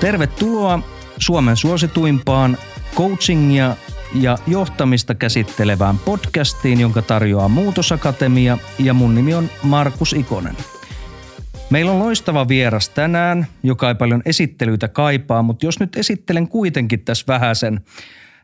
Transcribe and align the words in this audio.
Tervetuloa 0.00 0.80
Suomen 1.18 1.56
suosituimpaan 1.56 2.58
coachingia 2.94 3.76
ja 4.14 4.38
johtamista 4.46 5.14
käsittelevään 5.14 5.98
podcastiin, 5.98 6.80
jonka 6.80 7.02
tarjoaa 7.02 7.48
Muutosakatemia 7.48 8.58
ja 8.78 8.94
mun 8.94 9.14
nimi 9.14 9.34
on 9.34 9.50
Markus 9.62 10.12
Ikonen. 10.12 10.56
Meillä 11.70 11.92
on 11.92 11.98
loistava 11.98 12.48
vieras 12.48 12.88
tänään, 12.88 13.46
joka 13.62 13.88
ei 13.88 13.94
paljon 13.94 14.22
esittelyitä 14.24 14.88
kaipaa, 14.88 15.42
mutta 15.42 15.66
jos 15.66 15.80
nyt 15.80 15.96
esittelen 15.96 16.48
kuitenkin 16.48 17.00
tässä 17.00 17.24
vähäsen. 17.28 17.80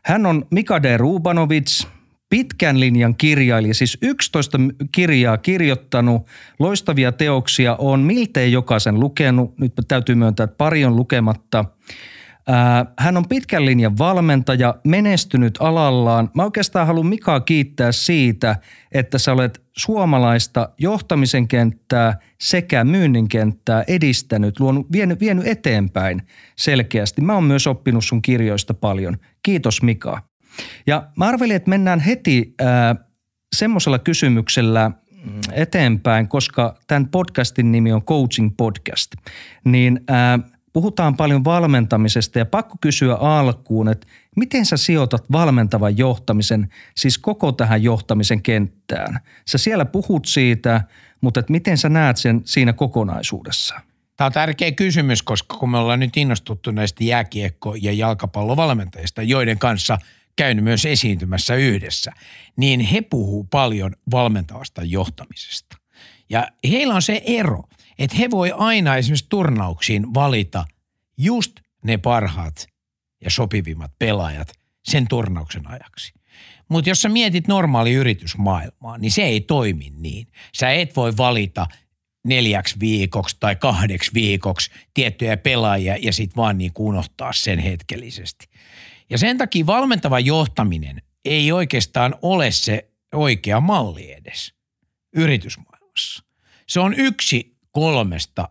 Hän 0.03 0.25
on 0.25 0.45
Mika 0.51 0.83
D. 0.83 0.97
Rubanovic, 0.97 1.87
pitkän 2.29 2.79
linjan 2.79 3.15
kirjailija, 3.15 3.73
siis 3.73 3.97
11 4.01 4.57
kirjaa 4.91 5.37
kirjoittanut, 5.37 6.27
loistavia 6.59 7.11
teoksia 7.11 7.75
on 7.75 7.99
miltei 7.99 8.51
jokaisen 8.51 8.99
lukenut, 8.99 9.59
nyt 9.59 9.73
täytyy 9.87 10.15
myöntää, 10.15 10.43
että 10.43 10.57
pari 10.57 10.85
on 10.85 10.95
lukematta– 10.95 11.65
hän 12.99 13.17
on 13.17 13.27
pitkän 13.27 13.65
linjan 13.65 13.97
valmentaja, 13.97 14.75
menestynyt 14.83 15.57
alallaan. 15.59 16.29
Mä 16.35 16.43
oikeastaan 16.43 16.87
haluan 16.87 17.05
Mikaa 17.05 17.39
kiittää 17.39 17.91
siitä, 17.91 18.55
että 18.91 19.17
sä 19.17 19.33
olet 19.33 19.63
suomalaista 19.77 20.69
johtamisen 20.77 21.47
kenttää 21.47 22.17
sekä 22.41 22.83
myynnin 22.83 23.27
kenttää 23.27 23.83
edistänyt, 23.87 24.59
luonut, 24.59 24.91
vienyt, 24.91 25.19
vienyt 25.19 25.47
eteenpäin 25.47 26.21
selkeästi. 26.55 27.21
Mä 27.21 27.33
oon 27.33 27.43
myös 27.43 27.67
oppinut 27.67 28.05
sun 28.05 28.21
kirjoista 28.21 28.73
paljon. 28.73 29.17
Kiitos 29.43 29.81
Mika. 29.81 30.34
Ja 30.87 31.07
mä 31.17 31.25
arvelin, 31.25 31.55
että 31.55 31.69
mennään 31.69 31.99
heti 31.99 32.55
äh, 32.61 32.67
semmoisella 33.55 33.99
kysymyksellä 33.99 34.91
eteenpäin, 35.51 36.27
koska 36.27 36.75
tämän 36.87 37.07
podcastin 37.07 37.71
nimi 37.71 37.91
on 37.91 38.03
Coaching 38.03 38.53
Podcast. 38.57 39.11
Niin 39.65 39.99
äh, 40.11 40.51
puhutaan 40.73 41.17
paljon 41.17 41.43
valmentamisesta 41.43 42.39
ja 42.39 42.45
pakko 42.45 42.75
kysyä 42.81 43.15
alkuun, 43.15 43.89
että 43.89 44.07
miten 44.35 44.65
sä 44.65 44.77
sijoitat 44.77 45.31
valmentavan 45.31 45.97
johtamisen, 45.97 46.69
siis 46.95 47.17
koko 47.17 47.51
tähän 47.51 47.83
johtamisen 47.83 48.41
kenttään? 48.41 49.19
Sä 49.47 49.57
siellä 49.57 49.85
puhut 49.85 50.25
siitä, 50.25 50.81
mutta 51.21 51.39
että 51.39 51.51
miten 51.51 51.77
sä 51.77 51.89
näet 51.89 52.17
sen 52.17 52.41
siinä 52.45 52.73
kokonaisuudessa? 52.73 53.75
Tämä 54.17 54.25
on 54.25 54.31
tärkeä 54.31 54.71
kysymys, 54.71 55.23
koska 55.23 55.57
kun 55.57 55.71
me 55.71 55.77
ollaan 55.77 55.99
nyt 55.99 56.17
innostuttu 56.17 56.71
näistä 56.71 57.03
jääkiekko- 57.03 57.75
ja 57.81 57.91
jalkapallovalmentajista, 57.91 59.21
joiden 59.21 59.59
kanssa 59.59 59.97
käynyt 60.35 60.63
myös 60.63 60.85
esiintymässä 60.85 61.55
yhdessä, 61.55 62.11
niin 62.57 62.79
he 62.79 63.01
puhuu 63.01 63.43
paljon 63.43 63.95
valmentavasta 64.11 64.83
johtamisesta. 64.83 65.77
Ja 66.29 66.47
heillä 66.63 66.95
on 66.95 67.01
se 67.01 67.21
ero– 67.25 67.63
että 67.99 68.17
he 68.17 68.31
voi 68.31 68.51
aina 68.57 68.95
esimerkiksi 68.95 69.25
turnauksiin 69.29 70.13
valita 70.13 70.65
just 71.17 71.59
ne 71.83 71.97
parhaat 71.97 72.67
ja 73.23 73.29
sopivimmat 73.29 73.91
pelaajat 73.99 74.53
sen 74.83 75.07
turnauksen 75.07 75.67
ajaksi. 75.67 76.13
Mutta 76.69 76.89
jos 76.89 77.01
sä 77.01 77.09
mietit 77.09 77.47
normaali 77.47 77.93
yritysmaailmaa, 77.93 78.97
niin 78.97 79.11
se 79.11 79.23
ei 79.23 79.41
toimi 79.41 79.91
niin. 79.97 80.27
Sä 80.57 80.71
et 80.71 80.95
voi 80.95 81.17
valita 81.17 81.67
neljäksi 82.23 82.79
viikoksi 82.79 83.37
tai 83.39 83.55
kahdeksi 83.55 84.11
viikoksi 84.13 84.71
tiettyjä 84.93 85.37
pelaajia 85.37 85.97
ja 86.01 86.13
sitten 86.13 86.35
vaan 86.35 86.57
niin 86.57 86.71
unohtaa 86.79 87.33
sen 87.33 87.59
hetkellisesti. 87.59 88.47
Ja 89.09 89.17
sen 89.17 89.37
takia 89.37 89.65
valmentava 89.65 90.19
johtaminen 90.19 91.01
ei 91.25 91.51
oikeastaan 91.51 92.15
ole 92.21 92.51
se 92.51 92.89
oikea 93.13 93.59
malli 93.59 94.11
edes 94.11 94.53
yritysmaailmassa. 95.15 96.23
Se 96.67 96.79
on 96.79 96.93
yksi 96.93 97.57
kolmesta 97.71 98.49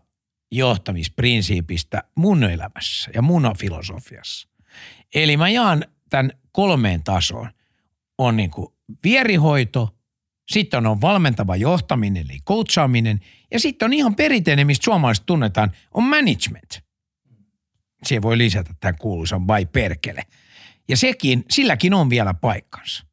johtamisprinsiipistä 0.51 2.03
mun 2.15 2.43
elämässä 2.43 3.11
ja 3.13 3.21
mun 3.21 3.53
filosofiassa. 3.57 4.49
Eli 5.15 5.37
mä 5.37 5.49
jaan 5.49 5.85
tämän 6.09 6.31
kolmeen 6.51 7.03
tasoon. 7.03 7.49
On 8.17 8.37
niin 8.37 8.51
kuin 8.51 8.67
vierihoito, 9.03 9.95
sitten 10.51 10.85
on 10.85 11.01
valmentava 11.01 11.55
johtaminen 11.55 12.25
eli 12.29 12.39
coachaaminen 12.47 13.19
ja 13.51 13.59
sitten 13.59 13.85
on 13.85 13.93
ihan 13.93 14.15
perinteinen, 14.15 14.67
mistä 14.67 14.85
suomalaiset 14.85 15.25
tunnetaan, 15.25 15.71
on 15.91 16.03
management. 16.03 16.79
Se 18.03 18.21
voi 18.21 18.37
lisätä 18.37 18.73
tämän 18.79 18.97
kuuluisan 18.97 19.47
vai 19.47 19.65
perkele. 19.65 20.23
Ja 20.87 20.97
sekin, 20.97 21.45
silläkin 21.49 21.93
on 21.93 22.09
vielä 22.09 22.33
paikkansa. 22.33 23.05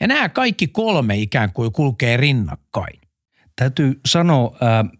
Ja 0.00 0.06
nämä 0.06 0.28
kaikki 0.28 0.66
kolme 0.66 1.16
ikään 1.16 1.52
kuin 1.52 1.72
kulkee 1.72 2.16
rinnakkain. 2.16 3.00
Täytyy 3.56 4.00
sanoa, 4.06 4.56
äh, 4.62 4.95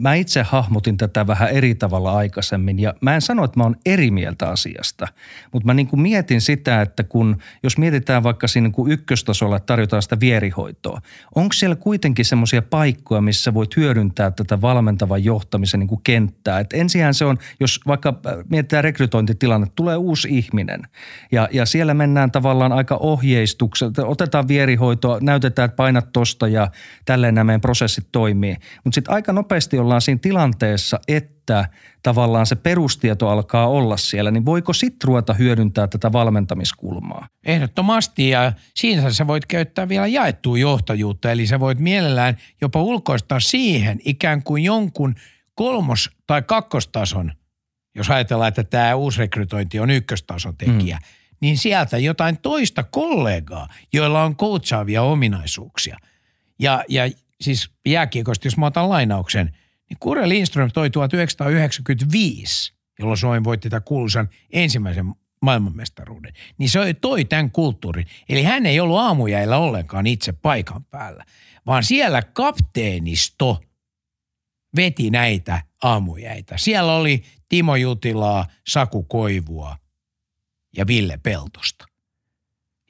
mä 0.00 0.14
itse 0.14 0.42
hahmotin 0.42 0.96
tätä 0.96 1.26
vähän 1.26 1.50
eri 1.50 1.74
tavalla 1.74 2.16
aikaisemmin 2.16 2.78
ja 2.78 2.94
mä 3.00 3.14
en 3.14 3.20
sano, 3.20 3.44
että 3.44 3.60
mä 3.60 3.64
oon 3.64 3.76
eri 3.86 4.10
mieltä 4.10 4.48
asiasta, 4.48 5.08
mutta 5.52 5.66
mä 5.66 5.74
niin 5.74 5.86
kuin 5.86 6.00
mietin 6.00 6.40
sitä, 6.40 6.82
että 6.82 7.04
kun 7.04 7.36
jos 7.62 7.78
mietitään 7.78 8.22
vaikka 8.22 8.48
siinä 8.48 8.66
niin 8.66 8.72
kuin 8.72 8.92
ykköstasolla, 8.92 9.56
että 9.56 9.66
tarjotaan 9.66 10.02
sitä 10.02 10.20
vierihoitoa, 10.20 11.00
onko 11.34 11.52
siellä 11.52 11.76
kuitenkin 11.76 12.24
semmoisia 12.24 12.62
paikkoja, 12.62 13.20
missä 13.20 13.54
voit 13.54 13.76
hyödyntää 13.76 14.30
tätä 14.30 14.60
valmentavan 14.60 15.24
johtamisen 15.24 15.80
niin 15.80 15.88
kuin 15.88 16.00
kenttää. 16.04 16.60
Et 16.60 16.72
ensinhän 16.72 17.14
se 17.14 17.24
on, 17.24 17.38
jos 17.60 17.80
vaikka 17.86 18.20
mietitään 18.48 18.84
rekrytointitilanne, 18.84 19.66
tulee 19.74 19.96
uusi 19.96 20.28
ihminen 20.30 20.82
ja, 21.32 21.48
ja 21.52 21.66
siellä 21.66 21.94
mennään 21.94 22.30
tavallaan 22.30 22.72
aika 22.72 22.96
ohjeistuksella, 22.96 24.06
otetaan 24.06 24.48
vierihoitoa, 24.48 25.18
näytetään, 25.20 25.64
että 25.64 25.76
painat 25.76 26.12
tosta 26.12 26.48
ja 26.48 26.70
tälleen 27.04 27.34
nämä 27.34 27.44
meidän 27.44 27.60
prosessit 27.60 28.06
toimii. 28.12 28.56
Mutta 28.84 28.94
sitten 28.94 29.14
aika 29.14 29.32
nopeasti 29.32 29.78
ollaan 29.90 30.00
siinä 30.00 30.18
tilanteessa, 30.22 31.00
että 31.08 31.68
tavallaan 32.02 32.46
se 32.46 32.56
perustieto 32.56 33.28
alkaa 33.28 33.68
olla 33.68 33.96
siellä, 33.96 34.30
niin 34.30 34.46
voiko 34.46 34.72
sitten 34.72 35.08
ruveta 35.08 35.34
hyödyntää 35.34 35.86
tätä 35.86 36.12
valmentamiskulmaa? 36.12 37.28
Ehdottomasti 37.44 38.28
ja 38.28 38.52
siinä 38.74 39.10
sä 39.10 39.26
voit 39.26 39.46
käyttää 39.46 39.88
vielä 39.88 40.06
jaettua 40.06 40.58
johtajuutta, 40.58 41.32
eli 41.32 41.46
sä 41.46 41.60
voit 41.60 41.78
mielellään 41.78 42.36
jopa 42.60 42.82
ulkoistaa 42.82 43.40
siihen 43.40 44.00
ikään 44.04 44.42
kuin 44.42 44.64
jonkun 44.64 45.14
kolmos- 45.54 46.10
tai 46.26 46.42
kakkostason, 46.42 47.32
jos 47.94 48.10
ajatellaan, 48.10 48.48
että 48.48 48.64
tämä 48.64 48.94
uusrekrytointi 48.94 49.80
on 49.80 49.90
ykköstason 49.90 50.56
tekijä, 50.56 50.96
mm. 50.96 51.36
niin 51.40 51.58
sieltä 51.58 51.98
jotain 51.98 52.38
toista 52.42 52.82
kollegaa, 52.82 53.68
joilla 53.92 54.22
on 54.22 54.36
coachaavia 54.36 55.02
ominaisuuksia. 55.02 55.96
Ja, 56.58 56.84
ja 56.88 57.10
siis 57.40 57.70
jääkiekosta, 57.86 58.46
jos 58.46 58.56
mä 58.56 58.66
otan 58.66 58.88
lainauksen– 58.88 59.50
niin 59.90 59.98
Kure 60.00 60.28
Lindström 60.28 60.70
toi 60.74 60.90
1995, 60.90 62.74
jolloin 62.98 63.18
Suomi 63.18 63.44
voitti 63.44 63.70
tämän 63.70 63.82
kuuluisan 63.82 64.28
ensimmäisen 64.50 65.14
maailmanmestaruuden, 65.42 66.32
niin 66.58 66.70
se 66.70 66.94
toi 67.00 67.24
tämän 67.24 67.50
kulttuurin. 67.50 68.06
Eli 68.28 68.42
hän 68.42 68.66
ei 68.66 68.80
ollut 68.80 68.98
aamujäillä 68.98 69.56
ollenkaan 69.56 70.06
itse 70.06 70.32
paikan 70.32 70.84
päällä, 70.84 71.24
vaan 71.66 71.84
siellä 71.84 72.22
kapteenisto 72.22 73.60
veti 74.76 75.10
näitä 75.10 75.62
aamujäitä. 75.82 76.58
Siellä 76.58 76.92
oli 76.92 77.22
Timo 77.48 77.76
Jutilaa, 77.76 78.46
Saku 78.68 79.02
Koivua 79.02 79.76
ja 80.76 80.86
Ville 80.86 81.18
Peltosta. 81.22 81.86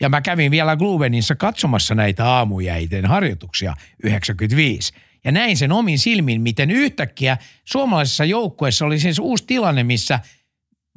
Ja 0.00 0.08
mä 0.08 0.20
kävin 0.20 0.50
vielä 0.50 0.76
Gluvenissa 0.76 1.34
katsomassa 1.34 1.94
näitä 1.94 2.26
aamujäiden 2.26 3.06
harjoituksia 3.06 3.74
95. 4.04 4.92
Ja 5.24 5.32
näin 5.32 5.56
sen 5.56 5.72
omin 5.72 5.98
silmin, 5.98 6.40
miten 6.40 6.70
yhtäkkiä 6.70 7.38
suomalaisessa 7.64 8.24
joukkueessa 8.24 8.86
oli 8.86 9.00
siis 9.00 9.18
uusi 9.18 9.44
tilanne, 9.46 9.84
missä 9.84 10.20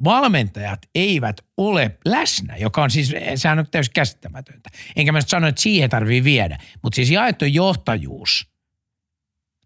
valmentajat 0.04 0.78
eivät 0.94 1.40
ole 1.56 1.98
läsnä, 2.04 2.56
joka 2.56 2.82
on 2.82 2.90
siis, 2.90 3.14
sehän 3.34 3.58
on 3.58 3.66
täysin 3.70 3.92
käsittämätöntä. 3.94 4.70
Enkä 4.96 5.12
mä 5.12 5.20
sano, 5.20 5.46
että 5.46 5.62
siihen 5.62 5.90
tarvii 5.90 6.24
viedä. 6.24 6.58
Mutta 6.82 6.96
siis 6.96 7.10
jaettu 7.10 7.44
johtajuus 7.44 8.48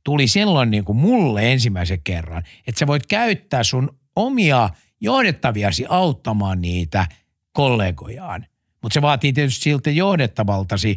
tuli 0.05 0.27
silloin 0.27 0.71
niin 0.71 0.85
kuin 0.85 0.99
mulle 0.99 1.53
ensimmäisen 1.53 2.03
kerran, 2.03 2.43
että 2.67 2.79
sä 2.79 2.87
voit 2.87 3.07
käyttää 3.07 3.63
sun 3.63 3.99
omia 4.17 4.71
johdettaviasi 5.01 5.87
auttamaan 5.89 6.61
niitä 6.61 7.07
kollegojaan. 7.53 8.47
Mutta 8.83 8.95
se 8.95 9.03
vaatii 9.03 9.33
tietysti 9.33 9.63
siltä 9.63 9.91
johdettavaltasi 9.91 10.97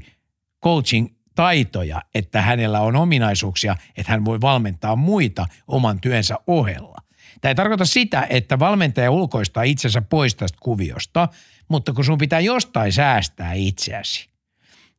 coaching 0.63 1.07
taitoja, 1.35 2.01
että 2.15 2.41
hänellä 2.41 2.81
on 2.81 2.95
ominaisuuksia, 2.95 3.75
että 3.97 4.11
hän 4.11 4.25
voi 4.25 4.41
valmentaa 4.41 4.95
muita 4.95 5.45
oman 5.67 6.01
työnsä 6.01 6.37
ohella. 6.47 6.97
Tämä 7.41 7.49
ei 7.49 7.55
tarkoita 7.55 7.85
sitä, 7.85 8.27
että 8.29 8.59
valmentaja 8.59 9.11
ulkoistaa 9.11 9.63
itsensä 9.63 10.01
pois 10.01 10.35
tästä 10.35 10.57
kuviosta, 10.61 11.27
mutta 11.67 11.93
kun 11.93 12.05
sun 12.05 12.17
pitää 12.17 12.39
jostain 12.39 12.93
säästää 12.93 13.53
itseäsi. 13.53 14.29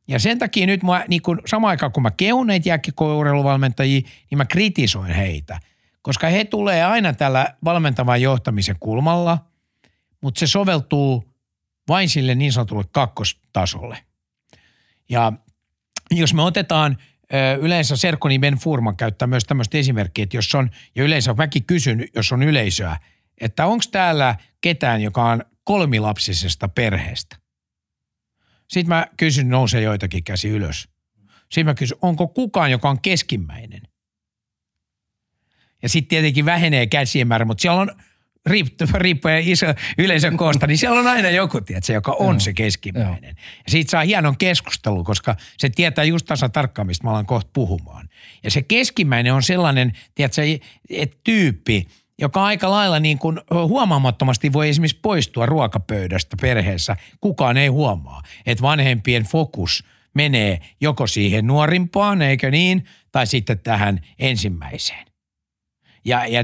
Ja 0.07 0.19
sen 0.19 0.39
takia 0.39 0.65
nyt 0.65 0.83
mä, 0.83 1.05
niin 1.07 1.21
kun, 1.21 1.41
samaan 1.45 1.69
aikaan 1.69 1.91
kun 1.91 2.03
mä 2.03 2.11
kehun 2.11 2.47
näitä 2.47 2.69
jääkiekkourheiluvalmentajia, 2.69 4.01
niin 4.29 4.37
mä 4.37 4.45
kritisoin 4.45 5.11
heitä. 5.11 5.59
Koska 6.01 6.27
he 6.27 6.45
tulee 6.45 6.83
aina 6.83 7.13
tällä 7.13 7.55
valmentavan 7.63 8.21
johtamisen 8.21 8.75
kulmalla, 8.79 9.37
mutta 10.21 10.39
se 10.39 10.47
soveltuu 10.47 11.33
vain 11.87 12.09
sille 12.09 12.35
niin 12.35 12.53
sanotulle 12.53 12.83
kakkostasolle. 12.91 13.97
Ja 15.09 15.33
jos 16.17 16.33
me 16.33 16.41
otetaan 16.41 16.97
yleensä 17.59 17.97
Serkoni 17.97 18.39
Ben 18.39 18.55
Furman 18.55 18.97
käyttää 18.97 19.27
myös 19.27 19.43
tämmöistä 19.43 19.77
esimerkkiä, 19.77 20.23
että 20.23 20.37
jos 20.37 20.55
on, 20.55 20.69
ja 20.95 21.03
yleensä 21.03 21.37
väki 21.37 21.61
kysynyt, 21.61 22.09
jos 22.15 22.31
on 22.31 22.43
yleisöä, 22.43 22.97
että 23.41 23.65
onko 23.65 23.83
täällä 23.91 24.35
ketään, 24.61 25.01
joka 25.01 25.25
on 25.25 25.43
kolmilapsisesta 25.63 26.67
perheestä. 26.67 27.35
Sitten 28.69 28.89
mä 28.89 29.07
kysyn, 29.17 29.49
nousee 29.49 29.81
joitakin 29.81 30.23
käsi 30.23 30.49
ylös. 30.49 30.89
Sitten 31.39 31.65
mä 31.65 31.73
kysyn, 31.73 31.97
onko 32.01 32.27
kukaan, 32.27 32.71
joka 32.71 32.89
on 32.89 33.01
keskimmäinen? 33.01 33.81
Ja 35.83 35.89
sitten 35.89 36.09
tietenkin 36.09 36.45
vähenee 36.45 36.87
käsien 36.87 37.27
määrä, 37.27 37.45
mutta 37.45 37.61
siellä 37.61 37.81
on 37.81 37.91
riippuen 38.93 39.43
iso 39.47 39.65
yleisön 39.97 40.37
koosta, 40.37 40.67
niin 40.67 40.77
siellä 40.77 40.99
on 40.99 41.07
aina 41.07 41.29
joku, 41.29 41.61
tiedätkö, 41.61 41.93
joka 41.93 42.15
on 42.19 42.41
se 42.41 42.53
keskimmäinen. 42.53 43.35
Ja 43.37 43.71
siitä 43.71 43.91
saa 43.91 44.03
hienon 44.03 44.37
keskustelu, 44.37 45.03
koska 45.03 45.35
se 45.57 45.69
tietää 45.69 46.03
just 46.03 46.25
tasa 46.25 46.49
tarkkaan, 46.49 46.87
mistä 46.87 47.07
mä 47.07 47.11
alan 47.11 47.25
kohta 47.25 47.49
puhumaan. 47.53 48.09
Ja 48.43 48.51
se 48.51 48.61
keskimmäinen 48.61 49.33
on 49.33 49.43
sellainen, 49.43 49.91
tiedätkö, 50.15 50.41
että 50.89 51.17
tyyppi, 51.23 51.87
joka 52.19 52.43
aika 52.43 52.71
lailla 52.71 52.99
niin 52.99 53.17
kuin 53.17 53.39
huomaamattomasti 53.51 54.53
voi 54.53 54.69
esimerkiksi 54.69 54.99
poistua 55.01 55.45
ruokapöydästä 55.45 56.37
perheessä. 56.41 56.95
Kukaan 57.21 57.57
ei 57.57 57.67
huomaa, 57.67 58.21
että 58.45 58.61
vanhempien 58.61 59.23
fokus 59.23 59.83
menee 60.13 60.59
joko 60.81 61.07
siihen 61.07 61.47
nuorimpaan, 61.47 62.21
eikö 62.21 62.51
niin, 62.51 62.85
tai 63.11 63.27
sitten 63.27 63.59
tähän 63.59 63.99
ensimmäiseen. 64.19 65.12
Ja, 66.05 66.27
ja 66.27 66.43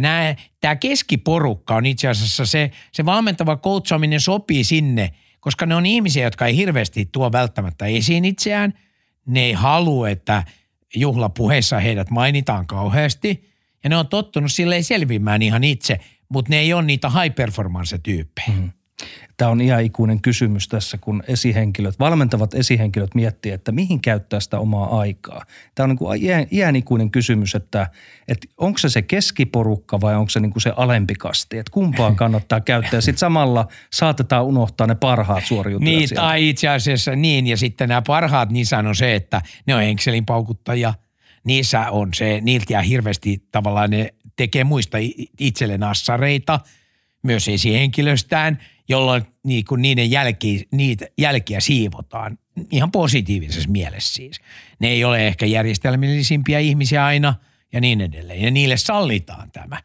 tämä 0.61 0.75
keskiporukka 0.75 1.75
on 1.75 1.85
itse 1.85 2.07
asiassa 2.07 2.45
se, 2.45 2.71
se 2.91 3.05
valmentava 3.05 3.57
coachaaminen 3.57 4.19
sopii 4.19 4.63
sinne, 4.63 5.13
koska 5.39 5.65
ne 5.65 5.75
on 5.75 5.85
ihmisiä, 5.85 6.23
jotka 6.23 6.45
ei 6.45 6.55
hirveästi 6.55 7.09
tuo 7.11 7.31
välttämättä 7.31 7.85
esiin 7.85 8.25
itseään. 8.25 8.73
Ne 9.25 9.41
ei 9.43 9.53
halua, 9.53 10.09
että 10.09 10.43
juhlapuheissa 10.95 11.79
heidät 11.79 12.09
mainitaan 12.09 12.67
kauheasti. 12.67 13.49
Ja 13.83 13.89
ne 13.89 13.97
on 13.97 14.07
tottunut 14.07 14.51
silleen 14.51 14.83
selvimään 14.83 15.41
ihan 15.41 15.63
itse, 15.63 15.99
mutta 16.29 16.49
ne 16.49 16.59
ei 16.59 16.73
ole 16.73 16.83
niitä 16.83 17.09
high 17.09 17.35
performance-tyyppejä. 17.35 18.57
Mm. 18.57 18.71
Tämä 19.39 19.51
on 19.51 19.61
ihan 19.61 19.83
ikuinen 19.83 20.21
kysymys 20.21 20.67
tässä, 20.67 20.97
kun 20.97 21.23
esihenkilöt, 21.27 21.99
valmentavat 21.99 22.53
esihenkilöt 22.53 23.15
miettii, 23.15 23.51
että 23.51 23.71
mihin 23.71 24.01
käyttää 24.01 24.39
sitä 24.39 24.59
omaa 24.59 24.99
aikaa. 24.99 25.45
Tämä 25.75 25.85
on 25.85 25.89
niin 25.89 25.97
kuin 25.97 26.23
iän, 26.23 26.47
iän 26.51 26.75
ikuinen 26.75 27.11
kysymys, 27.11 27.55
että, 27.55 27.89
että 28.27 28.47
onko 28.57 28.77
se 28.77 28.89
se 28.89 29.01
keskiporukka 29.01 30.01
vai 30.01 30.15
onko 30.15 30.29
se 30.29 30.39
niin 30.39 30.51
kuin 30.51 30.61
se 30.61 30.73
alempi 30.75 31.13
kasti, 31.15 31.57
että 31.57 31.71
kumpaan 31.71 32.15
kannattaa 32.15 32.61
käyttää. 32.61 33.01
Sitten 33.01 33.17
samalla 33.19 33.67
saatetaan 33.93 34.45
unohtaa 34.45 34.87
ne 34.87 34.95
parhaat 34.95 35.45
suoriutujat 35.45 35.93
Niin, 35.93 36.07
sieltä. 36.07 36.21
tai 36.21 36.49
itse 36.49 36.67
asiassa 36.67 37.15
niin, 37.15 37.47
ja 37.47 37.57
sitten 37.57 37.89
nämä 37.89 38.01
parhaat, 38.07 38.49
niissä 38.51 38.77
on 38.77 38.95
se, 38.95 39.15
että 39.15 39.41
ne 39.65 39.75
on 39.75 39.83
Excelin 39.83 40.25
paukuttajia. 40.25 40.93
Niissä 41.43 41.91
on 41.91 42.09
se, 42.13 42.39
niiltä 42.41 42.73
jää 42.73 42.81
hirveästi 42.81 43.43
tavallaan 43.51 43.89
ne 43.89 44.13
tekee 44.35 44.63
muista 44.63 44.97
itselleen 45.39 45.83
assareita, 45.83 46.59
myös 47.23 47.47
esihenkilöstään– 47.47 48.59
jolloin 48.89 49.23
niin 49.43 49.65
kuin 49.65 49.81
niiden 49.81 50.11
jälki, 50.11 50.67
niitä 50.71 51.07
jälkiä 51.17 51.59
siivotaan 51.59 52.37
ihan 52.71 52.91
positiivisessa 52.91 53.69
mielessä 53.69 54.13
siis. 54.13 54.41
Ne 54.79 54.87
ei 54.87 55.03
ole 55.03 55.27
ehkä 55.27 55.45
järjestelmällisimpia 55.45 56.59
ihmisiä 56.59 57.05
aina 57.05 57.35
ja 57.73 57.81
niin 57.81 58.01
edelleen. 58.01 58.41
Ja 58.41 58.51
niille 58.51 58.77
sallitaan 58.77 59.51
tämä. 59.51 59.77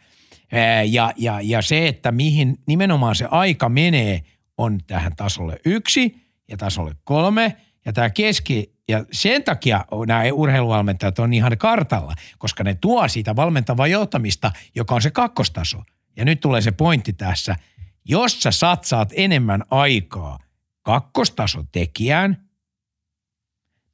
Ja, 0.91 1.12
ja, 1.17 1.41
ja 1.43 1.62
se, 1.62 1.89
että 1.89 2.12
mihin 2.12 2.59
nimenomaan 2.67 3.15
se 3.15 3.27
aika 3.31 3.69
menee, 3.69 4.23
on 4.59 4.81
tähän 4.87 5.17
tasolle 5.17 5.61
yksi 5.65 6.17
ja 6.49 6.57
tasolle 6.57 6.95
kolme. 7.05 7.57
Ja 7.85 7.93
tämä 7.93 8.11
keski, 8.11 8.75
ja 8.89 9.05
sen 9.12 9.45
takia 9.45 9.85
nämä 10.07 10.23
urheiluvalmentajat 10.33 11.19
on 11.19 11.33
ihan 11.33 11.59
kartalla, 11.59 12.15
koska 12.39 12.65
ne 12.65 12.75
tuo 12.75 13.09
siitä 13.09 13.37
valmentavaa 13.37 13.87
johtamista, 13.87 14.53
joka 14.75 14.95
on 14.95 15.03
se 15.03 15.11
kakkostaso. 15.11 15.83
Ja 16.17 16.25
nyt 16.25 16.41
tulee 16.41 16.61
se 16.61 16.73
pointti 16.73 17.12
tässä– 17.12 17.57
jos 18.05 18.43
sä 18.43 18.51
satsaat 18.51 19.12
enemmän 19.17 19.65
aikaa 19.71 20.39
kakkostason 20.83 21.69
tekijään, 21.73 22.49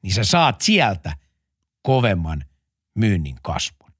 niin 0.02 0.14
sä 0.14 0.24
saat 0.24 0.60
sieltä 0.60 1.16
kovemman 1.82 2.44
myynnin 2.94 3.36
kasvun. 3.42 3.90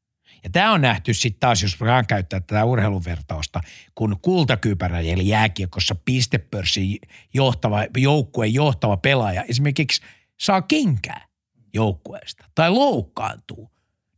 Ja 0.44 0.50
tämä 0.50 0.72
on 0.72 0.80
nähty 0.80 1.14
sitten 1.14 1.40
taas, 1.40 1.62
jos 1.62 1.80
voidaan 1.80 2.06
käyttää 2.06 2.40
tätä 2.40 2.64
urheiluvertausta, 2.64 3.60
kun 3.94 4.16
kultakypärä 4.22 5.00
eli 5.00 5.28
jääkiekossa 5.28 5.94
pistepörssin 6.04 6.98
johtava, 7.34 7.86
joukkueen 7.96 8.54
johtava 8.54 8.96
pelaaja 8.96 9.44
esimerkiksi 9.44 10.02
saa 10.40 10.62
kenkää 10.62 11.28
joukkueesta 11.74 12.44
tai 12.54 12.70
loukkaantuu, 12.70 13.70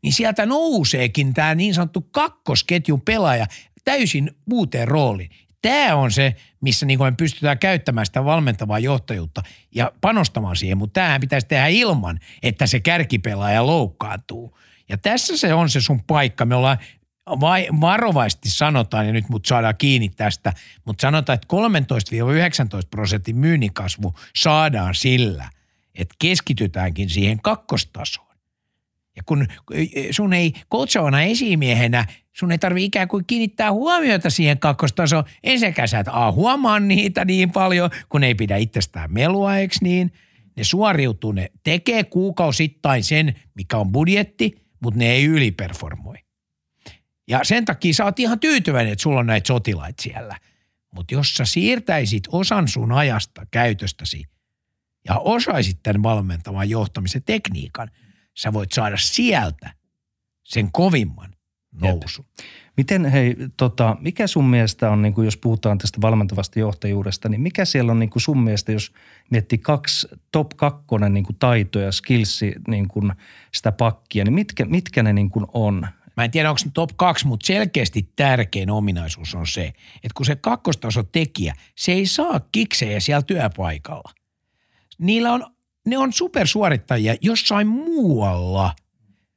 niin 0.03 0.13
sieltä 0.13 0.47
nouseekin 0.47 1.35
tämä 1.35 1.55
niin 1.55 1.75
sanottu 1.75 2.01
kakkosketjun 2.01 3.01
pelaaja 3.01 3.47
täysin 3.85 4.31
uuteen 4.53 4.89
rooliin 4.89 5.31
tämä 5.63 5.97
on 5.97 6.11
se, 6.13 6.37
missä 6.61 6.87
niin 6.87 7.03
me 7.03 7.13
pystytään 7.17 7.59
käyttämään 7.59 8.07
sitä 8.07 8.25
valmentavaa 8.25 8.79
johtajuutta 8.79 9.43
ja 9.75 9.93
panostamaan 10.01 10.57
siihen, 10.57 10.79
mutta 10.79 11.01
tämähän 11.01 11.21
pitäisi 11.21 11.47
tehdä 11.47 11.67
ilman, 11.67 12.21
että 12.43 12.67
se 12.67 12.81
kärkipelaaja 12.81 13.67
loukkaantuu. 13.67 14.59
Ja 14.89 14.99
tässä 14.99 15.37
se 15.37 15.55
on 15.55 15.71
se 15.71 15.81
sun 15.81 16.05
paikka. 16.05 16.45
Me 16.45 16.55
ollaan 16.55 16.79
vai, 17.27 17.69
varovasti 17.81 18.51
sanotaan, 18.51 19.07
ja 19.07 19.13
nyt 19.13 19.29
mut 19.29 19.47
saadaan 19.47 19.77
kiinni 19.79 20.09
tästä, 20.09 20.53
mutta 20.85 21.03
sanotaan, 21.03 21.35
että 21.35 21.57
13-19 22.85 22.89
prosentin 22.91 23.37
myynnin 23.37 23.75
kasvu 23.75 24.15
saadaan 24.37 24.95
sillä, 24.95 25.51
että 25.95 26.15
keskitytäänkin 26.19 27.11
siihen 27.11 27.43
kakkostasoon. 27.43 28.33
Ja 29.17 29.23
kun 29.27 29.47
sun 30.11 30.33
ei 30.33 30.53
coachavana 30.73 31.23
esimiehenä, 31.23 32.07
sun 32.33 32.53
ei 32.53 32.59
tarvi 32.59 32.85
ikään 32.85 33.09
kuin 33.09 33.25
kiinnittää 33.27 33.73
huomiota 33.73 34.31
siihen 34.31 34.59
kakkostasoon. 34.59 35.25
Ensinnäkään 35.45 35.89
sä 35.89 35.99
et 35.99 36.09
a, 36.11 36.33
huomaa 36.33 36.81
niitä 36.81 37.25
niin 37.25 37.51
paljon, 37.51 37.91
kun 38.09 38.25
ei 38.25 38.35
pidä 38.35 38.57
itsestään 38.57 39.13
melua, 39.13 39.57
eikö 39.57 39.75
niin? 39.81 40.13
Ne 40.57 40.65
suoriutuu, 40.65 41.33
ne 41.33 41.51
tekee 41.65 42.05
kuukausittain 42.05 43.05
sen, 43.05 43.35
mikä 43.55 43.77
on 43.77 43.93
budjetti, 43.93 44.63
mutta 44.83 44.99
ne 44.99 45.11
ei 45.11 45.25
yliperformoi. 45.25 46.17
Ja 47.29 47.41
sen 47.45 47.65
takia 47.65 47.95
sä 47.95 48.05
oot 48.05 48.21
ihan 48.21 48.41
tyytyväinen, 48.41 48.93
että 48.93 49.03
sulla 49.03 49.21
on 49.21 49.27
näitä 49.27 49.47
sotilaita 49.47 50.03
siellä. 50.03 50.37
Mutta 50.95 51.15
jos 51.15 51.35
sä 51.35 51.45
siirtäisit 51.45 52.25
osan 52.29 52.69
sun 52.69 52.93
ajasta 52.93 53.47
käytöstäsi 53.51 54.25
ja 55.09 55.19
osaisit 55.19 55.83
tämän 55.83 56.03
valmentavan 56.03 56.71
johtamisen 56.71 57.23
tekniikan– 57.23 57.91
sä 58.35 58.53
voit 58.53 58.73
saada 58.73 58.97
sieltä 58.97 59.75
sen 60.45 60.73
kovimman 60.73 61.32
nousun. 61.81 62.25
Miten 62.77 63.05
hei, 63.05 63.37
tota, 63.57 63.97
mikä 64.01 64.27
sun 64.27 64.45
mielestä 64.45 64.91
on, 64.91 65.03
niin 65.03 65.15
kuin 65.15 65.25
jos 65.25 65.37
puhutaan 65.37 65.79
tästä 65.79 66.01
valmentavasta 66.01 66.59
johtajuudesta, 66.59 67.29
niin 67.29 67.41
mikä 67.41 67.65
siellä 67.65 67.93
on 67.93 67.99
niin 67.99 68.11
kuin 68.11 68.23
sun 68.23 68.43
mielestä, 68.43 68.73
jos 68.73 68.93
miettii 69.31 69.59
kaksi, 69.59 70.09
top 70.33 70.51
kakkonen 70.57 71.15
niin 71.15 71.25
kuin 71.25 71.37
taitoja, 71.39 71.93
skillsi, 71.93 72.55
niin 72.69 72.89
kuin 72.89 73.13
sitä 73.55 73.73
pakkia, 73.73 74.25
niin 74.25 74.35
mitkä, 74.35 74.65
mitkä 74.65 75.03
ne 75.03 75.13
niin 75.13 75.31
kuin 75.31 75.47
on? 75.53 75.87
Mä 76.17 76.25
en 76.25 76.31
tiedä, 76.31 76.51
onko 76.51 76.59
se 76.59 76.71
top 76.75 76.91
kaksi, 76.97 77.27
mutta 77.27 77.47
selkeästi 77.47 78.09
tärkein 78.17 78.71
ominaisuus 78.71 79.35
on 79.35 79.47
se, 79.47 79.65
että 79.95 80.15
kun 80.17 80.27
se 80.27 80.37
kakkostaso 80.37 81.03
tekijä, 81.03 81.55
se 81.75 81.93
ei 81.93 82.07
saa 82.07 82.41
kiksejä 82.53 83.01
siellä 83.01 83.23
työpaikalla. 83.23 84.13
Niillä 84.99 85.33
on 85.33 85.47
ne 85.87 85.99
on 85.99 86.13
supersuorittajia 86.13 87.15
jossain 87.21 87.67
muualla. 87.67 88.75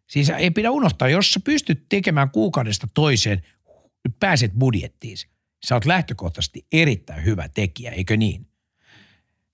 Siis 0.08 0.30
ei 0.30 0.52
pidä 0.52 0.72
unohtaa, 0.72 1.10
jos 1.10 1.34
sä 1.34 1.40
pystyt 1.40 1.86
tekemään 1.90 2.30
kuukaudesta 2.30 2.88
toiseen, 2.94 3.44
pääset 4.20 4.52
budjettiin. 4.60 5.18
Sä 5.66 5.76
oot 5.76 5.86
lähtökohtaisesti 5.86 6.66
erittäin 6.72 7.26
hyvä 7.26 7.50
tekijä, 7.50 7.92
eikö 7.92 8.18
niin? 8.18 8.48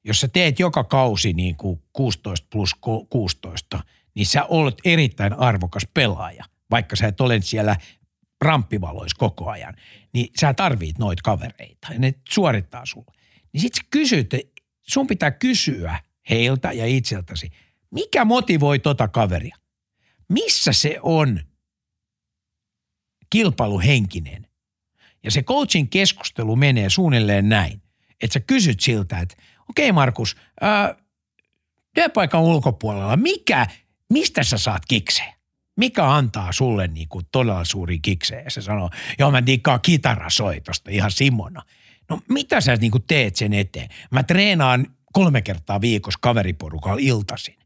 Jos 0.03 0.21
sä 0.21 0.27
teet 0.27 0.59
joka 0.59 0.83
kausi 0.83 1.33
niin 1.33 1.55
kuin 1.55 1.81
16 1.93 2.47
plus 2.51 2.75
16, 3.09 3.83
niin 4.15 4.25
sä 4.25 4.43
olet 4.43 4.77
erittäin 4.85 5.33
arvokas 5.33 5.87
pelaaja, 5.93 6.45
vaikka 6.71 6.95
sä 6.95 7.07
et 7.07 7.21
ole 7.21 7.41
siellä 7.41 7.75
ramppivaloissa 8.41 9.19
koko 9.19 9.49
ajan. 9.49 9.73
Niin 10.13 10.27
sä 10.39 10.53
tarvit 10.53 10.97
noita 10.97 11.21
kavereita 11.23 11.87
ja 11.93 11.99
ne 11.99 12.13
suorittaa 12.29 12.85
sulle. 12.85 13.13
Niin 13.53 13.61
sit 13.61 13.75
sä 13.75 13.81
kysyt, 13.91 14.29
sun 14.81 15.07
pitää 15.07 15.31
kysyä– 15.31 15.99
heiltä 16.29 16.71
ja 16.71 16.85
itseltäsi. 16.85 17.49
Mikä 17.91 18.25
motivoi 18.25 18.79
tota 18.79 19.07
kaveria? 19.07 19.55
Missä 20.31 20.73
se 20.73 20.99
on 21.01 21.39
kilpailuhenkinen? 23.29 24.47
Ja 25.23 25.31
se 25.31 25.43
coachin 25.43 25.89
keskustelu 25.89 26.55
menee 26.55 26.89
suunnilleen 26.89 27.49
näin, 27.49 27.81
että 28.21 28.33
sä 28.33 28.39
kysyt 28.39 28.79
siltä, 28.79 29.19
että 29.19 29.35
okei 29.69 29.89
okay 29.89 29.95
Markus, 29.95 30.35
ää, 30.61 30.95
työpaikan 31.93 32.41
ulkopuolella, 32.41 33.17
mikä, 33.17 33.67
mistä 34.09 34.43
sä 34.43 34.57
saat 34.57 34.85
kikseen? 34.85 35.33
Mikä 35.77 36.13
antaa 36.13 36.51
sulle 36.51 36.87
niin 36.87 37.07
kuin 37.09 37.25
todella 37.31 37.65
suuri 37.65 37.99
kikseen? 37.99 38.43
Ja 38.43 38.51
se 38.51 38.61
sanoo, 38.61 38.89
joo 39.19 39.31
mä 39.31 39.45
diikkaan 39.45 39.81
kitarasoitosta 39.81 40.91
ihan 40.91 41.11
Simona. 41.11 41.61
No 42.09 42.21
mitä 42.29 42.61
sä 42.61 42.75
niin 42.75 42.91
kuin 42.91 43.03
teet 43.07 43.35
sen 43.35 43.53
eteen? 43.53 43.89
Mä 44.11 44.23
treenaan 44.23 44.87
kolme 45.13 45.41
kertaa 45.41 45.81
viikossa 45.81 46.19
kaveriporukalla 46.21 46.99
iltasin 47.01 47.57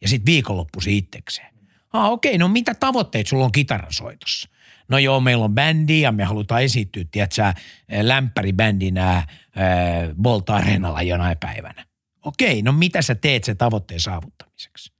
ja 0.00 0.08
sitten 0.08 0.26
viikonloppuisin 0.26 0.94
itsekseen. 0.94 1.55
Ah, 1.96 2.12
okei, 2.12 2.30
okay, 2.30 2.38
no 2.38 2.48
mitä 2.48 2.74
tavoitteet 2.74 3.26
sulla 3.26 3.44
on 3.44 3.52
kitarasoitossa? 3.52 4.48
No 4.88 4.98
joo, 4.98 5.20
meillä 5.20 5.44
on 5.44 5.54
bändi 5.54 6.00
ja 6.00 6.12
me 6.12 6.24
halutaan 6.24 6.62
esittyä, 6.62 7.04
tiedätkö, 7.10 7.52
lämpäribändinä 8.02 9.16
äh, 9.16 9.26
Bolt 10.22 10.50
Arenalla 10.50 11.02
jonain 11.02 11.38
päivänä. 11.38 11.86
Okei, 12.24 12.62
no 12.62 12.72
mitä 12.72 13.02
sä 13.02 13.14
teet 13.14 13.44
sen 13.44 13.56
tavoitteen 13.56 14.00
saavuttamiseksi? 14.00 14.92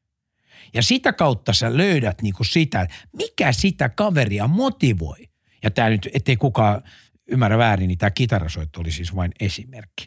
Ja 0.74 0.82
sitä 0.82 1.12
kautta 1.12 1.52
sä 1.52 1.76
löydät 1.76 2.22
niinku 2.22 2.44
sitä, 2.44 2.86
mikä 3.12 3.52
sitä 3.52 3.88
kaveria 3.88 4.48
motivoi. 4.48 5.28
Ja 5.62 5.70
tämä 5.70 5.88
nyt, 5.88 6.08
ettei 6.14 6.36
kukaan 6.36 6.82
ymmärrä 7.26 7.58
väärin, 7.58 7.88
niin 7.88 7.98
tämä 7.98 8.10
kitarasoitto 8.10 8.80
oli 8.80 8.90
siis 8.90 9.16
vain 9.16 9.32
esimerkki. 9.40 10.06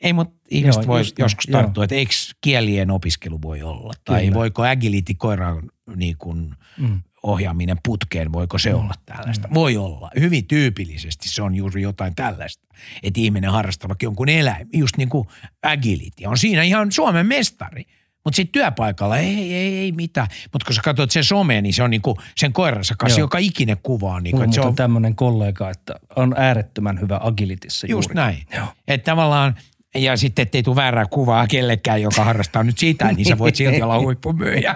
Ei, 0.00 0.12
mutta 0.12 0.34
ihmiset 0.50 0.82
Joo, 0.82 0.86
voi 0.86 1.00
just 1.00 1.18
joskus 1.18 1.48
näin, 1.48 1.64
tarttua, 1.64 1.84
että 1.84 1.94
eikö 1.94 2.12
kielien 2.40 2.90
opiskelu 2.90 3.42
voi 3.42 3.62
olla? 3.62 3.92
Tai 4.04 4.20
Kyllä. 4.24 4.34
voiko 4.34 4.62
agility 4.62 5.14
koiran 5.14 5.62
niin 5.96 6.16
kuin 6.18 6.54
Mm. 6.78 7.00
ohjaaminen 7.22 7.76
putkeen, 7.84 8.32
voiko 8.32 8.58
se 8.58 8.74
olla 8.74 8.94
tällaista? 9.06 9.48
Voi 9.54 9.76
olla. 9.76 10.10
Hyvin 10.20 10.46
tyypillisesti 10.46 11.28
se 11.28 11.42
on 11.42 11.54
juuri 11.54 11.82
jotain 11.82 12.14
tällaista. 12.14 12.66
Että 13.02 13.20
ihminen 13.20 13.50
harrastaa 13.50 13.88
vaikka 13.88 14.06
jonkun 14.06 14.28
eläin, 14.28 14.66
just 14.72 14.96
niin 14.96 15.08
kuin 15.08 15.28
agility. 15.62 16.24
On 16.26 16.38
siinä 16.38 16.62
ihan 16.62 16.92
Suomen 16.92 17.26
mestari. 17.26 17.84
Mutta 18.24 18.36
sitten 18.36 18.52
työpaikalla 18.52 19.18
ei, 19.18 19.54
ei, 19.54 19.78
ei 19.78 19.92
mitään. 19.92 20.26
Mutta 20.52 20.66
kun 20.66 20.74
sä 20.74 20.80
katsot 20.84 21.10
sen 21.10 21.24
some, 21.24 21.60
niin 21.62 21.74
se 21.74 21.82
on 21.82 21.90
niinku 21.90 22.18
sen 22.36 22.52
koiransa 22.52 22.94
kanssa 22.98 23.20
Joo. 23.20 23.24
joka 23.24 23.38
ikinen 23.38 23.76
kuva 23.82 24.14
on. 24.14 24.22
Niinku, 24.22 24.40
Mulla 24.40 24.52
se 24.52 24.60
on 24.60 24.74
tämmöinen 24.74 25.14
kollega, 25.14 25.70
että 25.70 25.94
on 26.16 26.34
äärettömän 26.36 27.00
hyvä 27.00 27.20
agilitissa 27.22 27.86
just 27.86 28.08
juuri. 28.08 28.14
näin. 28.14 28.38
Joo. 28.56 28.66
Että 28.88 29.10
tavallaan, 29.10 29.54
ja 29.94 30.16
sitten 30.16 30.42
ettei 30.42 30.62
tule 30.62 30.76
väärää 30.76 31.06
kuvaa 31.06 31.46
kellekään, 31.46 32.02
joka 32.02 32.24
harrastaa 32.24 32.62
nyt 32.62 32.78
sitä, 32.78 33.12
niin 33.12 33.26
sä 33.26 33.38
voit 33.38 33.56
silti 33.56 33.82
olla 33.82 34.00
huippumyyjä. 34.04 34.74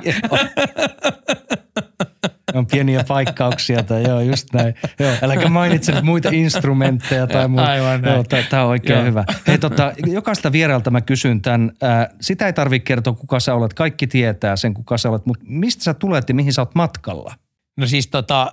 On 2.55 2.67
pieniä 2.67 3.05
paikkauksia 3.09 3.83
tai 3.83 4.03
joo, 4.03 4.21
just 4.21 4.53
näin. 4.53 4.75
Joo, 4.99 5.13
äläkä 5.23 5.49
mainitse 5.49 6.03
muita 6.03 6.29
instrumentteja 6.33 7.27
tai 7.27 7.49
muuta. 7.49 7.65
Aivan 7.65 8.01
näin. 8.01 8.15
Joo, 8.15 8.25
tämä 8.51 8.63
on 8.63 8.69
oikein 8.69 8.99
Joo. 8.99 9.07
hyvä. 9.07 9.25
Hei 9.47 9.59
tota, 9.59 9.93
jokaista 10.07 10.53
vierailta 10.53 10.91
mä 10.91 11.01
kysyn 11.01 11.43
tämän. 11.43 11.73
Ää, 11.83 12.11
sitä 12.21 12.47
ei 12.47 12.53
tarvitse 12.53 12.85
kertoa, 12.85 13.13
kuka 13.13 13.41
sä 13.41 13.55
olet. 13.55 13.75
Kaikki 13.75 14.07
tietää 14.07 14.57
sen, 14.57 14.75
kuka 14.75 14.99
sä 14.99 15.11
olet. 15.11 15.27
Mutta 15.27 15.45
mistä 15.49 15.85
sä 15.85 15.95
tulet 15.95 16.29
ja 16.29 16.35
mihin 16.35 16.53
sä 16.53 16.63
oot 16.63 16.75
matkalla? 16.75 17.35
No 17.77 17.87
siis 17.87 18.07
tota, 18.07 18.53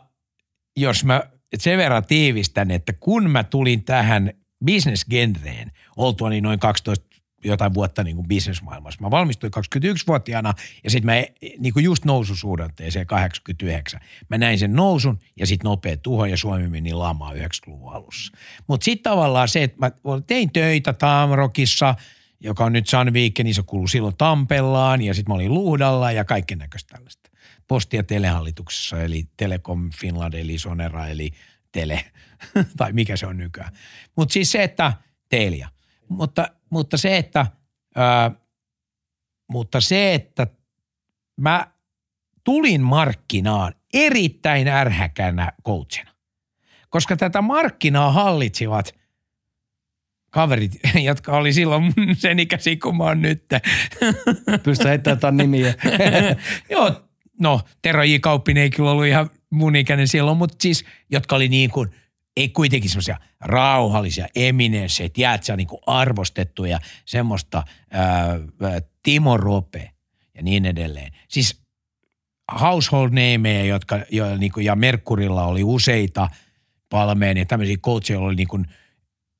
jos 0.78 1.06
mä 1.06 1.24
sen 1.58 1.78
verran 1.78 2.06
tiivistän, 2.06 2.72
että 2.72 2.94
kun 3.00 3.30
mä 3.30 3.44
tulin 3.44 3.84
tähän 3.84 4.32
bisnesgenreen, 4.66 5.72
oltuani 5.98 6.42
noin 6.42 6.60
12 6.60 7.10
jotain 7.44 7.74
vuotta 7.74 8.04
niin 8.04 8.16
kuin 8.16 8.28
bisnesmaailmassa. 8.28 9.02
Mä 9.02 9.12
valmistuin 9.12 9.52
21-vuotiaana 9.58 10.54
ja 10.84 10.90
sitten 10.90 11.06
mä 11.06 11.14
niin 11.60 11.74
kuin 11.74 11.86
just 11.86 12.06
noususuhdanteeseen 12.06 13.08
89. 13.08 14.00
Mä 14.30 14.38
näin 14.38 14.60
sen 14.60 14.74
nousun 14.74 15.20
ja 15.40 15.48
sitten 15.48 15.70
nopea 15.70 15.98
tuho 15.98 16.26
ja 16.26 16.38
Suomi 16.38 16.68
meni 16.68 16.94
lamaan 16.94 17.36
90-luvun 17.36 17.94
alussa. 17.94 18.38
Mutta 18.68 18.86
sitten 18.86 19.12
tavallaan 19.12 19.48
se, 19.48 19.64
että 19.64 19.78
mä 19.80 19.92
tein 20.28 20.52
töitä 20.52 20.94
Tamrokissa, 20.94 21.96
joka 22.40 22.66
on 22.66 22.74
nyt 22.74 22.88
Sandviken, 22.88 23.46
niin 23.46 23.56
se 23.56 23.64
kuului 23.66 23.90
silloin 23.90 24.18
Tampellaan 24.18 25.02
ja 25.02 25.14
sitten 25.14 25.32
mä 25.32 25.36
olin 25.36 25.54
Luhdalla 25.54 26.12
ja 26.12 26.26
kaiken 26.26 26.58
näköistä 26.58 26.96
tällaista. 26.96 27.30
Posti- 27.68 27.98
ja 27.98 28.04
telehallituksessa, 28.04 29.02
eli 29.02 29.26
Telekom 29.38 29.90
Finland, 30.00 30.34
eli 30.34 30.58
Sonera, 30.58 31.08
eli 31.08 31.32
Tele, 31.72 32.06
tai 32.78 32.94
mikä 32.94 33.18
se 33.18 33.26
on 33.26 33.38
nykyään. 33.38 33.74
Mutta 34.16 34.34
siis 34.34 34.52
se, 34.52 34.64
että 34.64 34.94
Telia. 35.30 35.70
Mutta, 36.10 36.48
mutta 36.70 36.98
se, 36.98 37.18
että, 37.18 37.46
ää, 37.96 38.32
mutta 39.52 39.82
se, 39.82 40.14
että 40.14 40.48
mä 41.38 41.68
tulin 42.44 42.82
markkinaan 42.82 43.74
erittäin 43.94 44.68
ärhäkänä 44.68 45.52
coachina. 45.66 46.12
Koska 46.90 47.18
tätä 47.18 47.42
markkinaa 47.42 48.12
hallitsivat 48.12 48.96
kaverit, 50.30 50.72
jotka 51.04 51.38
oli 51.38 51.54
silloin 51.54 51.94
sen 52.14 52.40
ikäisiä 52.40 52.76
kuin 52.84 52.98
mä 52.98 53.04
oon 53.04 53.22
nyt. 53.22 53.46
Pystyt 54.64 54.88
heittämään 54.88 55.38
nimiä. 55.38 55.74
Joo, 56.70 57.10
no 57.40 57.62
Tero 57.82 58.04
J. 58.04 58.16
Kauppinen 58.22 58.64
ei 58.64 58.70
kyllä 58.70 58.92
ollut 58.92 59.06
ihan 59.06 59.30
mun 59.50 59.76
ikäinen 59.76 60.08
silloin, 60.08 60.38
mutta 60.38 60.56
siis, 60.62 60.86
jotka 61.10 61.36
oli 61.36 61.48
niin 61.48 61.70
kuin, 61.70 61.90
ei 62.40 62.50
kuitenkin 62.50 62.90
semmoisia 62.90 63.18
rauhallisia 63.40 64.28
eminenssejä, 64.36 65.10
tiedätkö, 65.10 65.56
niin 65.56 65.68
arvostettuja, 65.88 66.80
semmoista 67.06 67.64
ää, 67.92 68.40
Timo 69.04 69.38
Rope 69.38 69.92
ja 70.36 70.44
niin 70.44 70.66
edelleen. 70.66 71.12
Siis 71.28 71.62
household 72.60 73.10
nameja, 73.10 73.66
jotka, 73.66 74.00
jo, 74.12 74.38
niin 74.38 74.52
kuin, 74.52 74.66
ja 74.66 74.76
Merkurilla 74.76 75.46
oli 75.46 75.64
useita 75.64 76.30
palmeen 76.90 77.38
ja 77.38 77.46
tämmöisiä 77.46 77.78
coacheja 77.78 78.20
oli 78.20 78.36
niin 78.36 78.48
kuin, 78.48 78.66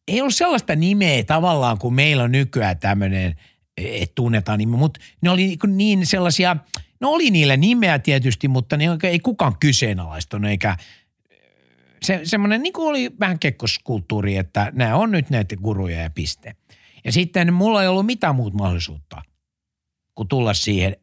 ei 0.08 0.22
ollut 0.22 0.36
sellaista 0.36 0.76
nimeä 0.76 1.24
tavallaan 1.24 1.78
kuin 1.78 1.94
meillä 1.94 2.24
on 2.24 2.32
nykyään 2.32 2.80
tämmöinen, 2.80 3.36
että 3.78 4.16
tunnetaan 4.16 4.60
nimi, 4.60 4.78
mutta 4.78 5.00
ne 5.22 5.30
oli 5.30 5.48
niin, 5.48 5.78
niin 5.78 6.06
sellaisia, 6.06 6.56
no 7.00 7.10
oli 7.10 7.32
niillä 7.32 7.58
nimeä 7.58 8.00
tietysti, 8.00 8.48
mutta 8.48 8.78
ne 8.78 8.86
ei 9.04 9.20
kukaan 9.20 9.56
kyseenalaistanut 9.60 10.50
eikä 10.50 10.76
se, 12.04 12.20
semmoinen 12.24 12.62
niin 12.62 12.74
kuin 12.74 12.90
oli 12.90 13.12
vähän 13.20 13.40
kekkoskulttuuri, 13.40 14.38
että 14.38 14.72
nämä 14.76 14.96
on 14.96 15.12
nyt 15.12 15.30
näitä 15.30 15.56
guruja 15.58 16.02
ja 16.02 16.10
piste. 16.10 16.56
Ja 17.06 17.12
sitten 17.12 17.54
mulla 17.54 17.82
ei 17.82 17.88
ollut 17.88 18.06
mitään 18.06 18.36
muuta 18.36 18.58
mahdollisuutta 18.58 19.22
kuin 20.16 20.28
tulla 20.28 20.54
siihen 20.54 20.96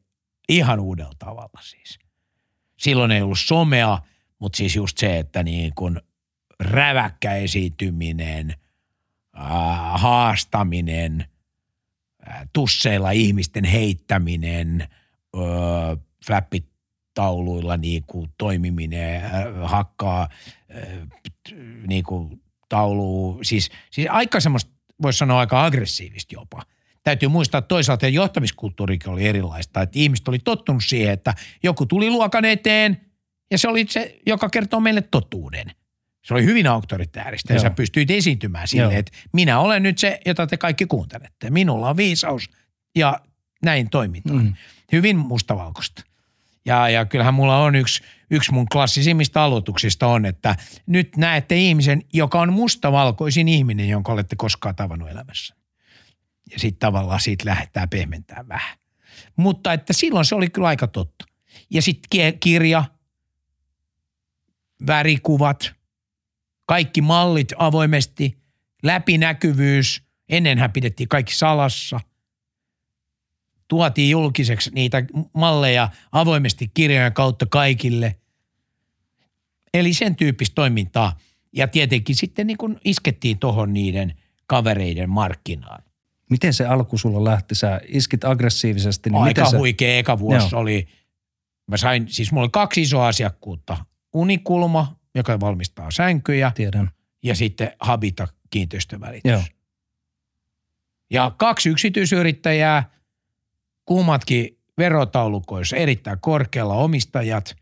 ihan 0.48 0.80
uudella 0.80 1.12
tavalla 1.18 1.60
siis. 1.62 1.98
Silloin 2.78 3.10
ei 3.10 3.22
ollut 3.22 3.38
somea, 3.38 3.98
mutta 4.38 4.56
siis 4.56 4.76
just 4.76 4.98
se, 4.98 5.18
että 5.18 5.42
niin 5.42 5.72
kuin 5.74 6.00
räväkkä 6.60 7.34
esiintyminen, 7.34 8.54
äh, 9.40 10.00
haastaminen, 10.00 11.24
äh, 12.28 12.48
tusseilla 12.52 13.10
ihmisten 13.10 13.64
heittäminen, 13.64 14.80
äh, 15.36 15.98
flappitauluilla 16.26 17.76
niin 17.76 18.04
kuin 18.06 18.30
toimiminen, 18.38 19.22
hakkaa 19.62 20.28
niin 21.86 22.04
kuin 22.04 22.42
taulu, 22.68 23.38
siis, 23.42 23.70
siis 23.90 24.08
aika 24.10 24.40
semmoista, 24.40 24.70
voisi 25.02 25.18
sanoa 25.18 25.40
aika 25.40 25.64
aggressiivista 25.64 26.34
jopa. 26.34 26.62
Täytyy 27.02 27.28
muistaa 27.28 27.58
että 27.58 27.68
toisaalta, 27.68 28.06
että 28.06 28.16
johtamiskulttuurikin 28.16 29.10
oli 29.10 29.26
erilaista, 29.26 29.82
että 29.82 29.98
ihmiset 29.98 30.28
oli 30.28 30.38
tottunut 30.38 30.82
siihen, 30.86 31.12
että 31.12 31.34
joku 31.62 31.86
tuli 31.86 32.10
luokan 32.10 32.44
eteen 32.44 33.00
ja 33.50 33.58
se 33.58 33.68
oli 33.68 33.86
se, 33.88 34.18
joka 34.26 34.48
kertoo 34.48 34.80
meille 34.80 35.02
totuuden. 35.02 35.72
Se 36.24 36.34
oli 36.34 36.44
hyvin 36.44 36.66
auktoritääristä 36.66 37.52
ja 37.52 37.56
Joo. 37.56 37.62
sä 37.62 37.70
pystyit 37.70 38.10
esiintymään 38.10 38.68
silleen, 38.68 38.98
että 38.98 39.12
minä 39.32 39.60
olen 39.60 39.82
nyt 39.82 39.98
se, 39.98 40.20
jota 40.26 40.46
te 40.46 40.56
kaikki 40.56 40.86
kuuntelette. 40.86 41.50
Minulla 41.50 41.90
on 41.90 41.96
viisaus 41.96 42.50
ja 42.96 43.20
näin 43.62 43.90
toimitaan. 43.90 44.44
Mm. 44.44 44.54
Hyvin 44.92 45.16
mustavalkoista. 45.16 46.02
Ja, 46.64 46.88
ja 46.88 47.04
kyllähän 47.04 47.34
mulla 47.34 47.58
on 47.58 47.74
yksi, 47.74 48.02
yksi 48.30 48.52
mun 48.52 48.66
klassisimmista 48.72 49.44
aloituksista 49.44 50.06
on, 50.06 50.26
että 50.26 50.56
nyt 50.86 51.16
näette 51.16 51.56
ihmisen, 51.56 52.02
joka 52.12 52.40
on 52.40 52.52
mustavalkoisin 52.52 53.48
ihminen, 53.48 53.88
jonka 53.88 54.12
olette 54.12 54.36
koskaan 54.36 54.76
tavannut 54.76 55.10
elämässä. 55.10 55.54
Ja 56.50 56.58
sitten 56.58 56.78
tavallaan 56.78 57.20
siitä 57.20 57.44
lähdetään 57.44 57.88
pehmentää 57.88 58.44
vähän. 58.48 58.78
Mutta 59.36 59.72
että 59.72 59.92
silloin 59.92 60.24
se 60.24 60.34
oli 60.34 60.48
kyllä 60.48 60.68
aika 60.68 60.86
totta. 60.86 61.24
Ja 61.70 61.82
sitten 61.82 62.38
kirja, 62.40 62.84
värikuvat, 64.86 65.72
kaikki 66.66 67.00
mallit 67.00 67.52
avoimesti, 67.58 68.38
läpinäkyvyys. 68.82 70.02
Ennenhän 70.28 70.72
pidettiin 70.72 71.08
kaikki 71.08 71.34
salassa. 71.34 72.00
Tuotiin 73.68 74.10
julkiseksi 74.10 74.70
niitä 74.74 75.04
malleja 75.32 75.88
avoimesti 76.12 76.70
kirjojen 76.74 77.12
kautta 77.12 77.46
kaikille. 77.46 78.16
Eli 79.74 79.92
sen 79.92 80.16
tyyppistä 80.16 80.54
toimintaa. 80.54 81.16
Ja 81.52 81.68
tietenkin 81.68 82.16
sitten 82.16 82.46
niin 82.46 82.58
kun 82.58 82.80
iskettiin 82.84 83.38
tuohon 83.38 83.72
niiden 83.72 84.14
kavereiden 84.46 85.10
markkinaan. 85.10 85.82
Miten 86.30 86.54
se 86.54 86.66
alku 86.66 86.98
sulla 86.98 87.24
lähti? 87.24 87.54
Sä 87.54 87.80
iskit 87.88 88.24
aggressiivisesti. 88.24 89.10
Niin 89.10 89.22
Aika 89.22 89.40
miten 89.40 89.50
sä... 89.50 89.58
huikea 89.58 89.98
eka 89.98 90.18
vuosi 90.18 90.48
Joo. 90.52 90.60
oli. 90.60 90.88
Mä 91.66 91.76
sain, 91.76 92.08
siis 92.08 92.32
mulla 92.32 92.44
oli 92.44 92.50
kaksi 92.52 92.82
isoa 92.82 93.08
asiakkuutta. 93.08 93.76
Unikulma, 94.14 94.96
joka 95.14 95.40
valmistaa 95.40 95.90
sänkyjä, 95.90 96.52
Tiedän. 96.54 96.90
ja 97.22 97.34
sitten 97.34 97.72
Habita 97.80 98.28
kiinteistövälitys. 98.50 99.30
Joo. 99.30 99.42
Ja 101.10 101.32
kaksi 101.36 101.68
yksityisyrittäjää, 101.68 102.90
kummatkin 103.86 104.58
verotaulukoissa 104.78 105.76
erittäin 105.76 106.18
korkealla 106.20 106.74
omistajat 106.74 107.56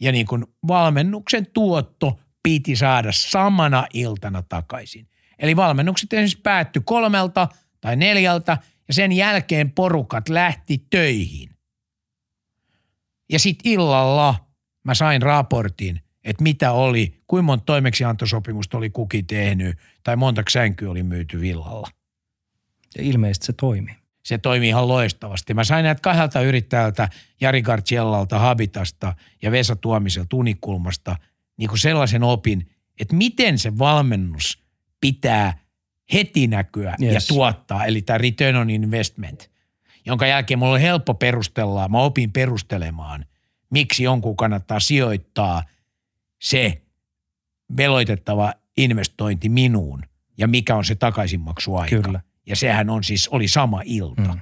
ja 0.00 0.12
niin 0.12 0.26
kuin 0.26 0.44
valmennuksen 0.68 1.46
tuotto 1.52 2.20
piti 2.42 2.76
saada 2.76 3.12
samana 3.12 3.86
iltana 3.92 4.42
takaisin. 4.42 5.08
Eli 5.38 5.56
valmennukset 5.56 6.12
esimerkiksi 6.12 6.40
päättyi 6.42 6.82
kolmelta 6.84 7.48
tai 7.80 7.96
neljältä 7.96 8.58
ja 8.88 8.94
sen 8.94 9.12
jälkeen 9.12 9.70
porukat 9.70 10.28
lähti 10.28 10.86
töihin. 10.90 11.50
Ja 13.32 13.38
sitten 13.38 13.72
illalla 13.72 14.34
mä 14.84 14.94
sain 14.94 15.22
raportin, 15.22 16.00
että 16.24 16.42
mitä 16.42 16.72
oli, 16.72 17.22
kuinka 17.26 17.42
monta 17.42 17.64
toimeksiantosopimusta 17.64 18.78
oli 18.78 18.90
kuki 18.90 19.22
tehnyt 19.22 19.78
tai 20.02 20.16
monta 20.16 20.42
sänkyä 20.48 20.90
oli 20.90 21.02
myyty 21.02 21.40
villalla. 21.40 21.88
Ja 22.98 23.04
ilmeisesti 23.04 23.46
se 23.46 23.52
toimii. 23.52 24.05
Se 24.26 24.38
toimii 24.38 24.68
ihan 24.68 24.88
loistavasti. 24.88 25.54
Mä 25.54 25.64
sain 25.64 25.84
näitä 25.84 26.00
kahdelta 26.00 26.40
yrittäjältä, 26.40 27.08
Jari 27.40 27.62
Garciellalta, 27.62 28.38
Habitasta 28.38 29.14
ja 29.42 29.50
Vesa 29.50 29.76
Tuomiselta 29.76 30.36
Unikulmasta, 30.36 31.16
niin 31.56 31.68
kuin 31.68 31.78
sellaisen 31.78 32.22
opin, 32.22 32.70
että 33.00 33.16
miten 33.16 33.58
se 33.58 33.78
valmennus 33.78 34.62
pitää 35.00 35.58
heti 36.12 36.46
näkyä 36.46 36.96
yes. 37.02 37.14
ja 37.14 37.20
tuottaa, 37.28 37.84
eli 37.84 38.02
tämä 38.02 38.18
return 38.18 38.56
on 38.56 38.70
investment, 38.70 39.50
jonka 40.06 40.26
jälkeen 40.26 40.58
mulla 40.58 40.72
oli 40.72 40.82
helppo 40.82 41.14
perustella, 41.14 41.88
mä 41.88 41.98
opin 41.98 42.32
perustelemaan, 42.32 43.26
miksi 43.70 44.02
jonkun 44.02 44.36
kannattaa 44.36 44.80
sijoittaa 44.80 45.62
se 46.42 46.82
veloitettava 47.76 48.52
investointi 48.76 49.48
minuun 49.48 50.02
ja 50.38 50.48
mikä 50.48 50.76
on 50.76 50.84
se 50.84 50.94
takaisinmaksuaika. 50.94 52.02
Kyllä. 52.02 52.20
Ja 52.46 52.56
sehän 52.56 52.90
on 52.90 53.04
siis, 53.04 53.28
oli 53.28 53.48
sama 53.48 53.82
ilta. 53.84 54.22
Mm. 54.22 54.40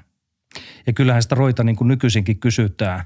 Ja 0.86 0.92
kyllähän 0.92 1.22
sitä 1.22 1.34
roita 1.34 1.64
niin 1.64 1.76
kuin 1.76 1.88
nykyisinkin 1.88 2.40
kysytään. 2.40 3.04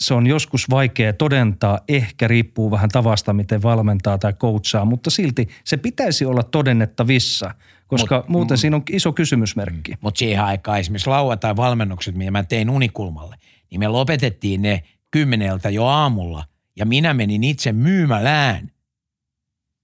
Se 0.00 0.14
on 0.14 0.26
joskus 0.26 0.70
vaikea 0.70 1.12
todentaa, 1.12 1.78
ehkä 1.88 2.28
riippuu 2.28 2.70
vähän 2.70 2.88
tavasta, 2.88 3.32
miten 3.32 3.62
valmentaa 3.62 4.18
tai 4.18 4.32
coachaa, 4.32 4.84
mutta 4.84 5.10
silti 5.10 5.48
se 5.64 5.76
pitäisi 5.76 6.24
olla 6.24 6.42
todennettavissa, 6.42 7.54
koska 7.86 8.16
mut, 8.16 8.28
muuten 8.28 8.54
mm, 8.54 8.58
siinä 8.58 8.76
on 8.76 8.82
iso 8.90 9.12
kysymysmerkki. 9.12 9.92
Mutta 10.00 10.18
siihen 10.18 10.44
aikaan 10.44 10.78
esimerkiksi 10.78 11.10
lauantai 11.10 11.56
valmennukset, 11.56 12.14
mitä 12.14 12.30
mä 12.30 12.42
tein 12.42 12.70
Unikulmalle, 12.70 13.36
niin 13.70 13.80
me 13.80 13.88
lopetettiin 13.88 14.62
ne 14.62 14.82
kymmeneltä 15.10 15.70
jo 15.70 15.84
aamulla 15.84 16.44
ja 16.76 16.86
minä 16.86 17.14
menin 17.14 17.44
itse 17.44 17.72
myymälään 17.72 18.70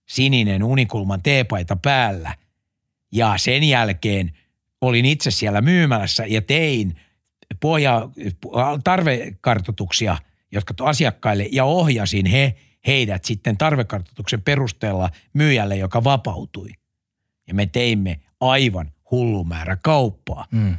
sininen 0.09 0.63
Unikulman 0.63 1.23
teepaita 1.23 1.77
päällä 1.77 2.35
ja 3.13 3.35
sen 3.37 3.65
jälkeen 3.65 4.33
olin 4.81 5.05
itse 5.05 5.31
siellä 5.31 5.61
myymälässä 5.61 6.27
ja 6.27 6.43
tein 6.43 6.97
pohja, 7.61 8.09
tarvekartoituksia 8.85 10.17
jotka 10.53 10.75
asiakkaille 10.81 11.49
ja 11.53 11.65
ohjasin 11.65 12.27
he, 12.27 12.55
heidät 12.87 13.25
sitten 13.25 13.57
tarvekartoituksen 13.57 14.43
perusteella 14.43 15.11
myyjälle, 15.33 15.77
joka 15.77 16.05
vapautui. 16.05 16.71
Ja 17.49 17.55
me 17.55 17.67
teimme 17.67 18.21
aivan 18.41 18.93
hullu 19.11 19.45
määrä 19.45 19.77
kauppaa. 19.83 20.47
Mm. 20.51 20.77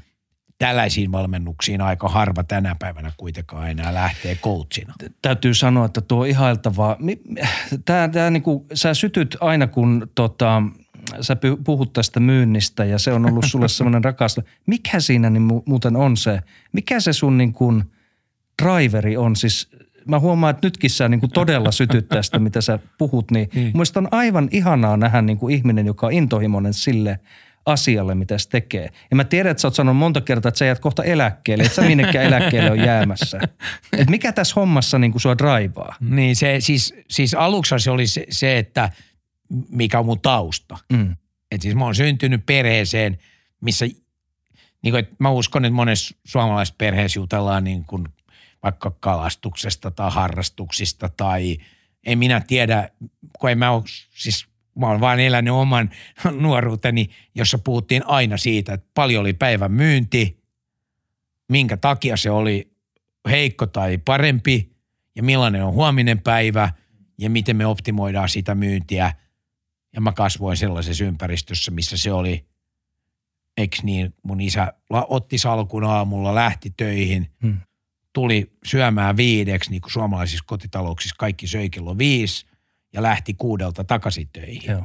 Tällaisiin 0.57 1.11
valmennuksiin 1.11 1.81
aika 1.81 2.09
harva 2.09 2.43
tänä 2.43 2.75
päivänä 2.79 3.11
kuitenkaan 3.17 3.69
enää 3.69 3.93
lähtee 3.93 4.35
coachina. 4.35 4.93
Täytyy 5.21 5.53
sanoa, 5.53 5.85
että 5.85 6.01
tuo 6.01 6.23
ihailtavaa. 6.23 6.97
Tää, 7.85 8.07
tää 8.07 8.29
niinku, 8.29 8.65
sä 8.73 8.93
sytyt 8.93 9.37
aina, 9.41 9.67
kun 9.67 10.11
tota, 10.15 10.63
sä 11.21 11.37
puhut 11.63 11.93
tästä 11.93 12.19
myynnistä 12.19 12.85
ja 12.85 12.99
se 12.99 13.13
on 13.13 13.25
ollut 13.25 13.45
sulle 13.47 13.67
semmoinen 13.67 14.03
rakas. 14.03 14.39
Mikä 14.65 14.99
siinä 14.99 15.29
niin 15.29 15.63
muuten 15.65 15.95
on 15.95 16.17
se, 16.17 16.39
mikä 16.71 16.99
se 16.99 17.13
sun 17.13 17.37
niin 17.37 17.53
kuin 17.53 17.83
driveri 18.63 19.17
on? 19.17 19.35
Siis 19.35 19.69
mä 20.07 20.19
huomaan, 20.19 20.51
että 20.51 20.67
nytkin 20.67 20.89
sä 20.89 21.09
niin 21.09 21.19
kuin 21.19 21.31
todella 21.31 21.71
sytyt 21.71 22.07
tästä, 22.07 22.39
mitä 22.39 22.61
sä 22.61 22.79
puhut, 22.97 23.31
niin 23.31 23.49
mm. 23.55 23.73
on 23.95 24.07
aivan 24.11 24.49
ihanaa 24.51 24.97
nähdä 24.97 25.21
niin 25.21 25.37
kuin 25.37 25.55
ihminen, 25.55 25.85
joka 25.85 26.07
on 26.07 26.13
intohimoinen 26.13 26.73
sille 26.73 27.19
asialle, 27.65 28.15
mitä 28.15 28.37
se 28.37 28.49
tekee. 28.49 28.89
Ja 29.09 29.15
mä 29.15 29.23
tiedän, 29.23 29.51
että 29.51 29.61
sä 29.61 29.67
oot 29.67 29.75
sanonut 29.75 29.99
monta 29.99 30.21
kertaa, 30.21 30.49
että 30.49 30.59
sä 30.59 30.65
jäät 30.65 30.79
kohta 30.79 31.03
eläkkeelle, 31.03 31.63
että 31.63 31.75
sä 31.75 31.81
minnekään 31.81 32.25
eläkkeelle 32.25 32.71
on 32.71 32.79
jäämässä. 32.79 33.39
Et 33.97 34.09
mikä 34.09 34.31
tässä 34.31 34.53
hommassa 34.55 34.99
niin 34.99 35.11
kuin 35.11 35.21
sua 35.21 35.37
draivaa? 35.37 35.95
Niin 35.99 36.35
se 36.35 36.55
siis, 36.59 36.93
siis 37.09 37.33
aluksi 37.33 37.79
se 37.79 37.91
oli 37.91 38.07
se, 38.07 38.25
se 38.29 38.57
että– 38.57 38.89
mikä 39.69 39.99
on 39.99 40.05
mun 40.05 40.21
tausta. 40.21 40.77
Mm. 40.93 41.15
Et 41.51 41.61
siis 41.61 41.75
mä 41.75 41.85
oon 41.85 41.95
syntynyt 41.95 42.45
perheeseen, 42.45 43.17
missä 43.61 43.85
niin 44.81 44.91
kuin, 44.91 45.07
mä 45.19 45.29
uskon, 45.29 45.65
että 45.65 45.75
monessa 45.75 46.15
suomalaisessa 46.25 46.75
perheessä 46.77 47.19
jutellaan 47.19 47.63
niin 47.63 47.85
kuin 47.85 48.07
vaikka 48.63 48.91
kalastuksesta 48.99 49.91
tai 49.91 50.11
harrastuksista 50.11 51.09
tai 51.09 51.57
en 52.05 52.19
minä 52.19 52.41
tiedä, 52.47 52.89
kun 53.39 53.51
en 53.51 53.57
mä 53.57 53.71
ole, 53.71 53.83
siis 54.15 54.47
mä 54.79 54.87
oon 54.87 55.01
vaan 55.01 55.19
elänyt 55.19 55.53
oman 55.53 55.89
nuoruuteni, 56.41 57.09
jossa 57.35 57.57
puhuttiin 57.57 58.05
aina 58.05 58.37
siitä, 58.37 58.73
että 58.73 58.87
paljon 58.93 59.21
oli 59.21 59.33
päivän 59.33 59.71
myynti, 59.71 60.43
minkä 61.49 61.77
takia 61.77 62.17
se 62.17 62.31
oli 62.31 62.71
heikko 63.29 63.67
tai 63.67 63.97
parempi 63.97 64.71
ja 65.15 65.23
millainen 65.23 65.63
on 65.63 65.73
huominen 65.73 66.21
päivä 66.21 66.73
ja 67.17 67.29
miten 67.29 67.55
me 67.55 67.65
optimoidaan 67.65 68.29
sitä 68.29 68.55
myyntiä– 68.55 69.13
ja 69.97 70.01
mä 70.01 70.11
kasvoin 70.11 70.57
sellaisessa 70.57 71.05
ympäristössä, 71.05 71.71
missä 71.71 71.97
se 71.97 72.13
oli, 72.13 72.45
eks 73.57 73.83
niin, 73.83 74.13
mun 74.23 74.41
isä 74.41 74.73
otti 74.89 75.37
salkun 75.37 75.83
aamulla, 75.83 76.35
lähti 76.35 76.73
töihin, 76.77 77.31
hmm. 77.41 77.57
tuli 78.13 78.51
syömään 78.65 79.17
viideksi, 79.17 79.71
niin 79.71 79.81
kuin 79.81 79.91
suomalaisissa 79.91 80.43
kotitalouksissa 80.47 81.15
kaikki 81.19 81.47
söi 81.47 81.69
kello 81.69 81.97
viisi 81.97 82.45
ja 82.93 83.03
lähti 83.03 83.33
kuudelta 83.33 83.83
takaisin 83.83 84.29
töihin. 84.33 84.71
Joo. 84.71 84.83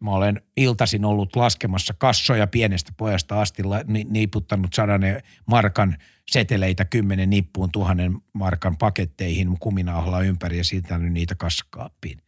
Mä 0.00 0.10
olen 0.10 0.40
iltasin 0.56 1.04
ollut 1.04 1.36
laskemassa 1.36 1.94
kassoja 1.98 2.46
pienestä 2.46 2.92
pojasta 2.96 3.40
asti, 3.40 3.62
niiputtanut 4.08 4.74
sadan 4.74 5.02
markan 5.46 5.96
seteleitä 6.30 6.84
kymmenen 6.84 7.30
nippuun 7.30 7.72
tuhannen 7.72 8.18
markan 8.32 8.76
paketteihin 8.76 9.58
kuminauhalla 9.58 10.20
ympäri 10.20 10.58
ja 10.58 10.64
siirtänyt 10.64 11.12
niitä 11.12 11.34
kassakaappiin 11.34 12.24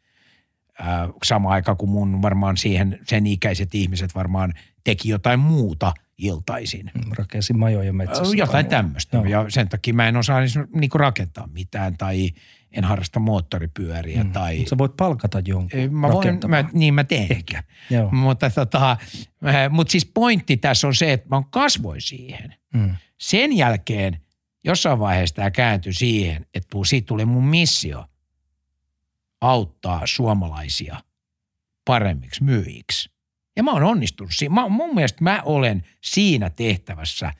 sama 1.24 1.50
aika 1.50 1.74
kuin 1.74 1.90
mun 1.90 2.22
varmaan 2.22 2.56
siihen 2.56 2.98
sen 3.06 3.26
ikäiset 3.26 3.74
ihmiset 3.74 4.14
varmaan 4.14 4.54
teki 4.84 5.08
jotain 5.08 5.40
muuta 5.40 5.92
iltaisin. 6.18 6.90
Mm, 6.94 7.12
rakensi 7.18 7.52
majoja 7.52 7.92
metsässä. 7.92 8.36
Jotain 8.36 8.66
tämmöistä. 8.66 9.22
Ja 9.28 9.44
sen 9.48 9.68
takia 9.68 9.94
mä 9.94 10.08
en 10.08 10.16
osaa 10.16 10.40
niinku 10.74 10.98
rakentaa 10.98 11.46
mitään 11.46 11.96
tai 11.96 12.30
en 12.72 12.84
harrasta 12.84 13.20
moottoripyöriä. 13.20 14.24
Mm. 14.24 14.32
Tai... 14.32 14.64
Sä 14.68 14.78
voit 14.78 14.96
palkata 14.96 15.42
jonkun 15.44 15.80
mä 15.90 16.08
voin, 16.08 16.40
mä, 16.48 16.64
Niin 16.72 16.94
mä 16.94 17.04
teen. 17.04 17.32
Ehkä. 17.32 17.62
Joo. 17.90 18.10
Mutta, 18.10 18.50
tota, 18.50 18.96
mutta 19.70 19.90
siis 19.90 20.10
pointti 20.14 20.56
tässä 20.56 20.86
on 20.86 20.94
se, 20.94 21.12
että 21.12 21.28
mä 21.28 21.42
kasvoin 21.50 22.00
siihen. 22.00 22.54
Mm. 22.74 22.96
Sen 23.18 23.56
jälkeen 23.56 24.20
jossain 24.64 24.98
vaiheessa 24.98 25.36
tämä 25.36 25.50
kääntyi 25.50 25.92
siihen, 25.92 26.46
että 26.54 26.78
siitä 26.86 27.06
tuli 27.06 27.24
mun 27.24 27.44
missio– 27.44 28.04
auttaa 29.40 30.03
suomalaisia 30.05 31.03
paremmiksi 31.85 32.44
myyjiksi. 32.44 33.11
Ja 33.57 33.62
mä 33.62 33.72
oon 33.72 33.83
onnistunut 33.83 34.33
siinä. 34.35 34.55
Mä, 34.55 34.68
mun 34.68 34.94
mielestä 34.94 35.25
mä 35.25 35.42
olen 35.44 35.85
siinä 36.01 36.51
tehtävässä 36.51 37.33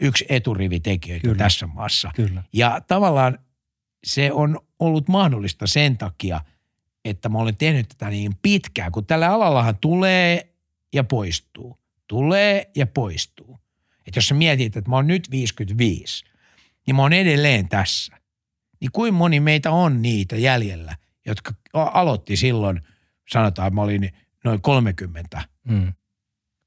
yksi 0.00 0.26
eturivitekijöitä 0.28 1.22
Kyllä. 1.22 1.38
tässä 1.38 1.66
maassa. 1.66 2.10
Kyllä. 2.14 2.42
Ja 2.52 2.80
tavallaan 2.86 3.38
se 4.04 4.32
on 4.32 4.60
ollut 4.78 5.08
mahdollista 5.08 5.66
sen 5.66 5.98
takia, 5.98 6.40
että 7.04 7.28
mä 7.28 7.38
olen 7.38 7.56
tehnyt 7.56 7.88
tätä 7.88 8.10
niin 8.10 8.32
pitkään, 8.42 8.92
kun 8.92 9.06
tällä 9.06 9.28
alallahan 9.28 9.76
tulee 9.76 10.54
ja 10.92 11.04
poistuu. 11.04 11.78
Tulee 12.06 12.70
ja 12.76 12.86
poistuu. 12.86 13.58
Että 14.06 14.18
jos 14.18 14.28
sä 14.28 14.34
mietit, 14.34 14.76
että 14.76 14.90
mä 14.90 14.96
oon 14.96 15.06
nyt 15.06 15.30
55, 15.30 16.24
niin 16.86 16.96
mä 16.96 17.02
oon 17.02 17.12
edelleen 17.12 17.68
tässä. 17.68 18.16
Niin 18.80 18.90
kuin 18.92 19.14
moni 19.14 19.40
meitä 19.40 19.70
on 19.70 20.02
niitä 20.02 20.36
jäljellä, 20.36 20.96
jotka 21.30 21.54
aloitti 21.72 22.36
silloin, 22.36 22.80
sanotaan, 23.32 23.74
mä 23.74 23.82
olin 23.82 24.10
noin 24.44 24.62
30, 24.62 25.42
mm. 25.68 25.92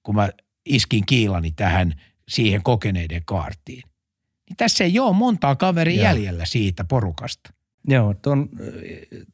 kun 0.03 0.15
mä 0.15 0.29
iskin 0.65 1.05
kiilani 1.05 1.51
tähän 1.51 1.93
siihen 2.27 2.63
kokeneiden 2.63 3.21
kaartiin. 3.25 3.83
Niin 4.49 4.57
tässä 4.57 4.83
ei 4.83 4.99
ole 4.99 5.15
montaa 5.15 5.55
kaveria 5.55 5.95
Joo. 5.95 6.03
jäljellä 6.03 6.45
siitä 6.45 6.83
porukasta. 6.83 7.53
Joo, 7.87 8.15
on 8.25 8.49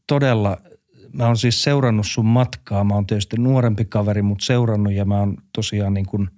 todella, 0.07 0.57
mä 1.13 1.25
oon 1.25 1.37
siis 1.37 1.63
seurannut 1.63 2.07
sun 2.07 2.25
matkaa. 2.25 2.83
Mä 2.83 2.93
oon 2.93 3.07
tietysti 3.07 3.37
nuorempi 3.37 3.85
kaveri, 3.85 4.21
mutta 4.21 4.45
seurannut 4.45 4.93
ja 4.93 5.05
mä 5.05 5.19
oon 5.19 5.37
tosiaan 5.53 5.93
niin 5.93 6.05
kuin 6.05 6.29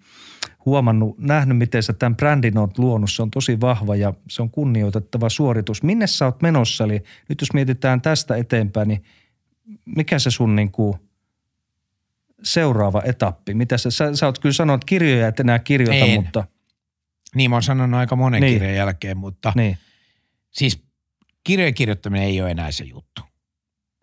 huomannut, 0.66 1.18
nähnyt, 1.18 1.58
miten 1.58 1.84
sä 1.84 1.94
tämän 1.94 2.16
brändin 2.16 2.58
oot 2.58 2.78
luonut. 2.78 3.12
Se 3.12 3.22
on 3.22 3.32
tosi 3.32 3.62
vahva 3.62 3.96
ja 3.96 4.14
se 4.30 4.42
on 4.42 4.50
kunnioitettava 4.50 5.30
suoritus. 5.30 5.84
Minne 5.84 6.08
sä 6.08 6.26
oot 6.26 6.42
menossa? 6.42 6.84
Eli 6.84 7.04
nyt 7.30 7.42
jos 7.42 7.54
mietitään 7.54 8.02
tästä 8.02 8.36
eteenpäin, 8.36 8.88
niin 8.88 9.04
mikä 9.86 10.20
se 10.20 10.32
sun 10.32 10.56
niin 10.56 10.72
kuin 10.72 10.94
seuraava 12.44 13.02
etappi? 13.06 13.54
Mitä 13.54 13.78
sä, 13.78 13.92
sä, 13.92 14.16
sä 14.16 14.26
oot 14.26 14.40
kyllä 14.40 14.54
sanonut, 14.54 14.84
että 14.84 14.90
kirjoja 14.90 15.28
et 15.28 15.40
enää 15.40 15.60
kirjoita, 15.60 16.06
en. 16.06 16.24
mutta... 16.24 16.48
Niin, 17.36 17.50
mä 17.50 17.56
oon 17.56 17.64
sanonut 17.64 18.00
aika 18.00 18.16
monen 18.16 18.42
niin. 18.42 18.54
kirjan 18.54 18.76
jälkeen, 18.76 19.18
mutta 19.18 19.54
niin. 19.56 19.78
siis 20.52 20.84
kirjojen 21.44 21.74
kirjoittaminen 21.74 22.28
ei 22.28 22.42
ole 22.42 22.52
enää 22.52 22.72
se 22.72 22.84
juttu. 22.84 23.22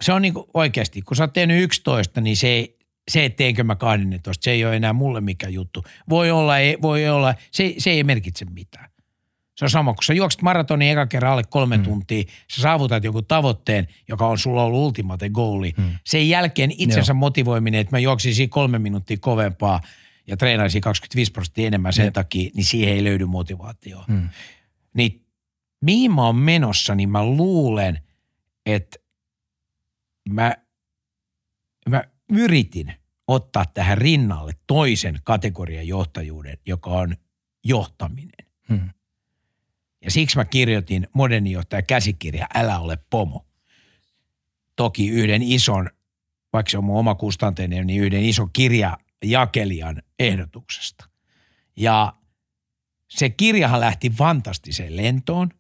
Se 0.01 0.13
on 0.13 0.23
niin 0.23 0.35
kuin 0.35 0.47
oikeasti, 0.55 1.03
kun 1.03 1.17
sä 1.17 1.23
oot 1.23 1.33
tehnyt 1.33 1.63
11, 1.63 2.21
niin 2.21 2.37
se 2.37 2.49
ei, 2.49 2.78
se, 3.09 3.25
että 3.25 3.37
teenkö 3.37 3.65
mä 3.65 3.77
12, 3.77 4.45
se 4.45 4.51
ei 4.51 4.65
ole 4.65 4.77
enää 4.77 4.93
mulle 4.93 5.21
mikään 5.21 5.53
juttu. 5.53 5.85
Voi 6.09 6.31
olla, 6.31 6.59
ei, 6.59 6.79
voi 6.83 7.09
olla 7.09 7.35
se, 7.51 7.75
se 7.79 7.91
ei 7.91 8.05
merkitse 8.05 8.45
mitään. 8.45 8.91
Se 9.57 9.65
on 9.65 9.71
sama, 9.71 9.95
kun 9.95 10.05
sä 10.05 10.15
juokset 10.15 10.43
maratonin 10.43 10.91
eka 10.91 11.07
kerran 11.07 11.33
alle 11.33 11.45
kolme 11.45 11.77
mm. 11.77 11.83
tuntia, 11.83 12.25
sä 12.51 12.63
saavutat 12.63 13.05
joku 13.05 13.23
tavoitteen, 13.23 13.89
joka 14.09 14.27
on 14.27 14.39
sulla 14.39 14.65
ollut 14.65 14.81
ultimate 14.81 15.31
goali. 15.31 15.75
Mm. 15.77 15.91
Sen 16.05 16.29
jälkeen 16.29 16.71
itsensä 16.79 17.13
Joo. 17.13 17.19
motivoiminen, 17.19 17.81
että 17.81 17.97
mä 17.97 17.99
juoksisin 17.99 18.51
kolme 18.51 18.79
minuuttia 18.79 19.17
kovempaa 19.21 19.81
ja 20.27 20.37
treenaisin 20.37 20.81
25 20.81 21.33
prosenttia 21.33 21.67
enemmän 21.67 21.93
sen 21.93 22.05
Jep. 22.05 22.15
takia, 22.15 22.51
niin 22.55 22.65
siihen 22.65 22.95
ei 22.95 23.05
löydy 23.05 23.27
motivaatioa. 23.27 24.05
Mm. 24.09 24.29
Niin 24.95 25.27
mihin 25.85 26.15
mä 26.15 26.27
oon 26.27 26.37
menossa, 26.37 26.95
niin 26.95 27.11
mä 27.11 27.25
luulen, 27.25 27.99
että 28.67 28.99
mä, 30.29 30.57
mä 31.89 32.05
yritin 32.29 32.95
ottaa 33.29 33.65
tähän 33.67 33.99
rinnalle 33.99 34.53
toisen 34.67 35.19
kategorian 35.25 35.89
johtajuuden, 35.89 36.59
joka 36.67 36.91
on 36.91 37.17
johtaminen. 37.65 38.47
Hmm. 38.69 38.91
Ja 40.05 40.11
siksi 40.11 40.37
mä 40.37 40.45
kirjoitin 40.45 41.07
moderni 41.13 41.51
johtaja 41.51 41.83
käsikirja 41.83 42.47
Älä 42.55 42.79
ole 42.79 42.99
pomo. 43.11 43.47
Toki 44.77 45.09
yhden 45.09 45.43
ison, 45.43 45.91
vaikka 46.53 46.71
se 46.71 46.79
on 46.79 46.85
mun 46.85 46.99
oma 46.99 47.15
kustanteinen, 47.15 47.87
niin 47.87 48.03
yhden 48.03 48.25
ison 48.25 48.51
kirjajakelijan 48.53 50.03
ehdotuksesta. 50.19 51.09
Ja 51.77 52.13
se 53.09 53.31
kirjahan 53.31 53.81
lähti 53.81 54.11
fantastiseen 54.11 54.97
lentoon, 54.97 55.51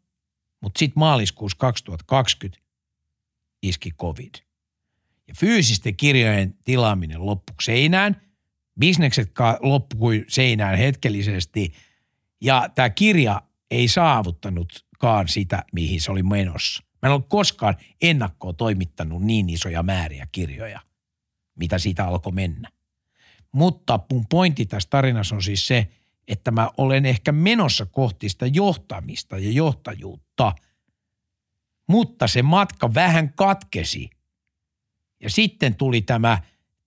mutta 0.60 0.78
sitten 0.78 0.98
maaliskuussa 1.00 1.58
2020 1.58 2.60
iski 3.62 3.90
covid. 3.90 4.34
Ja 5.28 5.34
fyysisten 5.40 5.96
kirjojen 5.96 6.54
tilaaminen 6.64 7.26
loppui 7.26 7.54
seinään, 7.62 8.22
bisnekset 8.80 9.32
loppui 9.60 10.24
seinään 10.28 10.78
hetkellisesti 10.78 11.72
ja 12.40 12.68
tämä 12.74 12.90
kirja 12.90 13.42
ei 13.70 13.88
saavuttanutkaan 13.88 15.28
sitä, 15.28 15.64
mihin 15.72 16.00
se 16.00 16.10
oli 16.10 16.22
menossa. 16.22 16.82
Mä 17.02 17.08
en 17.08 17.12
ole 17.12 17.22
koskaan 17.28 17.76
ennakkoon 18.02 18.56
toimittanut 18.56 19.22
niin 19.22 19.48
isoja 19.48 19.82
määriä 19.82 20.26
kirjoja, 20.32 20.80
mitä 21.58 21.78
siitä 21.78 22.06
alkoi 22.06 22.32
mennä. 22.32 22.68
Mutta 23.52 24.00
mun 24.12 24.26
pointti 24.26 24.66
tässä 24.66 24.90
tarinassa 24.90 25.34
on 25.34 25.42
siis 25.42 25.66
se, 25.66 25.88
että 26.28 26.50
mä 26.50 26.70
olen 26.76 27.06
ehkä 27.06 27.32
menossa 27.32 27.86
kohti 27.86 28.28
sitä 28.28 28.46
johtamista 28.46 29.38
ja 29.38 29.50
johtajuutta, 29.50 30.52
mutta 31.88 32.26
se 32.26 32.42
matka 32.42 32.94
vähän 32.94 33.32
katkesi. 33.32 34.10
Ja 35.20 35.30
sitten 35.30 35.74
tuli 35.74 36.00
tämä 36.00 36.38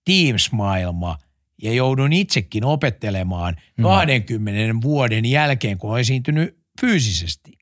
Teams-maailma 0.04 1.18
ja 1.62 1.72
joudun 1.72 2.12
itsekin 2.12 2.64
opettelemaan 2.64 3.56
20 3.82 4.72
mm. 4.72 4.82
vuoden 4.82 5.24
jälkeen, 5.24 5.78
kun 5.78 5.90
olen 5.90 6.00
esiintynyt 6.00 6.58
fyysisesti, 6.80 7.58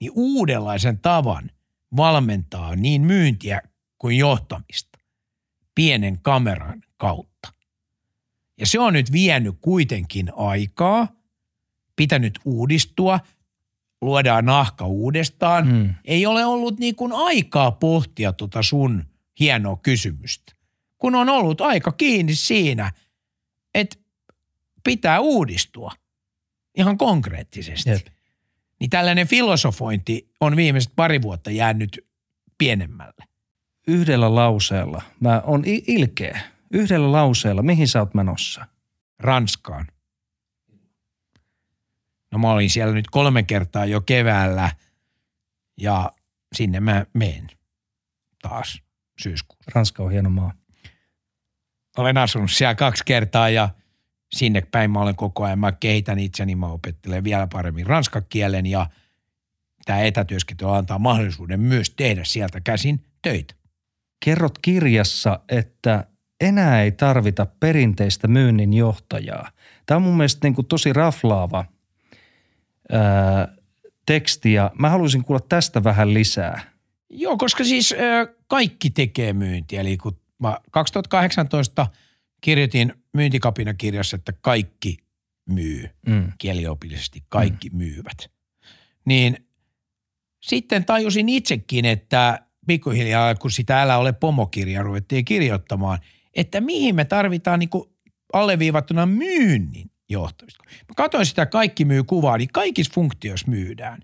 niin 0.00 0.12
uudenlaisen 0.14 0.98
tavan 0.98 1.50
valmentaa 1.96 2.76
niin 2.76 3.02
myyntiä 3.02 3.62
kuin 3.98 4.18
johtamista 4.18 4.98
pienen 5.74 6.18
kameran 6.22 6.82
kautta. 6.96 7.52
Ja 8.58 8.66
se 8.66 8.80
on 8.80 8.92
nyt 8.92 9.12
vienyt 9.12 9.54
kuitenkin 9.60 10.32
aikaa, 10.36 11.08
pitänyt 11.96 12.38
uudistua, 12.44 13.20
luodaan 14.00 14.44
nahka 14.44 14.86
uudestaan. 14.86 15.70
Hmm. 15.70 15.94
Ei 16.04 16.26
ole 16.26 16.44
ollut 16.44 16.78
niin 16.78 16.96
kuin 16.96 17.12
aikaa 17.12 17.70
pohtia 17.70 18.32
tuota 18.32 18.62
sun 18.62 19.04
hienoa 19.40 19.76
kysymystä. 19.76 20.52
Kun 20.98 21.14
on 21.14 21.28
ollut 21.28 21.60
aika 21.60 21.92
kiinni 21.92 22.34
siinä, 22.34 22.92
että 23.74 23.96
pitää 24.84 25.20
uudistua 25.20 25.92
ihan 26.76 26.98
konkreettisesti. 26.98 27.90
Jep. 27.90 28.06
Niin 28.80 28.90
tällainen 28.90 29.28
filosofointi 29.28 30.30
on 30.40 30.56
viimeiset 30.56 30.92
pari 30.96 31.22
vuotta 31.22 31.50
jäänyt 31.50 32.06
pienemmälle. 32.58 33.24
Yhdellä 33.86 34.34
lauseella. 34.34 35.02
Mä 35.20 35.42
on 35.46 35.62
ilkeä. 35.66 36.40
Yhdellä 36.72 37.12
lauseella. 37.12 37.62
Mihin 37.62 37.88
sä 37.88 38.00
oot 38.00 38.14
menossa? 38.14 38.66
Ranskaan. 39.18 39.86
No 42.32 42.38
mä 42.38 42.50
olin 42.50 42.70
siellä 42.70 42.94
nyt 42.94 43.10
kolme 43.10 43.42
kertaa 43.42 43.86
jo 43.86 44.00
keväällä 44.00 44.70
ja 45.80 46.12
sinne 46.54 46.80
mä 46.80 47.06
menen 47.14 47.46
taas 48.42 48.82
syyskuussa. 49.22 49.70
Ranska 49.74 50.02
on 50.02 50.10
hieno 50.10 50.30
maa. 50.30 50.52
Olen 51.98 52.18
asunut 52.18 52.50
siellä 52.50 52.74
kaksi 52.74 53.04
kertaa 53.06 53.48
ja 53.48 53.68
sinne 54.32 54.62
päin 54.70 54.90
mä 54.90 55.00
olen 55.00 55.16
koko 55.16 55.44
ajan. 55.44 55.58
Mä 55.58 55.72
kehitän 55.72 56.18
itseni, 56.18 56.56
mä 56.56 56.66
opettelen 56.66 57.24
vielä 57.24 57.46
paremmin 57.52 57.86
ranskan 57.86 58.22
kielen 58.28 58.66
ja 58.66 58.86
tämä 59.84 60.00
etätyöskentely 60.00 60.76
antaa 60.76 60.98
mahdollisuuden 60.98 61.60
myös 61.60 61.90
tehdä 61.90 62.24
sieltä 62.24 62.60
käsin 62.60 63.04
töitä. 63.22 63.54
Kerrot 64.24 64.58
kirjassa, 64.58 65.40
että 65.48 66.06
enää 66.40 66.82
ei 66.82 66.92
tarvita 66.92 67.46
perinteistä 67.46 68.28
myynnin 68.28 68.74
johtajaa. 68.74 69.50
Tämä 69.86 69.96
on 69.96 70.02
mun 70.02 70.16
mielestä 70.16 70.46
niin 70.46 70.54
kuin 70.54 70.66
tosi 70.66 70.92
raflaava 70.92 71.64
ää, 72.92 73.48
teksti 74.06 74.52
ja 74.52 74.70
mä 74.78 74.90
haluaisin 74.90 75.24
kuulla 75.24 75.44
tästä 75.48 75.84
vähän 75.84 76.14
lisää. 76.14 76.69
Joo, 77.10 77.36
koska 77.36 77.64
siis 77.64 77.92
ää, 77.92 78.26
kaikki 78.48 78.90
tekee 78.90 79.32
myyntiä. 79.32 79.80
Eli 79.80 79.96
kun 79.96 80.20
mä 80.38 80.58
2018 80.70 81.86
kirjoitin 82.40 82.94
myyntikapinakirjassa, 83.12 84.16
että 84.16 84.32
kaikki 84.40 84.96
myy 85.48 85.90
mm. 86.06 86.32
kieliopillisesti, 86.38 87.24
kaikki 87.28 87.70
mm. 87.70 87.76
myyvät. 87.76 88.30
Niin 89.04 89.46
sitten 90.42 90.84
tajusin 90.84 91.28
itsekin, 91.28 91.84
että 91.84 92.46
pikkuhiljaa, 92.66 93.34
kun 93.34 93.50
sitä 93.50 93.82
Älä 93.82 93.98
ole 93.98 94.12
pomokirjaa 94.12 94.82
ruvettiin 94.82 95.24
kirjoittamaan, 95.24 95.98
että 96.34 96.60
mihin 96.60 96.94
me 96.94 97.04
tarvitaan 97.04 97.58
niin 97.58 97.68
kuin 97.68 97.90
alleviivattuna 98.32 99.06
myynnin 99.06 99.90
johtamista. 100.08 100.64
Mä 100.66 100.94
katsoin 100.96 101.26
sitä 101.26 101.46
kaikki 101.46 101.84
myy 101.84 102.04
kuvaa, 102.04 102.38
niin 102.38 102.48
kaikissa 102.52 102.92
funktioissa 102.94 103.50
myydään. 103.50 104.02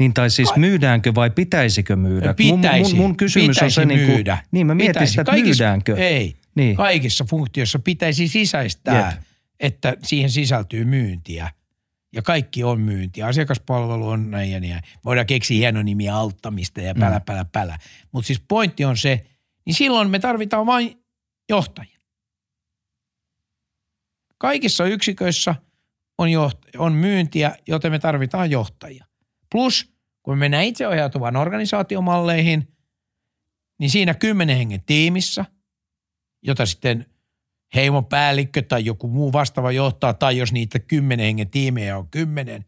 Niin 0.00 0.14
tai 0.14 0.30
siis 0.30 0.56
myydäänkö 0.56 1.14
vai 1.14 1.30
pitäisikö 1.30 1.96
myydä? 1.96 2.34
Pitäisi. 2.34 2.94
Mun, 2.94 3.00
mun, 3.00 3.06
mun 3.06 3.16
kysymys 3.16 3.56
pitäisi 3.56 3.80
on 3.80 3.88
se, 3.88 3.94
myydä. 3.94 4.34
Niin, 4.34 4.42
kuin, 4.42 4.48
niin 4.52 4.66
mä 4.66 4.74
mietin 4.74 4.90
pitäisi. 4.90 5.10
sitä, 5.10 5.22
että 5.22 5.32
Kaikissa, 5.32 5.64
myydäänkö. 5.64 5.96
Ei. 5.96 6.36
Niin. 6.54 6.76
Kaikissa 6.76 7.24
funktioissa 7.24 7.78
pitäisi 7.78 8.28
sisäistää, 8.28 9.10
Jep. 9.10 9.22
että 9.60 9.96
siihen 10.02 10.30
sisältyy 10.30 10.84
myyntiä. 10.84 11.50
Ja 12.14 12.22
kaikki 12.22 12.64
on 12.64 12.80
myyntiä. 12.80 13.26
Asiakaspalvelu 13.26 14.08
on 14.08 14.30
näin 14.30 14.50
ja 14.50 14.60
niin. 14.60 14.80
Voidaan 15.04 15.26
keksiä 15.26 15.56
hieno 15.56 15.82
nimiä 15.82 16.14
auttamista 16.14 16.80
ja 16.80 16.94
pälä, 16.94 17.18
mm. 17.18 17.24
pälä, 17.24 17.44
pälä. 17.44 17.78
Mutta 18.12 18.26
siis 18.26 18.42
pointti 18.48 18.84
on 18.84 18.96
se, 18.96 19.26
niin 19.66 19.74
silloin 19.74 20.10
me 20.10 20.18
tarvitaan 20.18 20.66
vain 20.66 21.02
johtajia. 21.48 21.98
Kaikissa 24.38 24.84
yksiköissä 24.84 25.54
on, 26.18 26.28
joht- 26.28 26.78
on 26.78 26.92
myyntiä, 26.92 27.56
joten 27.68 27.92
me 27.92 27.98
tarvitaan 27.98 28.50
johtajia. 28.50 29.09
Plus, 29.52 29.94
kun 30.22 30.34
me 30.34 30.38
mennään 30.38 30.64
itseohjautuvan 30.64 31.36
organisaatiomalleihin, 31.36 32.68
niin 33.78 33.90
siinä 33.90 34.14
kymmenen 34.14 34.56
hengen 34.56 34.82
tiimissä, 34.82 35.44
jota 36.42 36.66
sitten 36.66 37.06
heimopäällikkö 37.74 38.62
tai 38.62 38.84
joku 38.84 39.08
muu 39.08 39.32
vastaava 39.32 39.72
johtaa, 39.72 40.14
tai 40.14 40.38
jos 40.38 40.52
niitä 40.52 40.78
kymmenen 40.78 41.26
hengen 41.26 41.50
tiimejä 41.50 41.98
on 41.98 42.08
kymmenen, 42.08 42.64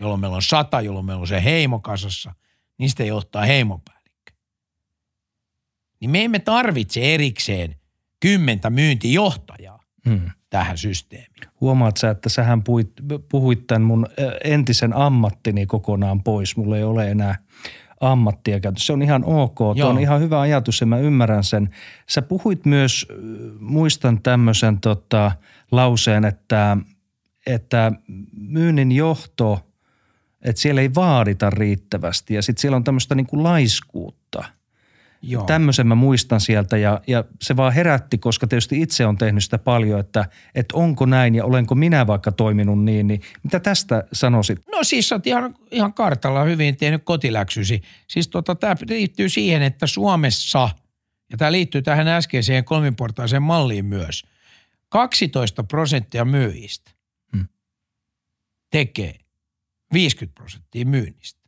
jolloin 0.00 0.20
meillä 0.20 0.36
on 0.36 0.42
sata, 0.42 0.80
jolloin 0.80 1.06
meillä 1.06 1.20
on 1.20 1.28
se 1.28 1.44
heimo 1.44 1.78
kasassa, 1.78 2.34
niin 2.78 2.90
sitä 2.90 3.04
johtaa 3.04 3.44
heimopäällikkö. 3.44 4.32
Niin 6.00 6.10
me 6.10 6.24
emme 6.24 6.38
tarvitse 6.38 7.14
erikseen 7.14 7.76
kymmentä 8.20 8.70
myyntijohtajaa 8.70 9.84
hmm. 10.08 10.30
Tähän 10.50 10.78
systeemiin. 10.78 11.48
Huomaat 11.60 11.96
sä, 11.96 12.10
että 12.10 12.28
sähän 12.28 12.62
puhuit, 12.62 12.92
puhuit 13.28 13.66
tämän 13.66 13.82
mun 13.82 14.06
entisen 14.44 14.96
ammattini 14.96 15.66
kokonaan 15.66 16.22
pois. 16.22 16.56
Mulla 16.56 16.76
ei 16.76 16.84
ole 16.84 17.10
enää 17.10 17.38
ammattia 18.00 18.60
käytössä. 18.60 18.86
Se 18.86 18.92
on 18.92 19.02
ihan 19.02 19.24
ok. 19.24 19.58
Tuo 19.58 19.88
on 19.88 20.00
ihan 20.00 20.20
hyvä 20.20 20.40
ajatus 20.40 20.80
ja 20.80 20.86
mä 20.86 20.98
ymmärrän 20.98 21.44
sen. 21.44 21.70
Sä 22.08 22.22
puhuit 22.22 22.64
myös, 22.64 23.06
muistan 23.60 24.22
tämmöisen 24.22 24.80
tota, 24.80 25.32
lauseen, 25.70 26.24
että, 26.24 26.76
että 27.46 27.92
myynnin 28.32 28.92
johto, 28.92 29.66
että 30.42 30.62
siellä 30.62 30.80
ei 30.80 30.94
vaadita 30.94 31.50
riittävästi 31.50 32.34
ja 32.34 32.42
sitten 32.42 32.60
siellä 32.60 32.76
on 32.76 32.84
tämmöistä 32.84 33.14
niin 33.14 33.26
kuin 33.26 33.42
laiskuutta– 33.42 34.44
Joo. 35.22 35.44
Tämmöisen 35.44 35.86
mä 35.86 35.94
muistan 35.94 36.40
sieltä 36.40 36.76
ja, 36.76 37.00
ja 37.06 37.24
se 37.42 37.56
vaan 37.56 37.72
herätti, 37.72 38.18
koska 38.18 38.46
tietysti 38.46 38.82
itse 38.82 39.06
on 39.06 39.18
tehnyt 39.18 39.44
sitä 39.44 39.58
paljon, 39.58 40.00
että, 40.00 40.24
että 40.54 40.76
onko 40.76 41.06
näin 41.06 41.34
ja 41.34 41.44
olenko 41.44 41.74
minä 41.74 42.06
vaikka 42.06 42.32
toiminut 42.32 42.84
niin, 42.84 43.06
niin 43.06 43.20
mitä 43.42 43.60
tästä 43.60 44.04
sanoisit? 44.12 44.58
No 44.72 44.84
siis 44.84 45.08
sä 45.08 45.14
oot 45.14 45.26
ihan, 45.26 45.54
ihan 45.70 45.94
kartalla 45.94 46.44
hyvin 46.44 46.76
tehnyt 46.76 47.02
kotiläksysi. 47.04 47.82
Siis 48.08 48.28
tota, 48.28 48.54
tämä 48.54 48.74
liittyy 48.88 49.28
siihen, 49.28 49.62
että 49.62 49.86
Suomessa, 49.86 50.68
ja 51.30 51.36
tämä 51.36 51.52
liittyy 51.52 51.82
tähän 51.82 52.08
äskeiseen 52.08 52.64
kolmiportaiseen 52.64 53.42
malliin 53.42 53.84
myös, 53.84 54.26
12 54.88 55.64
prosenttia 55.64 56.24
myyjistä 56.24 56.90
hmm. 57.32 57.48
tekee 58.70 59.14
50 59.92 60.34
prosenttia 60.34 60.84
myynnistä. 60.84 61.39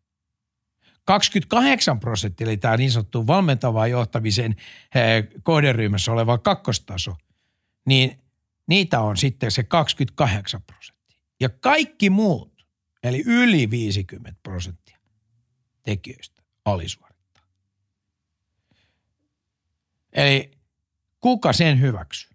28 1.05 2.01
prosenttia, 2.01 2.47
eli 2.47 2.57
tämä 2.57 2.77
niin 2.77 2.91
sanottu 2.91 3.27
valmentavaa 3.27 3.87
johtamisen 3.87 4.57
eh, 4.95 5.29
kohderyhmässä 5.43 6.13
oleva 6.13 6.39
kakkostaso, 6.39 7.17
niin 7.87 8.19
niitä 8.67 9.01
on 9.01 9.17
sitten 9.17 9.51
se 9.51 9.63
28 9.63 10.63
prosenttia. 10.63 11.19
Ja 11.41 11.49
kaikki 11.49 12.11
muut, 12.11 12.67
eli 13.03 13.23
yli 13.27 13.71
50 13.71 14.41
prosenttia 14.43 14.99
tekijöistä 15.83 16.43
alisuorittaa. 16.65 17.43
Eli 20.13 20.51
kuka 21.21 21.53
sen 21.53 21.81
hyväksyy? 21.81 22.31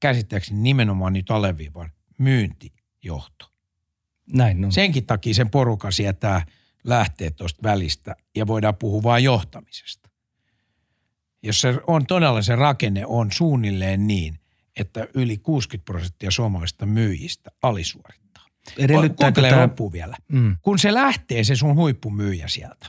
Käsittääkseni 0.00 0.60
nimenomaan 0.60 1.12
nyt 1.12 1.30
alleviivan 1.30 1.92
myyntijohto. 2.18 3.52
Näin 4.32 4.64
on. 4.64 4.72
Senkin 4.72 5.06
takia 5.06 5.34
sen 5.34 5.50
porukan 5.50 5.92
sietää 5.92 6.46
lähteä 6.86 7.30
tuosta 7.30 7.62
välistä 7.62 8.16
ja 8.36 8.46
voidaan 8.46 8.76
puhua 8.76 9.02
vain 9.02 9.24
johtamisesta. 9.24 10.10
Jos 11.42 11.60
se 11.60 11.74
on 11.86 12.06
todella 12.06 12.42
se 12.42 12.56
rakenne 12.56 13.06
on 13.06 13.32
suunnilleen 13.32 14.06
niin, 14.06 14.40
että 14.76 15.06
yli 15.14 15.38
60 15.38 15.84
prosenttia 15.84 16.30
suomalaisista 16.30 16.86
myyjistä 16.86 17.50
alisuorittaa. 17.62 18.46
Edellyttääkö 18.78 19.34
Kuuntele 19.34 19.50
tämä... 19.50 19.62
loppuun 19.62 19.92
vielä. 19.92 20.16
Mm. 20.28 20.56
Kun 20.62 20.78
se 20.78 20.94
lähtee 20.94 21.44
se 21.44 21.56
sun 21.56 21.76
huippumyyjä 21.76 22.48
sieltä, 22.48 22.86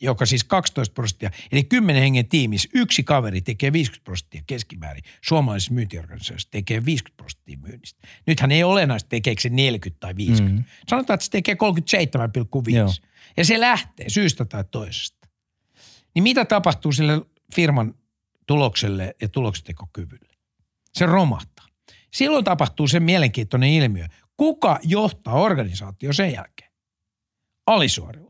joka 0.00 0.26
siis 0.26 0.44
12 0.44 0.94
prosenttia, 0.94 1.30
eli 1.52 1.64
10 1.64 2.02
hengen 2.02 2.28
tiimissä 2.28 2.68
yksi 2.74 3.02
kaveri 3.02 3.40
tekee 3.40 3.72
50 3.72 4.04
prosenttia 4.04 4.42
keskimäärin. 4.46 5.02
Suomalaisessa 5.24 5.74
myyntiorganisaatiossa 5.74 6.48
tekee 6.50 6.84
50 6.84 7.16
prosenttia 7.16 7.58
myynnistä. 7.58 8.08
Nythän 8.26 8.52
ei 8.52 8.64
ole 8.64 8.72
olennaista, 8.72 9.08
tekeekö 9.08 9.40
se 9.40 9.48
40 9.48 10.00
tai 10.00 10.16
50. 10.16 10.60
Mm. 10.60 10.64
Sanotaan, 10.88 11.14
että 11.14 11.24
se 11.24 11.30
tekee 11.30 11.56
37,5. 12.68 12.74
Joo. 12.74 12.92
Ja 13.36 13.44
se 13.44 13.60
lähtee 13.60 14.08
syystä 14.08 14.44
tai 14.44 14.64
toisesta. 14.70 15.28
Niin 16.14 16.22
mitä 16.22 16.44
tapahtuu 16.44 16.92
sille 16.92 17.20
firman 17.54 17.94
tulokselle 18.46 19.16
ja 19.20 19.28
tuloksentekokyvylle? 19.28 20.34
Se 20.92 21.06
romahtaa. 21.06 21.66
Silloin 22.14 22.44
tapahtuu 22.44 22.88
se 22.88 23.00
mielenkiintoinen 23.00 23.70
ilmiö. 23.70 24.06
Kuka 24.36 24.78
johtaa 24.82 25.34
organisaatio 25.34 26.12
sen 26.12 26.32
jälkeen? 26.32 26.72
Alisuoriutujat. 27.66 28.27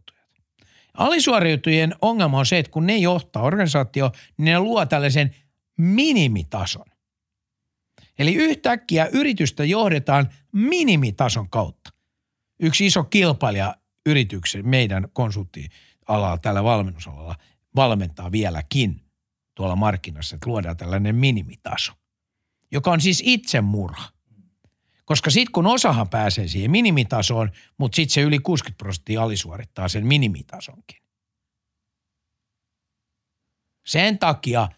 Alisuoriutujien 0.99 1.95
ongelma 2.03 2.39
on 2.39 2.47
se, 2.47 2.59
että 2.59 2.73
kun 2.73 2.87
ne 2.87 2.97
johtaa 2.97 3.43
organisaatio, 3.43 4.13
niin 4.37 4.45
ne 4.45 4.59
luo 4.59 4.87
tällaisen 4.87 5.35
minimitason. 5.77 6.85
Eli 8.19 8.35
yhtäkkiä 8.35 9.07
yritystä 9.07 9.65
johdetaan 9.65 10.29
minimitason 10.53 11.51
kautta. 11.51 11.91
Yksi 12.61 12.87
iso 12.87 13.05
kilpailija 13.05 13.75
yrityksen 14.07 14.69
meidän 14.69 15.09
konsulttialalla, 15.13 16.39
tällä 16.39 16.65
valmennusalalla, 16.65 17.37
valmentaa 17.77 18.33
vieläkin 18.33 19.03
tuolla 19.55 19.77
markkinassa, 19.77 20.37
että 20.37 20.51
luodaan 20.51 20.77
tällainen 20.77 21.15
minimitaso, 21.15 21.93
joka 22.73 22.91
on 22.91 23.01
siis 23.01 23.23
itsemurha. 23.27 24.18
Koska 25.09 25.31
sitten 25.31 25.53
kun 25.53 25.67
osahan 25.67 26.09
pääsee 26.09 26.49
siihen 26.49 26.71
minimitasoon, 26.71 27.51
mutta 27.79 27.97
sitten 27.97 28.15
se 28.15 28.21
yli 28.21 28.39
60 28.39 28.79
prosenttia 28.79 29.23
alisuorittaa 29.23 29.89
sen 29.89 30.07
minimitasonkin. 30.07 31.03
Sen 33.87 34.19
takia, 34.19 34.69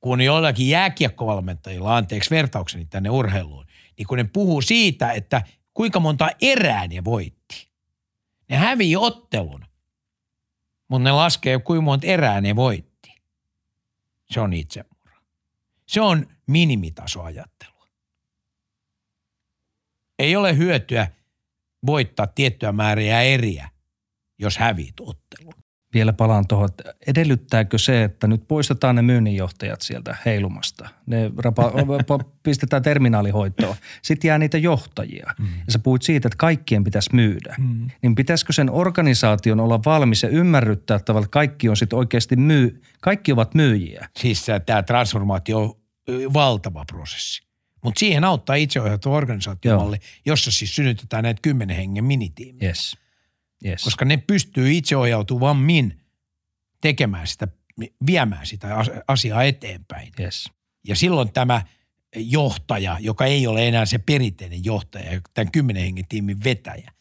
kun 0.00 0.20
jollakin 0.20 0.68
jääkiekkovalmentajilla, 0.68 1.96
anteeksi 1.96 2.30
vertaukseni 2.30 2.84
tänne 2.84 3.10
urheiluun, 3.10 3.66
niin 3.98 4.06
kun 4.06 4.18
ne 4.18 4.24
puhuu 4.24 4.62
siitä, 4.62 5.12
että 5.12 5.42
kuinka 5.74 6.00
monta 6.00 6.30
erää 6.40 6.86
ne 6.86 7.04
voitti. 7.04 7.70
Ne 8.48 8.56
hävii 8.56 8.96
ottelun, 8.96 9.64
mutta 10.88 11.04
ne 11.04 11.12
laskee 11.12 11.58
kuinka 11.58 11.82
monta 11.82 12.06
erää 12.06 12.40
ne 12.40 12.56
voitti. 12.56 13.14
Se 14.30 14.40
on 14.40 14.52
itsemurha. 14.52 15.20
Se 15.86 16.00
on 16.00 16.26
minimitasoajattelua. 16.46 17.71
Ei 20.22 20.36
ole 20.36 20.56
hyötyä 20.56 21.08
voittaa 21.86 22.26
tiettyä 22.26 22.72
määriä 22.72 23.22
eriä, 23.22 23.68
jos 24.38 24.58
häviit 24.58 24.94
ottelun. 25.00 25.54
Vielä 25.94 26.12
palaan 26.12 26.46
tuohon, 26.48 26.68
että 26.68 26.94
edellyttääkö 27.06 27.78
se, 27.78 28.04
että 28.04 28.26
nyt 28.26 28.48
poistetaan 28.48 28.96
ne 28.96 29.02
myynninjohtajat 29.02 29.80
sieltä 29.80 30.16
heilumasta. 30.24 30.88
Ne 31.06 31.30
rapa, 31.36 31.72
pistetään 32.42 32.82
terminaalihoitoon. 32.82 33.76
Sitten 34.02 34.28
jää 34.28 34.38
niitä 34.38 34.58
johtajia. 34.58 35.34
Mm. 35.38 35.46
Ja 35.46 35.72
sä 35.72 35.78
puhuit 35.78 36.02
siitä, 36.02 36.28
että 36.28 36.36
kaikkien 36.36 36.84
pitäisi 36.84 37.10
myydä. 37.14 37.54
Mm. 37.58 37.90
Niin 38.02 38.14
pitäisikö 38.14 38.52
sen 38.52 38.70
organisaation 38.70 39.60
olla 39.60 39.80
valmis 39.84 40.22
ja 40.22 40.28
ymmärryttää 40.28 40.96
että 40.96 41.12
kaikki 41.30 41.68
on 41.68 41.76
sitten 41.76 41.98
oikeasti 41.98 42.36
myy, 42.36 42.82
kaikki 43.00 43.32
ovat 43.32 43.54
myyjiä. 43.54 44.08
Siis 44.18 44.46
tämä 44.66 44.82
transformaatio 44.82 45.58
on 45.58 45.74
valtava 46.34 46.84
prosessi. 46.84 47.51
Mutta 47.82 47.98
siihen 47.98 48.24
auttaa 48.24 48.56
itseohjautuva 48.56 49.16
organisaatiomalli, 49.16 49.96
jossa 50.26 50.50
siis 50.50 50.74
synnytetään 50.74 51.22
näitä 51.22 51.40
kymmenen 51.42 51.76
hengen 51.76 52.04
minitiimiä. 52.04 52.68
Yes. 52.68 52.96
yes. 53.64 53.84
koska 53.84 54.04
ne 54.04 54.16
pystyy 54.16 54.72
itseohjautuvammin 54.72 56.00
tekemään 56.80 57.26
sitä, 57.26 57.48
viemään 58.06 58.46
sitä 58.46 58.76
as- 58.76 58.90
asiaa 59.08 59.42
eteenpäin. 59.42 60.12
yes. 60.20 60.50
Ja 60.88 60.96
silloin 60.96 61.32
tämä 61.32 61.62
johtaja, 62.16 62.96
joka 63.00 63.24
ei 63.24 63.46
ole 63.46 63.68
enää 63.68 63.86
se 63.86 63.98
perinteinen 63.98 64.64
johtaja, 64.64 65.20
tämän 65.34 65.52
kymmenen 65.52 65.82
hengen 65.82 66.08
tiimin 66.08 66.44
vetäjä, 66.44 66.92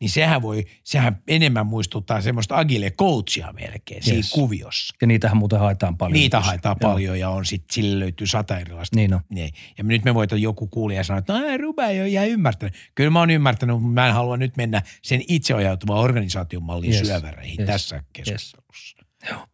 niin 0.00 0.10
sehän 0.10 0.42
voi, 0.42 0.64
sehän 0.84 1.22
enemmän 1.28 1.66
muistuttaa 1.66 2.20
semmoista 2.20 2.56
agile 2.56 2.90
coachia 2.90 3.52
melkein 3.52 4.02
siinä 4.02 4.16
Yes. 4.16 4.30
kuviossa. 4.32 4.94
Ja 5.00 5.06
niitähän 5.06 5.36
muuten 5.36 5.58
haetaan 5.58 5.96
paljon. 5.96 6.12
Niitä 6.12 6.40
haetaan 6.40 6.76
Joo. 6.80 6.90
paljon 6.90 7.18
ja 7.18 7.30
on 7.30 7.46
sit, 7.46 7.64
sille 7.72 7.98
löytyy 8.00 8.26
sata 8.26 8.58
erilaista. 8.58 8.96
Niin 8.96 9.14
on. 9.14 9.20
Niin. 9.28 9.52
Ja 9.78 9.84
nyt 9.84 10.04
me 10.04 10.14
voitaan 10.14 10.42
joku 10.42 10.66
kuulija 10.66 11.04
sanoa, 11.04 11.18
että 11.18 11.32
no, 11.32 11.56
Ruba 11.60 11.86
ei 11.86 12.00
ole 12.00 12.08
ihan 12.08 12.28
ymmärtänyt. 12.28 12.74
Kyllä 12.94 13.10
mä 13.10 13.18
oon 13.18 13.30
ymmärtänyt, 13.30 13.76
mutta 13.82 13.94
mä 14.00 14.06
en 14.08 14.14
halua 14.14 14.36
nyt 14.36 14.56
mennä 14.56 14.82
sen 15.02 15.22
itseohjautuvan 15.28 15.96
organisaatiomallin 15.98 16.90
Yes. 16.92 17.00
syöväreihin 17.06 17.60
Yes. 17.60 17.66
tässä 17.66 18.02
keskustelussa. 18.12 18.96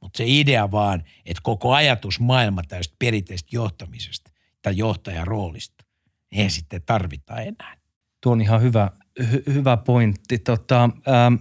Mutta 0.01 0.17
se 0.17 0.25
idea 0.27 0.71
vaan, 0.71 1.05
että 1.27 1.41
koko 1.43 1.75
ajatus 1.75 2.21
maailma 2.21 2.63
tästä 2.63 2.95
perinteisestä 2.99 3.49
johtamisesta 3.53 4.31
tai 4.63 4.77
johtajan 4.77 5.27
roolista, 5.27 5.85
ei 6.33 6.51
sitten 6.51 6.83
tarvita 6.87 7.41
enää. 7.41 7.77
Tuo 8.21 8.33
on 8.33 8.41
ihan 8.41 8.63
hyvä, 8.63 8.91
hy, 9.33 9.43
hyvä 9.55 9.77
pointti. 9.77 10.39
Tota, 10.39 10.91
ähm, 11.09 11.35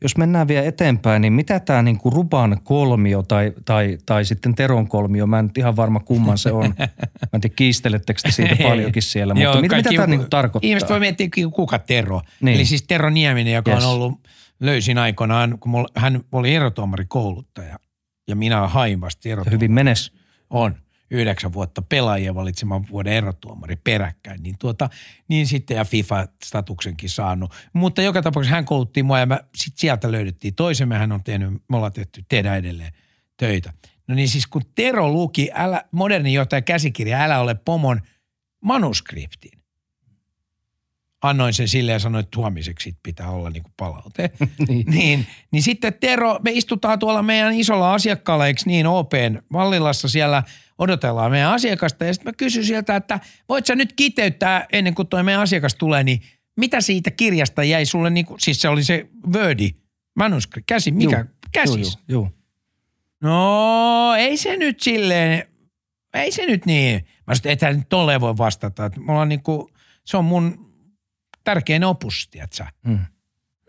jos 0.00 0.16
mennään 0.16 0.48
vielä 0.48 0.66
eteenpäin, 0.66 1.22
niin 1.22 1.32
mitä 1.32 1.60
tämä 1.60 1.82
niinku 1.82 2.10
Ruban 2.10 2.58
kolmio 2.64 3.22
tai, 3.22 3.52
tai, 3.64 3.98
tai 4.06 4.24
sitten 4.24 4.54
Teron 4.54 4.88
kolmio, 4.88 5.26
mä 5.26 5.38
en 5.38 5.44
nyt 5.44 5.58
ihan 5.58 5.76
varma 5.76 6.00
kumman 6.00 6.38
se 6.38 6.52
on. 6.52 6.74
Mä 6.78 7.28
en 7.32 7.40
tiedä, 7.40 7.54
kiistelettekö 7.56 8.20
te 8.22 8.30
siitä 8.30 8.56
paljonkin 8.68 9.02
siellä, 9.02 9.34
mutta 9.34 9.44
Joo, 9.44 9.60
mitä, 9.60 9.76
mitä 9.76 9.90
tämä 9.94 10.06
niinku 10.06 10.26
tarkoittaa? 10.30 10.68
Ihmiset 10.68 10.90
voi 10.90 11.00
miettiä, 11.00 11.28
kuka 11.54 11.78
Tero. 11.78 12.22
Niin. 12.40 12.54
Eli 12.56 12.64
siis 12.64 12.82
Tero 12.82 13.10
Nieminen, 13.10 13.54
joka 13.54 13.70
Yes. 13.70 13.84
on 13.84 13.90
ollut 13.90 14.28
löysin 14.60 14.98
aikoinaan, 14.98 15.58
kun 15.58 15.70
mulla, 15.70 15.88
hän 15.96 16.20
oli 16.32 16.54
erotuomarikouluttaja 16.54 17.78
ja 18.28 18.36
minä 18.36 18.68
hain 18.68 19.00
vasta 19.00 19.28
erotuomari. 19.28 19.54
Hyvin 19.56 19.72
menes. 19.72 20.12
on 20.50 20.74
yhdeksän 21.10 21.52
vuotta 21.52 21.82
pelaajia 21.82 22.34
valitsemaan 22.34 22.84
vuoden 22.90 23.12
erotuomari 23.12 23.76
peräkkäin, 23.76 24.42
niin, 24.42 24.56
tuota, 24.58 24.90
niin 25.28 25.46
sitten 25.46 25.76
ja 25.76 25.84
FIFA-statuksenkin 25.84 27.08
saanut. 27.08 27.54
Mutta 27.72 28.02
joka 28.02 28.22
tapauksessa 28.22 28.54
hän 28.54 28.64
koulutti 28.64 29.02
mua 29.02 29.18
ja 29.18 29.26
mä, 29.26 29.40
sit 29.54 29.78
sieltä 29.78 30.12
löydettiin 30.12 30.54
toisemme, 30.54 30.98
hän 30.98 31.12
on 31.12 31.24
tehnyt, 31.24 31.50
me 31.68 31.76
ollaan 31.76 31.92
tehty, 31.92 32.24
tehdään 32.28 32.58
edelleen 32.58 32.92
töitä. 33.36 33.72
No 34.06 34.14
niin 34.14 34.28
siis 34.28 34.46
kun 34.46 34.62
Tero 34.74 35.08
luki 35.08 35.50
älä, 35.54 35.84
moderni 35.92 36.32
johtaja 36.32 36.62
käsikirja, 36.62 37.20
älä 37.20 37.40
ole 37.40 37.54
pomon 37.54 38.00
manuskriptin. 38.64 39.60
Annoin 41.22 41.54
sen 41.54 41.68
sille 41.68 41.92
ja 41.92 41.98
sanoin, 41.98 42.24
että 42.24 42.38
huomiseksi 42.38 42.96
pitää 43.02 43.30
olla 43.30 43.50
niin 43.50 43.62
kuin 43.62 43.72
palaute. 43.76 44.30
Niin. 44.68 44.86
niin, 44.86 45.26
niin 45.50 45.62
sitten 45.62 45.94
Tero, 45.94 46.38
me 46.44 46.50
istutaan 46.50 46.98
tuolla 46.98 47.22
meidän 47.22 47.54
isolla 47.54 47.94
asiakkaalla, 47.94 48.46
eikö 48.46 48.62
niin, 48.66 48.86
OPn 48.86 49.38
Vallilassa 49.52 50.08
siellä 50.08 50.42
odotellaan 50.80 51.30
meidän 51.30 51.52
asiakasta. 51.52 52.04
Ja 52.04 52.14
sitten 52.14 52.30
mä 52.30 52.36
kysyn 52.36 52.64
sieltä, 52.64 52.96
että 52.96 53.20
voit 53.48 53.66
sä 53.66 53.74
nyt 53.74 53.92
kiteyttää 53.92 54.66
ennen 54.72 54.94
kuin 54.94 55.08
toi 55.08 55.22
meidän 55.22 55.42
asiakas 55.42 55.74
tulee, 55.74 56.04
niin 56.04 56.20
mitä 56.56 56.80
siitä 56.80 57.10
kirjasta 57.10 57.64
jäi 57.64 57.86
sulle, 57.86 58.10
niin 58.10 58.26
kuin, 58.26 58.40
siis 58.40 58.62
se 58.62 58.68
oli 58.68 58.84
se 58.84 59.06
Wordi, 59.34 59.70
manuskripti, 60.14 60.64
käsi, 60.66 60.90
mikä, 60.90 61.18
Juu, 61.18 61.26
käsis. 61.52 61.98
Joo. 62.08 62.30
No, 63.22 64.14
ei 64.18 64.36
se 64.36 64.56
nyt 64.56 64.80
silleen, 64.80 65.46
ei 66.14 66.32
se 66.32 66.46
nyt 66.46 66.66
niin. 66.66 67.04
Mä 67.26 67.34
sanoin, 67.34 67.52
että 67.52 67.72
nyt 67.72 67.88
tolleen 67.88 68.20
voi 68.20 68.36
vastata. 68.38 68.84
Että 68.84 69.00
mulla 69.00 69.20
on 69.20 69.28
niinku, 69.28 69.70
se 70.04 70.16
on 70.16 70.24
mun 70.24 70.72
tärkein 71.44 71.84
opus, 71.84 72.28
tiedätkö? 72.30 72.64
Mm. 72.86 72.98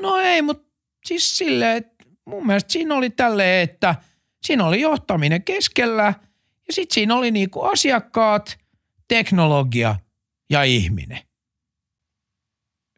No 0.02 0.18
ei, 0.18 0.42
mutta 0.42 0.68
siis 1.06 1.38
silleen, 1.38 1.78
että 1.78 2.06
mun 2.26 2.48
mielestä 2.48 2.74
siinä 2.74 2.96
oli 2.96 3.10
tälleen, 3.10 3.64
että 3.64 3.96
siinä 4.44 4.66
oli 4.66 4.82
johtaminen 4.82 5.44
keskellä 5.44 6.14
ja 6.72 6.76
sitten 6.76 6.94
siinä 6.94 7.16
oli 7.16 7.32
niinku 7.32 7.62
asiakkaat, 7.62 8.58
teknologia 9.08 9.96
ja 10.50 10.64
ihminen. 10.64 11.18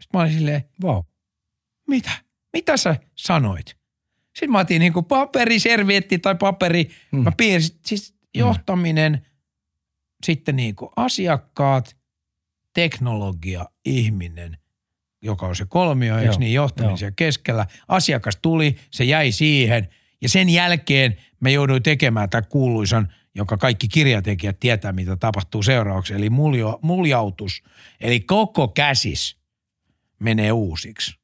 Sitten 0.01 0.09
mä 0.13 0.19
olin 0.19 0.33
silleen, 0.33 0.63
Wow. 0.83 1.03
mitä? 1.87 2.11
mitä 2.53 2.77
sä 2.77 2.95
sanoit? 3.15 3.65
Sitten 4.33 4.51
mä 4.51 4.59
otin 4.59 4.79
niin 4.79 4.93
kuin 4.93 5.05
paperiservietti 5.05 6.19
tai 6.19 6.35
paperi. 6.35 6.89
Mm. 7.11 7.19
Mä 7.19 7.31
piirsin, 7.37 7.79
siis 7.85 8.15
johtaminen, 8.35 9.11
mm. 9.11 9.21
sitten 10.25 10.55
niin 10.55 10.75
kuin 10.75 10.89
asiakkaat, 10.95 11.97
teknologia, 12.73 13.65
ihminen, 13.85 14.57
joka 15.21 15.45
on 15.45 15.55
se 15.55 15.65
kolmio, 15.65 16.17
eikö 16.17 16.35
niin, 16.37 16.53
johtamisen 16.53 17.07
joo. 17.07 17.13
keskellä. 17.15 17.67
Asiakas 17.87 18.35
tuli, 18.41 18.75
se 18.91 19.03
jäi 19.03 19.31
siihen 19.31 19.89
ja 20.21 20.29
sen 20.29 20.49
jälkeen 20.49 21.17
me 21.39 21.51
jouduin 21.51 21.83
tekemään 21.83 22.29
tämän 22.29 22.47
kuuluisan, 22.49 23.13
joka 23.35 23.57
kaikki 23.57 23.87
kirjatekijät 23.87 24.59
tietää, 24.59 24.91
mitä 24.91 25.15
tapahtuu 25.15 25.63
seuraavaksi, 25.63 26.13
eli 26.13 26.29
muljo, 26.29 26.79
muljautus. 26.81 27.63
Eli 28.01 28.19
koko 28.19 28.67
käsis 28.67 29.37
menee 30.19 30.51
uusiksi. 30.51 31.15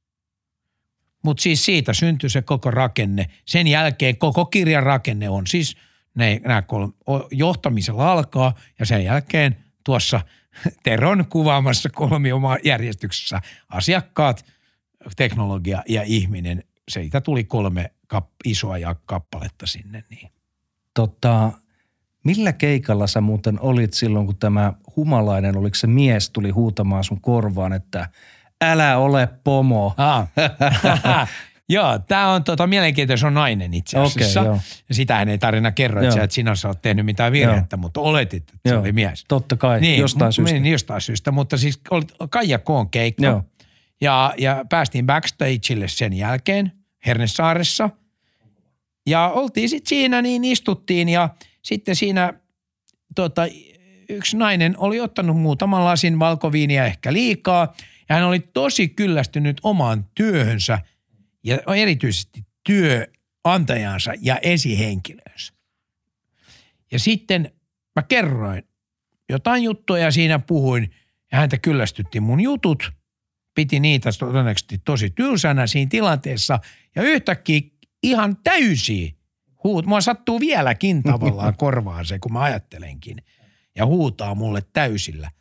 Mutta 1.23 1.41
siis 1.41 1.65
siitä 1.65 1.93
syntyy 1.93 2.29
se 2.29 2.41
koko 2.41 2.71
rakenne. 2.71 3.25
Sen 3.45 3.67
jälkeen 3.67 4.17
koko 4.17 4.45
kirjan 4.45 4.83
rakenne 4.83 5.29
on 5.29 5.47
siis 5.47 5.77
nämä 6.15 6.61
kolme, 6.61 6.93
johtamisella 7.31 8.11
alkaa 8.11 8.53
ja 8.79 8.85
sen 8.85 9.03
jälkeen 9.03 9.65
tuossa 9.83 10.21
Teron 10.83 11.25
kuvaamassa 11.29 11.89
kolmioma-järjestyksessä 11.89 13.41
asiakkaat, 13.69 14.45
teknologia 15.15 15.83
ja 15.87 16.03
ihminen. 16.05 16.63
Siitä 16.89 17.21
tuli 17.21 17.43
kolme 17.43 17.91
kap, 18.07 18.29
isoa 18.45 18.77
ja 18.77 18.95
kappaletta 19.05 19.67
sinne. 19.67 20.03
Niin. 20.09 20.31
Tota, 20.93 21.51
millä 22.23 22.53
keikalla 22.53 23.07
sä 23.07 23.21
muuten 23.21 23.59
olit 23.59 23.93
silloin, 23.93 24.25
kun 24.25 24.37
tämä 24.37 24.73
humalainen, 24.95 25.57
oliko 25.57 25.75
se 25.75 25.87
mies, 25.87 26.29
tuli 26.29 26.49
huutamaan 26.49 27.03
sun 27.03 27.21
korvaan, 27.21 27.73
että 27.73 28.09
älä 28.61 28.97
ole 28.97 29.29
pomo. 29.43 29.93
Ah. 29.97 30.27
Joo, 31.71 31.99
tämä 31.99 32.33
on 32.33 32.43
tota, 32.43 32.67
mielenkiintoista, 32.67 33.21
se 33.21 33.27
on 33.27 33.33
nainen 33.33 33.73
itse 33.73 33.99
asiassa. 33.99 34.41
Okay, 34.41 34.57
sitähän 34.91 35.29
ei 35.29 35.37
tarina 35.37 35.71
kerro, 35.71 36.01
että, 36.01 36.15
sä, 36.15 36.23
että 36.23 36.33
sinä 36.33 36.53
olet 36.65 36.81
tehnyt 36.81 37.05
mitään 37.05 37.31
virhettä, 37.31 37.75
joo. 37.75 37.81
mutta 37.81 38.01
oletit, 38.01 38.43
että 38.49 38.53
joo. 38.65 38.73
se 38.73 38.77
oli 38.77 38.91
mies. 38.91 39.25
Totta 39.27 39.57
kai, 39.57 39.81
niin, 39.81 39.99
jostain 39.99 40.33
syystä. 40.33 40.59
Niin, 40.59 40.71
jostain 40.71 41.01
syystä, 41.01 41.31
mutta 41.31 41.57
siis 41.57 41.81
oli 41.91 42.03
Kaija 42.29 42.59
Koon 42.59 42.89
keikka. 42.89 43.25
Joo. 43.25 43.43
Ja, 44.01 44.33
ja 44.37 44.65
päästiin 44.69 45.05
backstageille 45.05 45.87
sen 45.87 46.13
jälkeen 46.13 46.71
Hernesaaressa. 47.05 47.89
Ja 49.05 49.27
oltiin 49.27 49.69
sitten 49.69 49.89
siinä, 49.89 50.21
niin 50.21 50.43
istuttiin 50.45 51.09
ja 51.09 51.29
sitten 51.61 51.95
siinä 51.95 52.33
tota, 53.15 53.41
yksi 54.09 54.37
nainen 54.37 54.75
oli 54.77 54.99
ottanut 54.99 55.37
muutaman 55.37 55.85
lasin 55.85 56.19
valkoviiniä 56.19 56.85
ehkä 56.85 57.13
liikaa– 57.13 57.73
ja 58.09 58.15
hän 58.15 58.25
oli 58.25 58.39
tosi 58.39 58.87
kyllästynyt 58.87 59.57
omaan 59.63 60.05
työhönsä 60.15 60.79
ja 61.43 61.57
erityisesti 61.75 62.45
työantajansa 62.63 64.13
ja 64.21 64.39
esihenkilönsä. 64.41 65.53
Ja 66.91 66.99
sitten 66.99 67.51
mä 67.95 68.03
kerroin 68.03 68.63
jotain 69.29 69.63
juttuja 69.63 70.03
ja 70.03 70.11
siinä 70.11 70.39
puhuin 70.39 70.91
ja 71.31 71.37
häntä 71.37 71.57
kyllästytti 71.57 72.19
mun 72.19 72.41
jutut. 72.41 72.91
Piti 73.53 73.79
niitä 73.79 74.09
todennäköisesti 74.19 74.81
tosi 74.85 75.09
tylsänä 75.09 75.67
siinä 75.67 75.89
tilanteessa 75.89 76.59
ja 76.95 77.03
yhtäkkiä 77.03 77.61
ihan 78.03 78.37
täysi 78.37 79.18
huut. 79.63 79.85
Mua 79.85 80.01
sattuu 80.01 80.39
vieläkin 80.39 81.03
tavallaan 81.11 81.57
korvaan 81.57 82.05
se, 82.05 82.19
kun 82.19 82.33
mä 82.33 82.41
ajattelenkin. 82.41 83.17
Ja 83.75 83.85
huutaa 83.85 84.35
mulle 84.35 84.61
täysillä. 84.73 85.31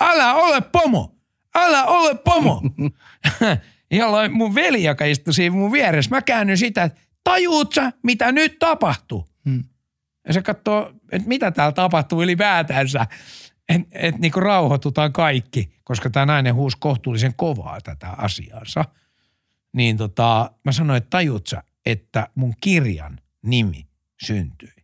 Älä 0.00 0.34
ole 0.34 0.60
pomo! 0.60 1.20
älä 1.54 1.84
ole 1.84 2.14
pomo. 2.14 2.62
Jolloin 3.90 4.32
mun 4.32 4.54
veli, 4.54 4.84
joka 4.84 5.04
istui 5.04 5.34
siinä 5.34 5.56
mun 5.56 5.72
vieressä, 5.72 6.10
mä 6.10 6.22
käännyn 6.22 6.58
sitä, 6.58 6.82
että 6.82 7.00
tajuut 7.24 7.72
sä, 7.72 7.92
mitä 8.02 8.32
nyt 8.32 8.58
tapahtuu? 8.58 9.28
Hmm. 9.48 9.64
Ja 10.26 10.32
se 10.32 10.42
katsoo, 10.42 10.92
että 11.12 11.28
mitä 11.28 11.50
täällä 11.50 11.72
tapahtuu 11.72 12.22
ylipäätänsä. 12.22 13.06
Että 13.68 13.88
et 13.92 14.18
niinku 14.18 14.40
rauhoitutaan 14.40 15.12
kaikki, 15.12 15.72
koska 15.84 16.10
tämä 16.10 16.26
nainen 16.26 16.54
huusi 16.54 16.76
kohtuullisen 16.80 17.34
kovaa 17.36 17.80
tätä 17.80 18.08
asiansa. 18.08 18.84
Niin 19.72 19.96
tota, 19.96 20.50
mä 20.64 20.72
sanoin, 20.72 20.96
että 20.96 21.10
tajuut 21.10 21.46
sä, 21.46 21.62
että 21.86 22.28
mun 22.34 22.54
kirjan 22.60 23.19
nimi 23.42 23.86
syntyi 24.26 24.80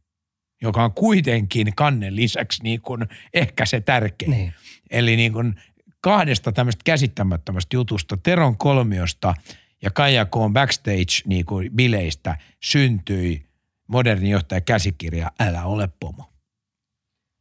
joka 0.62 0.84
on 0.84 0.92
kuitenkin 0.92 1.74
kannen 1.74 2.16
lisäksi 2.16 2.62
niin 2.62 2.80
kuin 2.80 3.06
ehkä 3.34 3.66
se 3.66 3.80
tärkein. 3.80 4.30
Niin. 4.30 4.54
Eli 4.90 5.16
niin 5.16 5.32
kuin 5.32 5.54
kahdesta 6.00 6.52
tämmöistä 6.52 6.82
käsittämättömästä 6.84 7.76
jutusta, 7.76 8.16
Teron 8.16 8.56
kolmiosta 8.56 9.34
ja 9.82 9.90
Kaija 9.90 10.24
Koon 10.24 10.52
backstage 10.52 11.22
niin 11.24 11.46
kuin 11.46 11.72
bileistä 11.72 12.38
syntyi 12.62 13.46
moderni 13.88 14.30
johtaja 14.30 14.60
käsikirja 14.60 15.32
Älä 15.40 15.64
ole 15.64 15.88
pomo. 16.00 16.30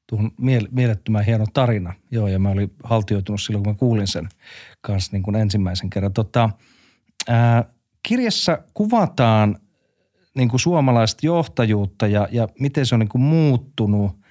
Tuohon 0.09 0.31
miele- 0.41 0.69
mielettömän 0.71 1.25
hieno 1.25 1.45
tarina. 1.53 1.93
Joo, 2.11 2.27
ja 2.27 2.39
mä 2.39 2.49
olin 2.49 2.71
haltioitunut 2.83 3.41
silloin, 3.41 3.63
kun 3.63 3.73
mä 3.73 3.77
kuulin 3.77 4.07
sen 4.07 4.29
kanssa 4.81 5.11
niin 5.11 5.23
kuin 5.23 5.35
ensimmäisen 5.35 5.89
kerran. 5.89 6.13
Tota, 6.13 6.49
ää, 7.27 7.63
kirjassa 8.03 8.63
kuvataan 8.73 9.59
niin 10.35 10.49
kuin 10.49 10.59
suomalaista 10.59 11.25
johtajuutta 11.25 12.07
ja, 12.07 12.27
ja 12.31 12.47
miten 12.59 12.85
se 12.85 12.95
on 12.95 12.99
niin 12.99 13.09
kuin 13.09 13.21
muuttunut– 13.21 14.11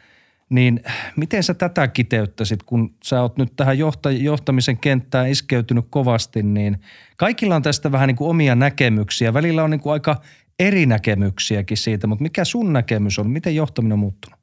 niin 0.54 0.80
miten 1.16 1.42
sä 1.42 1.54
tätä 1.54 1.88
kiteyttäisit, 1.88 2.62
kun 2.62 2.94
sä 3.04 3.22
oot 3.22 3.36
nyt 3.36 3.56
tähän 3.56 3.76
johtamisen 4.20 4.78
kenttään 4.78 5.30
iskeytynyt 5.30 5.86
kovasti, 5.90 6.42
niin 6.42 6.80
kaikilla 7.16 7.56
on 7.56 7.62
tästä 7.62 7.92
vähän 7.92 8.06
niin 8.06 8.16
kuin 8.16 8.30
omia 8.30 8.54
näkemyksiä. 8.54 9.34
Välillä 9.34 9.64
on 9.64 9.70
niin 9.70 9.80
kuin 9.80 9.92
aika 9.92 10.20
eri 10.58 10.86
näkemyksiäkin 10.86 11.76
siitä, 11.76 12.06
mutta 12.06 12.22
mikä 12.22 12.44
sun 12.44 12.72
näkemys 12.72 13.18
on? 13.18 13.30
Miten 13.30 13.54
johtaminen 13.54 13.92
on 13.92 13.98
muuttunut? 13.98 14.38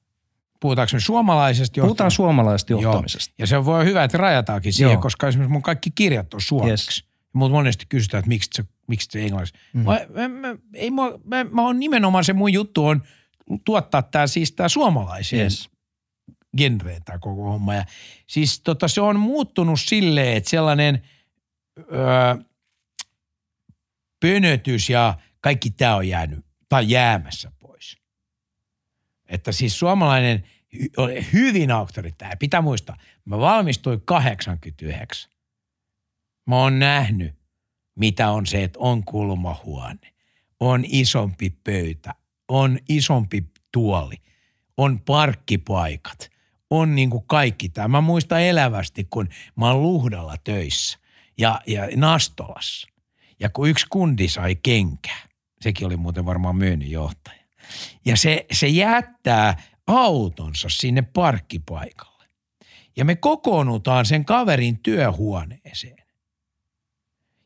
Puhutaanko 0.60 0.89
me 0.93 1.00
suomalaisesta 1.00 1.80
johtamisesta? 1.80 1.88
Puhutaan 1.88 2.12
suomalaisesta 2.12 2.74
johtamisesta. 2.74 3.34
Joo. 3.38 3.43
Ja 3.43 3.47
se 3.47 3.65
voi 3.65 3.86
hyvä, 3.86 4.04
että 4.04 4.17
rajataankin 4.17 4.74
siihen, 4.74 4.93
Joo. 4.93 5.02
koska 5.02 5.28
esimerkiksi 5.28 5.54
mun 5.54 5.62
kaikki 5.62 5.91
kirjat 5.95 6.34
on 6.34 6.41
suomeksi. 6.41 7.02
Yes. 7.02 7.12
Mutta 7.34 7.56
monesti 7.56 7.86
kysytään, 7.89 8.19
että 8.19 8.30
miksi 8.30 8.50
se, 8.54 8.63
miksi 8.91 9.08
se 9.12 9.23
englanniksi. 9.23 9.54
Mm. 9.73 9.82
Mä, 9.82 9.99
mä, 10.10 10.27
mä, 10.27 10.56
ei, 10.73 10.91
mä, 10.91 11.04
mä, 11.23 11.43
mä 11.43 11.62
on 11.62 11.80
nimenomaan 11.80 12.23
se 12.23 12.34
mun 12.34 12.54
juttu 12.54 12.86
on 12.86 13.04
tuottaa 13.65 14.01
tämä 14.01 14.27
siis 14.27 14.51
tämä 14.51 14.69
suomalaisia 14.69 15.43
yes 15.43 15.71
genreen 16.58 17.04
tämä 17.04 17.19
koko 17.19 17.43
homma. 17.43 17.75
Ja 17.75 17.86
siis 18.27 18.62
tota, 18.62 18.88
se 18.88 19.01
on 19.01 19.19
muuttunut 19.19 19.80
silleen, 19.80 20.38
että 20.38 20.49
sellainen 20.49 21.01
öö, 21.80 22.36
pönötys 24.19 24.89
ja 24.89 25.17
kaikki 25.41 25.69
tämä 25.69 25.95
on 25.95 26.08
jäänyt 26.08 26.45
tai 26.69 26.89
jäämässä 26.89 27.51
pois. 27.60 27.97
Että 29.27 29.51
siis 29.51 29.80
suomalainen 29.80 30.43
oli 30.97 31.27
hyvin 31.34 31.71
auktoritaarinen. 31.71 32.39
Pitää 32.39 32.62
muistaa, 32.62 32.97
mä 33.25 33.38
valmistuin 33.39 34.01
89. 34.01 35.32
Mä 36.47 36.56
oon 36.56 36.80
nähnyt, 36.80 37.36
mitä 37.95 38.32
on 38.32 38.45
se, 38.45 38.63
että 38.63 38.80
on 38.80 39.04
kulmahuone, 39.04 40.13
on 40.60 40.86
isompi 40.88 41.49
pöytä, 41.63 42.15
on 42.47 42.80
isompi 42.89 43.43
tuoli, 43.71 44.15
on 44.77 44.99
parkkipaikat, 44.99 46.30
on 46.69 46.95
niin 46.95 47.10
kuin 47.10 47.23
kaikki 47.27 47.69
tämä. 47.69 47.88
Mä 47.88 48.01
muistan 48.01 48.41
elävästi, 48.41 49.08
kun 49.10 49.30
mä 49.56 49.71
oon 49.71 49.82
Luhdalla 49.82 50.36
töissä 50.43 50.99
ja, 51.38 51.62
ja 51.67 51.88
Nastolassa. 51.95 52.88
Ja 53.39 53.49
kun 53.49 53.69
yksi 53.69 53.86
kundi 53.89 54.27
sai 54.27 54.56
kenkää, 54.56 55.27
sekin 55.62 55.88
oli 55.88 55.97
muuten 55.97 56.25
varmaan 56.25 56.56
myynninjohtaja. 56.56 57.41
Ja 58.06 58.17
se, 58.17 58.45
se 58.51 58.67
jättää 58.67 59.63
autonsa 59.88 60.69
sinne 60.71 61.01
parkkipaikalle. 61.01 62.25
Ja 62.97 63.06
me 63.06 63.15
kokoonnutaan 63.15 64.06
sen 64.06 64.25
kaverin 64.25 64.80
työhuoneeseen. 64.80 66.00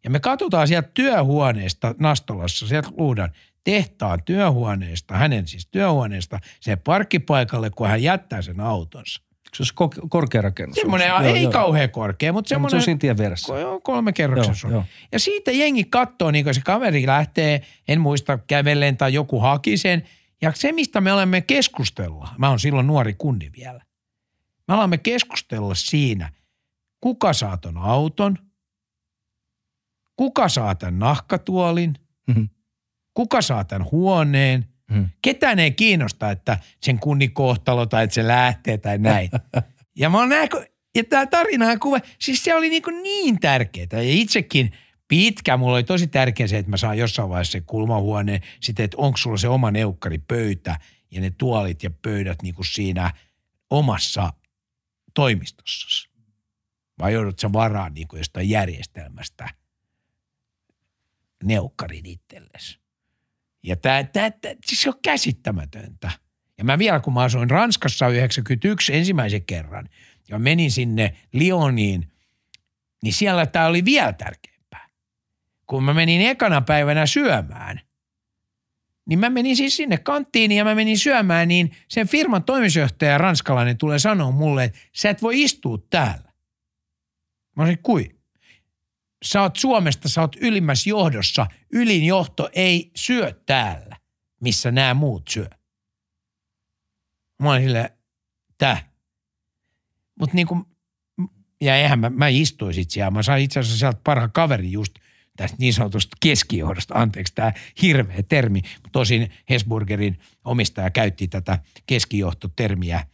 Ja 0.06 0.12
me 0.12 0.20
katsotaan 0.20 0.68
sieltä 0.68 0.90
työhuoneesta 0.94 1.96
Nastolassa, 2.00 2.68
sieltä 2.68 2.90
Luudan 2.98 3.30
tehtaan 3.64 4.24
työhuoneesta, 4.24 5.14
hänen 5.14 5.48
siis 5.48 5.68
työhuoneesta, 5.68 6.40
sen 6.60 6.80
parkkipaikalle, 6.80 7.70
kun 7.70 7.88
hän 7.88 8.04
jättää 8.04 8.42
sen 8.42 8.60
autonsa. 8.60 9.22
Se 9.54 9.64
on 9.80 10.10
korkea 10.10 10.42
rakennus. 10.42 10.76
Semmoinen, 10.76 11.08
joo, 11.08 11.20
ei 11.20 11.44
joo. 11.44 11.52
kauhean 11.52 11.90
korkea, 11.90 12.34
mutta 12.34 12.50
semmoinen. 12.50 12.72
se 12.72 12.76
on 12.76 12.82
siinä 12.82 12.98
tien 12.98 13.18
vieressä. 13.18 13.54
Kolme 13.84 14.14
kerroksen 14.14 14.56
joo, 14.64 14.72
joo. 14.72 14.84
Ja 15.12 15.20
siitä 15.20 15.52
jengi 15.52 15.84
katsoo, 15.84 16.32
niin 16.32 16.46
kuin 16.46 16.54
se 16.54 16.62
kaveri 16.62 17.08
lähtee, 17.08 17.62
en 17.88 18.02
muista 18.02 18.40
kävellen 18.48 18.98
tai 18.98 19.14
joku 19.14 19.40
haki 19.40 19.78
sen. 19.78 20.04
Ja 20.42 20.52
se, 20.56 20.72
mistä 20.72 21.02
me 21.02 21.14
olemme 21.14 21.42
keskustella, 21.42 22.30
mä 22.38 22.50
oon 22.50 22.60
silloin 22.60 22.88
nuori 22.88 23.14
kundi 23.14 23.50
vielä. 23.58 23.82
Me 24.68 24.74
alamme 24.74 24.98
keskustella 24.98 25.76
siinä, 25.76 26.32
kuka 27.02 27.34
saa 27.34 27.58
ton 27.58 27.78
auton, 27.78 28.38
kuka 30.16 30.50
saa 30.50 30.76
tämän 30.76 31.00
nahkatuolin, 31.00 31.94
mm-hmm 32.28 32.50
kuka 33.16 33.42
saa 33.42 33.64
tämän 33.64 33.88
huoneen, 33.92 34.66
hmm. 34.94 35.10
ketään 35.22 35.60
ei 35.60 35.72
kiinnosta, 35.72 36.32
että 36.32 36.60
sen 36.82 37.00
kunnin 37.00 37.34
kohtalo 37.34 37.86
tai 37.86 38.04
että 38.04 38.14
se 38.14 38.28
lähtee 38.28 38.78
tai 38.78 38.98
näin. 38.98 39.30
ja 40.00 40.10
mä 40.10 40.18
oon 40.18 40.30
nähnyt, 40.30 40.64
ja 40.96 41.04
tämä 41.04 41.26
tarina 41.26 41.78
kuva, 41.78 42.00
siis 42.20 42.44
se 42.44 42.56
oli 42.56 42.70
niin, 42.70 42.84
niin 43.02 43.40
tärkeää 43.40 43.88
ja 43.92 44.02
itsekin 44.02 44.72
pitkä. 45.08 45.58
Mulla 45.58 45.76
oli 45.76 45.84
tosi 45.84 46.08
tärkeä 46.08 46.48
se, 46.48 46.58
että 46.58 46.70
mä 46.70 46.78
saan 46.78 46.98
jossain 46.98 47.30
vaiheessa 47.30 47.52
se 47.52 47.62
kulmahuone, 47.62 48.42
sitten 48.62 48.84
että 48.84 48.98
onko 48.98 49.18
sulla 49.18 49.38
se 49.38 49.48
oma 49.48 49.72
neukkaripöytä 49.72 50.80
ja 51.12 51.22
ne 51.22 51.30
tuolit 51.38 51.84
ja 51.84 51.90
pöydät 52.02 52.42
niin 52.42 52.56
kuin 52.56 52.66
siinä 52.66 53.12
omassa 53.70 54.34
toimistossa. 55.14 56.10
Vai 57.00 57.14
joudut 57.14 57.40
sä 57.40 57.54
varaan 57.54 57.94
niin 57.94 58.08
kuin 58.08 58.18
jostain 58.18 58.50
järjestelmästä 58.50 59.50
neukkarin 61.46 62.06
itsellesi. 62.06 62.80
Ja 63.64 63.76
tämä, 63.76 64.04
tämä, 64.04 64.32
tämä, 64.32 64.56
siis 64.66 64.82
se 64.82 64.90
on 64.90 65.00
käsittämätöntä. 65.04 66.12
Ja 66.58 66.64
mä 66.64 66.80
vielä, 66.80 67.00
kun 67.00 67.14
mä 67.14 67.22
asuin 67.22 67.50
Ranskassa 67.50 68.08
91 68.08 68.96
ensimmäisen 68.96 69.46
kerran 69.46 69.90
ja 70.30 70.40
menin 70.40 70.72
sinne 70.72 71.16
Lyoniin, 71.34 72.12
niin 73.04 73.14
siellä 73.14 73.46
tämä 73.46 73.66
oli 73.66 73.86
vielä 73.86 74.14
tärkeämpää. 74.14 74.90
Kun 75.68 75.84
mä 75.84 75.94
menin 75.94 76.22
ekana 76.22 76.62
päivänä 76.62 77.06
syömään, 77.06 77.82
niin 79.06 79.20
mä 79.20 79.30
menin 79.30 79.56
siis 79.56 79.76
sinne 79.76 79.98
kanttiin 79.98 80.52
ja 80.52 80.64
mä 80.64 80.76
menin 80.76 80.98
syömään, 80.98 81.48
niin 81.48 81.72
sen 81.88 82.08
firman 82.08 82.44
toimitusjohtaja 82.44 83.18
ranskalainen 83.18 83.78
tulee 83.78 84.00
sanoa 84.00 84.32
mulle, 84.32 84.64
että 84.64 84.80
sä 84.96 85.10
et 85.10 85.22
voi 85.22 85.42
istua 85.42 85.78
täällä. 85.90 86.32
Mä 87.56 87.64
olisin, 87.64 87.80
kui? 87.84 88.15
Sä 89.26 89.42
oot 89.42 89.56
Suomesta, 89.56 90.10
sä 90.10 90.22
oot 90.22 90.36
ylimmässä 90.42 90.90
johdossa. 90.90 91.48
Ylin 91.74 92.04
johto 92.04 92.50
ei 92.54 92.92
syö 92.96 93.42
täällä, 93.46 93.98
missä 94.42 94.72
nämä 94.72 94.94
muut 94.94 95.28
syö. 95.28 95.50
Mä 97.42 97.52
olin 97.52 97.64
silleen, 97.64 97.90
tää. 98.58 98.90
Mut 100.20 100.34
niinku, 100.34 100.68
ja 101.62 101.76
eihän 101.76 102.00
mä, 102.00 102.10
mä 102.10 102.28
istuin 102.28 102.74
sit 102.74 102.92
siellä. 102.92 103.12
Mä 103.12 103.24
sain 103.24 103.44
itse 103.44 103.60
asiassa 103.60 103.80
sieltä 103.80 104.00
parhaan 104.04 104.32
kaveri 104.32 104.72
just 104.72 104.96
tästä 105.38 105.58
niin 105.60 105.74
sanotusta 105.74 106.18
keskijohdosta. 106.20 106.94
Anteeksi 106.98 107.36
tämä 107.36 107.54
hirveä 107.82 108.24
termi. 108.24 108.62
Tosin 108.92 109.32
Hesburgerin 109.50 110.20
omistaja 110.46 110.90
käytti 110.90 111.28
tätä 111.28 111.60
keskijohtotermiä 111.88 113.08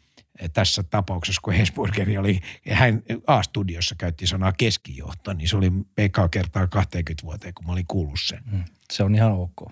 tässä 0.49 0.83
tapauksessa, 0.83 1.41
kun 1.43 1.53
Hesburgeri 1.53 2.17
oli, 2.17 2.39
hän 2.71 3.03
A-studiossa 3.27 3.95
käytti 3.97 4.27
sanaa 4.27 4.51
keskijohto, 4.51 5.33
niin 5.33 5.47
se 5.47 5.57
oli 5.57 5.71
eka 5.97 6.29
kertaa 6.29 6.67
20 6.67 7.23
vuoteen, 7.23 7.53
kun 7.53 7.65
mä 7.65 7.71
olin 7.71 7.87
kuullut 7.87 8.19
sen. 8.25 8.39
Mm, 8.51 8.63
se 8.91 9.03
on 9.03 9.15
ihan 9.15 9.31
ok. 9.31 9.71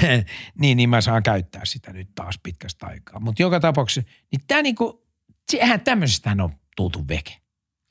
niin, 0.60 0.76
niin 0.76 0.90
mä 0.90 1.00
saan 1.00 1.22
käyttää 1.22 1.64
sitä 1.64 1.92
nyt 1.92 2.08
taas 2.14 2.38
pitkästä 2.42 2.86
aikaa. 2.86 3.20
Mutta 3.20 3.42
joka 3.42 3.60
tapauksessa, 3.60 4.10
niin 4.32 4.40
tämä 4.46 4.62
niinku, 4.62 5.06
sehän 5.52 5.80
tämmöisestähän 5.80 6.40
on 6.40 6.52
tultu 6.76 7.08
veke. 7.08 7.36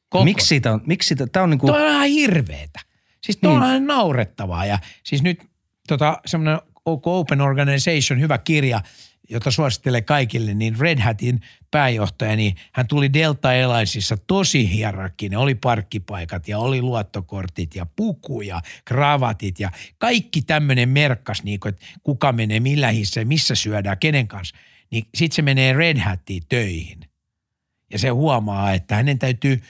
Koko. 0.09 0.23
Miksi 0.25 0.47
siitä 0.47 0.73
on, 0.73 0.81
miksi 0.85 1.07
siitä, 1.07 1.27
tämä 1.27 1.43
on 1.43 1.49
niinku... 1.49 1.67
Tuo 1.67 1.75
on 1.75 1.91
ihan 1.91 2.07
hirveetä. 2.07 2.79
Siis 3.23 3.37
tuo 3.37 3.59
niin. 3.59 3.63
on 3.63 3.87
naurettavaa 3.87 4.65
ja 4.65 4.79
siis 5.03 5.23
nyt 5.23 5.43
tota, 5.87 6.21
semmoinen 6.25 6.59
Open 6.85 7.41
Organization, 7.41 8.19
hyvä 8.19 8.37
kirja, 8.37 8.81
jota 9.29 9.51
suosittelen 9.51 10.05
kaikille, 10.05 10.53
niin 10.53 10.79
Red 10.79 10.99
Hatin 10.99 11.41
pääjohtaja, 11.71 12.35
niin 12.35 12.55
hän 12.73 12.87
tuli 12.87 13.13
Delta 13.13 13.47
Airlinesissa 13.49 14.17
tosi 14.17 14.71
hierarkkinen. 14.71 15.39
Oli 15.39 15.55
parkkipaikat 15.55 16.47
ja 16.47 16.59
oli 16.59 16.81
luottokortit 16.81 17.75
ja 17.75 17.85
puku 17.95 18.41
ja 18.41 18.61
kravatit 18.85 19.59
ja 19.59 19.71
kaikki 19.97 20.41
tämmöinen 20.41 20.89
merkkas, 20.89 21.43
niin 21.43 21.59
kuin, 21.59 21.69
että 21.69 21.85
kuka 22.03 22.31
menee 22.31 22.59
millä 22.59 22.91
hissä, 22.91 23.25
missä 23.25 23.55
syödään, 23.55 23.97
kenen 23.97 24.27
kanssa. 24.27 24.55
Niin 24.91 25.07
sitten 25.15 25.35
se 25.35 25.41
menee 25.41 25.73
Red 25.73 25.97
Hattiin 25.97 26.43
töihin. 26.49 26.99
Ja 27.91 27.99
se 27.99 28.09
huomaa, 28.09 28.73
että 28.73 28.95
hänen 28.95 29.19
täytyy 29.19 29.61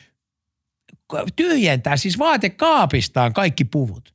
tyhjentää 1.35 1.97
siis 1.97 2.19
vaatekaapistaan 2.19 3.33
kaikki 3.33 3.65
puvut. 3.65 4.13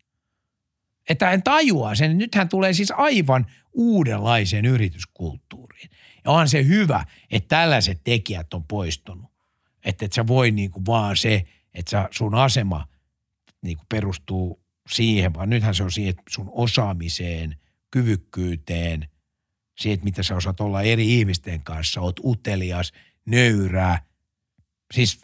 Että 1.08 1.26
hän 1.26 1.42
tajuaa 1.42 1.94
sen. 1.94 2.18
Nyt 2.18 2.34
hän 2.34 2.48
tulee 2.48 2.72
siis 2.72 2.92
aivan 2.96 3.46
uudenlaiseen 3.72 4.64
yrityskulttuuriin. 4.64 5.90
Ja 6.24 6.30
on 6.30 6.48
se 6.48 6.64
hyvä, 6.64 7.04
että 7.30 7.56
tällaiset 7.56 8.00
tekijät 8.04 8.54
on 8.54 8.64
poistunut. 8.64 9.30
Että 9.84 10.04
et 10.04 10.12
sä 10.12 10.26
voi 10.26 10.50
niinku 10.50 10.86
vaan 10.86 11.16
se, 11.16 11.44
että 11.74 11.90
sä, 11.90 12.08
sun 12.10 12.34
asema 12.34 12.88
niinku 13.62 13.84
perustuu 13.88 14.60
siihen, 14.90 15.34
vaan 15.34 15.50
nythän 15.50 15.74
se 15.74 15.82
on 15.82 15.92
siihen 15.92 16.14
sun 16.28 16.48
osaamiseen, 16.52 17.56
kyvykkyyteen, 17.90 19.08
siihen, 19.78 19.98
mitä 20.02 20.22
sä 20.22 20.36
osaat 20.36 20.60
olla 20.60 20.82
eri 20.82 21.18
ihmisten 21.18 21.64
kanssa, 21.64 22.00
oot 22.00 22.20
utelias, 22.24 22.92
nöyrää. 23.26 24.02
Siis 24.94 25.20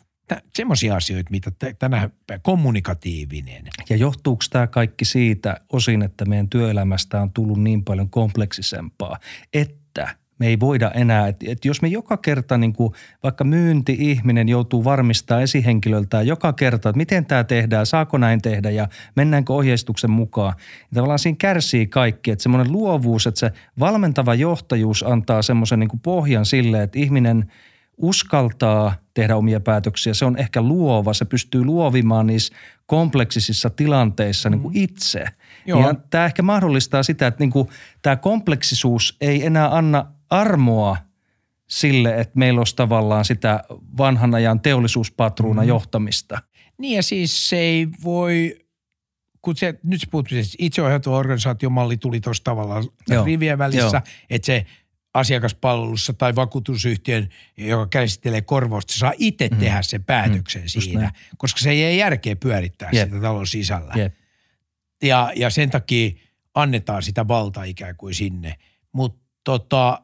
semmoisia 0.55 0.97
asioita, 0.97 1.31
mitä 1.31 1.51
tänä 1.79 2.11
kommunikatiivinen. 2.43 3.64
Ja 3.91 3.97
johtuuko 3.97 4.45
tämä 4.51 4.66
kaikki 4.66 5.05
siitä 5.05 5.61
osin, 5.72 6.03
että 6.03 6.24
meidän 6.24 6.49
työelämästä 6.49 7.22
on 7.22 7.33
tullut 7.33 7.62
niin 7.62 7.85
paljon 7.85 8.11
kompleksisempaa, 8.11 9.18
että 9.53 10.09
me 10.39 10.47
ei 10.47 10.61
voida 10.61 10.91
enää, 10.91 11.29
että, 11.29 11.47
että 11.49 11.68
jos 11.68 11.83
me 11.83 11.89
joka 11.89 12.16
kerta 12.16 12.59
niin 12.59 12.72
kuin 12.72 12.93
vaikka 13.22 13.45
myynti-ihminen 13.45 14.49
joutuu 14.49 14.85
varmistaa 14.85 15.41
esihenkilöltään 15.41 16.27
joka 16.27 16.53
kerta, 16.53 16.89
että 16.89 16.97
miten 16.97 17.27
tämä 17.27 17.45
tehdään, 17.45 17.87
saako 17.87 18.18
näin 18.18 18.43
tehdä 18.43 18.70
ja 18.70 18.89
mennäänkö 19.14 19.53
ohjeistuksen 19.53 20.11
mukaan, 20.11 20.55
niin 20.57 20.95
tavallaan 20.95 21.18
siinä 21.18 21.37
kärsii 21.41 21.87
kaikki, 21.87 22.31
että 22.31 22.43
semmoinen 22.43 22.72
luovuus, 22.72 23.27
että 23.27 23.41
se 23.41 23.53
valmentava 23.81 24.35
johtajuus 24.35 25.03
antaa 25.03 25.43
semmoisen 25.43 25.81
niin 25.81 26.01
pohjan 26.03 26.47
sille, 26.47 26.83
että 26.83 26.99
ihminen 26.99 27.53
uskaltaa 27.97 29.05
tehdä 29.16 29.36
omia 29.36 29.60
päätöksiä. 29.60 30.14
Se 30.14 30.24
on 30.24 30.38
ehkä 30.38 30.62
luova, 30.62 31.14
se 31.14 31.24
pystyy 31.24 31.64
luovimaan 31.64 32.26
niissä 32.26 32.54
kompleksisissa 32.86 33.70
tilanteissa 33.70 34.50
niin 34.50 34.60
kuin 34.60 34.74
mm. 34.74 34.82
itse. 34.82 35.24
Joo. 35.66 35.80
Ja 35.80 35.94
tämä 36.10 36.24
ehkä 36.24 36.42
mahdollistaa 36.42 37.02
sitä, 37.02 37.26
että 37.26 37.42
niin 37.42 37.50
kuin 37.50 37.68
tämä 38.02 38.16
kompleksisuus 38.16 39.16
ei 39.20 39.46
enää 39.46 39.76
anna 39.76 40.06
armoa 40.30 40.96
sille, 41.68 42.20
että 42.20 42.38
meillä 42.38 42.60
olisi 42.60 42.76
tavallaan 42.76 43.24
sitä 43.24 43.64
vanhan 43.98 44.34
ajan 44.34 44.60
teollisuuspatruuna 44.60 45.62
mm. 45.62 45.68
johtamista. 45.68 46.38
Niin 46.78 46.96
ja 46.96 47.02
siis 47.02 47.48
se 47.48 47.58
ei 47.58 47.88
voi, 48.04 48.58
kun 49.42 49.56
se, 49.56 49.74
nyt 49.82 50.00
se 50.00 50.06
puhuttu, 50.10 50.34
itseohjautuva 50.58 51.16
organisaatiomalli 51.16 51.96
tuli 51.96 52.20
tuossa 52.20 52.44
tavallaan 52.44 52.84
Joo. 53.08 53.24
rivien 53.24 53.58
välissä, 53.58 54.02
Joo. 54.04 54.26
että 54.30 54.46
se 54.46 54.66
asiakaspalvelussa 55.18 56.12
tai 56.12 56.34
vakuutusyhtiön, 56.34 57.28
joka 57.56 57.86
käsittelee 57.86 58.40
korvausta, 58.40 58.92
saa 58.92 59.12
itse 59.18 59.48
mm. 59.48 59.56
tehdä 59.56 59.82
sen 59.82 60.04
päätöksen 60.04 60.62
mm. 60.62 60.68
siinä, 60.68 61.12
koska 61.38 61.60
se 61.60 61.70
ei 61.70 61.98
järkeä 61.98 62.36
pyörittää 62.36 62.90
yep. 62.92 63.08
sitä 63.08 63.20
talon 63.20 63.46
sisällä. 63.46 63.94
Ja, 65.02 65.32
ja 65.36 65.50
sen 65.50 65.70
takia 65.70 66.10
annetaan 66.54 67.02
sitä 67.02 67.28
valtaa 67.28 67.64
ikään 67.64 67.96
kuin 67.96 68.14
sinne. 68.14 68.54
Mutta 68.92 69.26
tota, 69.44 70.02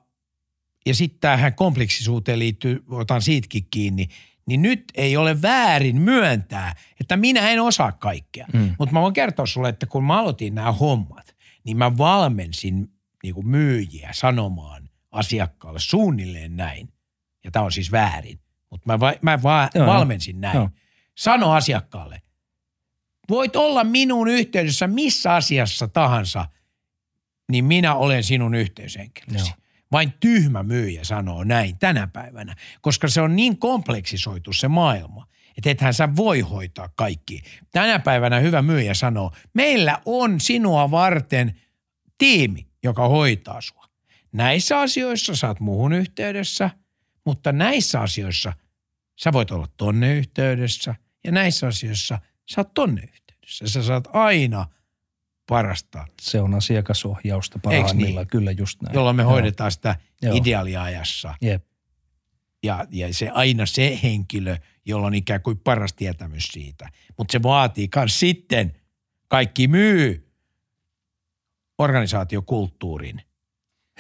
ja 0.87 0.95
sitten 0.95 1.21
tähän 1.21 1.55
kompleksisuuteen 1.55 2.39
liittyy, 2.39 2.85
otan 2.89 3.23
siitäkin 3.23 3.67
kiinni, 3.71 4.09
niin 4.47 4.63
nyt 4.63 4.85
ei 4.95 5.17
ole 5.17 5.43
väärin 5.43 6.01
myöntää, 6.01 6.75
että 7.01 7.17
minä 7.17 7.51
en 7.51 7.61
osaa 7.61 7.93
kaikkea. 7.93 8.47
Mm. 8.53 8.75
Mutta 8.79 8.93
mä 8.93 9.01
voin 9.01 9.15
kertoa 9.15 9.47
sulle, 9.47 9.69
että 9.69 9.87
kun 9.87 10.05
mä 10.05 10.21
aloitin 10.21 10.55
nämä 10.55 10.73
hommat, 10.73 11.37
niin 11.65 11.77
mä 11.77 11.99
valmensin 11.99 12.93
niin 13.23 13.35
kuin 13.35 13.49
myyjiä 13.49 14.11
sanomaan 14.13 14.82
asiakkaalle 15.13 15.81
suunnilleen 15.81 16.57
näin. 16.57 16.89
Ja 17.45 17.51
tämä 17.51 17.65
on 17.65 17.73
siis 17.73 17.93
väärin, 17.93 18.41
mutta 18.71 18.87
mä, 18.87 19.01
va, 19.01 19.13
mä 19.23 19.43
va, 19.43 19.71
Joo, 19.75 19.87
valmensin 19.87 20.41
näin. 20.41 20.57
Joo. 20.57 20.71
Sano 21.19 21.53
asiakkaalle, 21.53 22.23
voit 23.29 23.57
olla 23.57 23.85
minun 23.85 24.29
yhteydessä 24.29 24.87
missä 24.87 25.35
asiassa 25.35 25.89
tahansa, 25.89 26.47
niin 27.51 27.65
minä 27.65 27.95
olen 27.95 28.25
sinun 28.25 28.55
yhteyshenkilösi. 28.55 29.51
Joo. 29.51 29.57
Vain 29.93 30.13
tyhmä 30.21 30.63
myyjä 30.63 31.05
sanoo 31.05 31.45
näin 31.45 31.79
tänä 31.79 32.07
päivänä, 32.07 32.55
koska 32.81 33.09
se 33.09 33.21
on 33.21 33.37
niin 33.37 33.59
kompleksisoitu 33.59 34.53
se 34.53 34.69
maailma, 34.69 35.27
että 35.57 35.71
ethän 35.71 35.95
sä 35.95 36.17
voi 36.17 36.41
hoitaa 36.41 36.89
kaikki. 36.97 37.43
Tänä 37.71 37.99
päivänä 37.99 38.39
hyvä 38.39 38.63
myyjä 38.63 38.95
sanoo, 38.95 39.33
meillä 39.55 40.01
on 40.05 40.41
sinua 40.41 40.91
varten 40.91 41.61
tiimi, 42.19 42.69
joka 42.83 43.09
hoitaa 43.09 43.61
sua. 43.61 43.82
Näissä 44.33 44.81
asioissa 44.81 45.37
sä 45.37 45.49
oot 45.49 45.61
muuhun 45.61 45.93
yhteydessä, 45.93 46.71
mutta 47.25 47.53
näissä 47.53 48.01
asioissa 48.01 48.53
sä 49.21 49.33
voit 49.33 49.51
olla 49.51 49.69
tonne 49.77 50.15
yhteydessä 50.15 50.95
ja 51.25 51.33
näissä 51.33 51.67
asioissa 51.67 52.19
sä 52.51 52.61
oot 52.61 52.75
tonne 52.75 53.03
yhteydessä. 53.03 53.69
Sä 53.69 53.83
saat 53.83 54.09
aina– 54.13 54.67
parasta. 55.53 56.07
Se 56.21 56.41
on 56.41 56.55
asiakasohjausta 56.55 57.59
parhaimmillaan, 57.59 58.25
niin? 58.25 58.31
kyllä 58.31 58.51
just 58.51 58.83
näin. 58.83 58.95
Jolloin 58.95 59.17
me 59.17 59.23
Joo. 59.23 59.31
hoidetaan 59.31 59.73
sitä 59.73 59.97
Joo. 60.23 60.37
ideaaliajassa. 60.37 61.35
Jep. 61.41 61.65
Ja, 62.63 62.87
ja 62.91 63.15
se 63.15 63.29
aina 63.29 63.67
se 63.67 64.01
henkilö, 64.03 64.57
jolla 64.85 65.07
on 65.07 65.15
ikään 65.15 65.43
kuin 65.43 65.59
paras 65.59 65.93
tietämys 65.93 66.45
siitä. 66.45 66.89
Mutta 67.19 67.33
se 67.33 67.43
vaatii 67.43 67.89
myös 67.97 68.21
sitten, 68.21 68.77
kaikki 69.29 69.69
myy 69.69 70.33
organisaatiokulttuurin. 71.79 73.23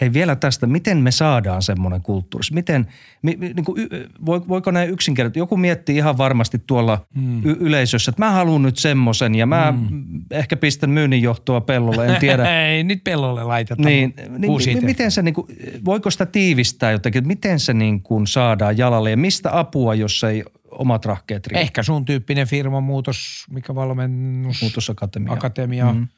Hei 0.00 0.12
vielä 0.12 0.36
tästä, 0.36 0.66
miten 0.66 0.98
me 0.98 1.10
saadaan 1.10 1.62
semmoinen 1.62 2.02
kulttuuri? 2.02 2.44
Miten, 2.52 2.86
mi, 3.22 3.36
niin 3.40 3.64
kuin, 3.64 3.88
voiko 4.26 4.70
näin 4.70 4.90
yksinkertaisesti, 4.90 5.38
joku 5.38 5.56
miettii 5.56 5.96
ihan 5.96 6.18
varmasti 6.18 6.62
tuolla 6.66 7.06
mm. 7.14 7.46
y- 7.46 7.56
yleisössä, 7.60 8.10
että 8.10 8.24
mä 8.24 8.30
haluan 8.30 8.62
nyt 8.62 8.76
semmoisen 8.76 9.34
ja 9.34 9.46
mä 9.46 9.72
mm. 9.72 10.22
ehkä 10.30 10.56
pistän 10.56 10.90
myynnin 10.90 11.22
johtoa 11.22 11.60
pellolle, 11.60 12.06
en 12.06 12.20
tiedä. 12.20 12.60
Ei 12.66 12.84
nyt 12.84 13.04
pellolle 13.04 13.44
laiteta. 13.44 13.82
Niin, 13.82 14.14
niin 14.38 14.84
miten 14.84 15.10
se, 15.10 15.22
niin 15.22 15.34
kuin, 15.34 15.46
voiko 15.84 16.10
sitä 16.10 16.26
tiivistää 16.26 16.92
jotenkin, 16.92 17.26
miten 17.26 17.60
se 17.60 17.74
niin 17.74 18.02
kuin 18.02 18.26
saadaan 18.26 18.78
jalalle 18.78 19.10
ja 19.10 19.16
mistä 19.16 19.58
apua, 19.58 19.94
jos 19.94 20.24
ei 20.24 20.44
omat 20.70 21.04
rahkeet 21.04 21.46
riitä? 21.46 21.60
Ehkä 21.60 21.82
sun 21.82 22.04
tyyppinen 22.04 22.46
firma 22.46 22.80
muutos, 22.80 23.46
mikä 23.50 23.74
valmennus. 23.74 24.62
Muutosakatemia. 24.62 25.32
Akatemia. 25.32 25.92
Mm. 25.92 26.08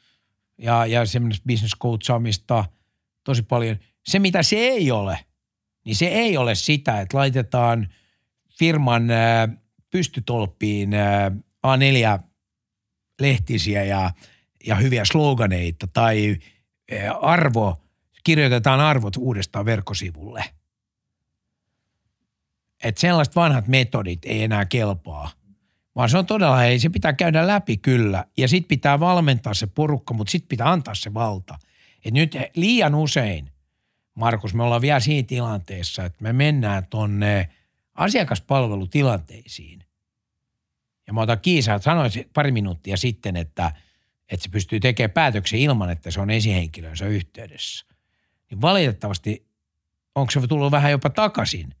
Ja, 0.57 0.85
ja 0.85 1.05
semmoinen 1.05 1.39
business 1.47 1.75
coachaamista– 1.81 2.65
tosi 3.25 3.43
paljon. 3.43 3.77
Se, 4.05 4.19
mitä 4.19 4.43
se 4.43 4.55
ei 4.55 4.91
ole, 4.91 5.19
niin 5.85 5.95
se 5.95 6.05
ei 6.05 6.37
ole 6.37 6.55
sitä, 6.55 7.01
että 7.01 7.17
laitetaan 7.17 7.87
firman 8.59 9.07
pystytolppiin 9.89 10.89
A4-lehtisiä 11.67 13.83
ja, 13.83 14.11
ja 14.65 14.75
hyviä 14.75 15.05
sloganeita 15.05 15.87
tai 15.93 16.37
arvo, 17.21 17.81
kirjoitetaan 18.23 18.79
arvot 18.79 19.17
uudestaan 19.17 19.65
verkkosivulle. 19.65 20.43
Että 22.83 23.01
sellaiset 23.01 23.35
vanhat 23.35 23.67
metodit 23.67 24.19
ei 24.25 24.43
enää 24.43 24.65
kelpaa, 24.65 25.31
vaan 25.95 26.09
se 26.09 26.17
on 26.17 26.25
todella, 26.25 26.63
ei 26.63 26.79
se 26.79 26.89
pitää 26.89 27.13
käydä 27.13 27.47
läpi 27.47 27.77
kyllä. 27.77 28.25
Ja 28.37 28.47
sitten 28.47 28.67
pitää 28.67 28.99
valmentaa 28.99 29.53
se 29.53 29.67
porukka, 29.67 30.13
mutta 30.13 30.31
sitten 30.31 30.49
pitää 30.49 30.71
antaa 30.71 30.95
se 30.95 31.13
valta. 31.13 31.57
Et 32.05 32.13
nyt 32.13 32.35
liian 32.55 32.95
usein, 32.95 33.51
Markus, 34.15 34.53
me 34.53 34.63
ollaan 34.63 34.81
vielä 34.81 34.99
siinä 34.99 35.27
tilanteessa, 35.27 36.05
että 36.05 36.23
me 36.23 36.33
mennään 36.33 36.87
tonne 36.89 37.49
asiakaspalvelutilanteisiin. 37.93 39.83
Ja 41.07 41.13
mä 41.13 41.21
otan 41.21 41.37
että 41.47 41.79
sanoin 41.79 42.11
pari 42.33 42.51
minuuttia 42.51 42.97
sitten, 42.97 43.35
että, 43.35 43.71
että 44.29 44.43
se 44.43 44.49
pystyy 44.49 44.79
tekemään 44.79 45.11
päätöksen 45.11 45.59
ilman, 45.59 45.89
että 45.89 46.11
se 46.11 46.21
on 46.21 46.29
esihenkilönsä 46.29 47.05
yhteydessä. 47.05 47.85
Niin 48.49 48.61
valitettavasti 48.61 49.47
onko 50.15 50.31
se 50.31 50.47
tullut 50.47 50.71
vähän 50.71 50.91
jopa 50.91 51.09
takaisin. 51.09 51.75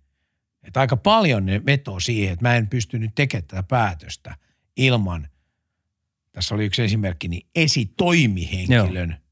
Että 0.63 0.79
aika 0.79 0.97
paljon 0.97 1.45
ne 1.45 1.65
vetoo 1.65 1.99
siihen, 1.99 2.33
että 2.33 2.45
mä 2.45 2.55
en 2.55 2.67
pystynyt 2.67 3.11
tekemään 3.15 3.47
tätä 3.47 3.63
päätöstä 3.63 4.35
ilman, 4.77 5.27
tässä 6.31 6.55
oli 6.55 6.65
yksi 6.65 6.83
esimerkki, 6.83 7.27
niin 7.27 7.47
esitoimihenkilön 7.55 9.09
Joo 9.09 9.24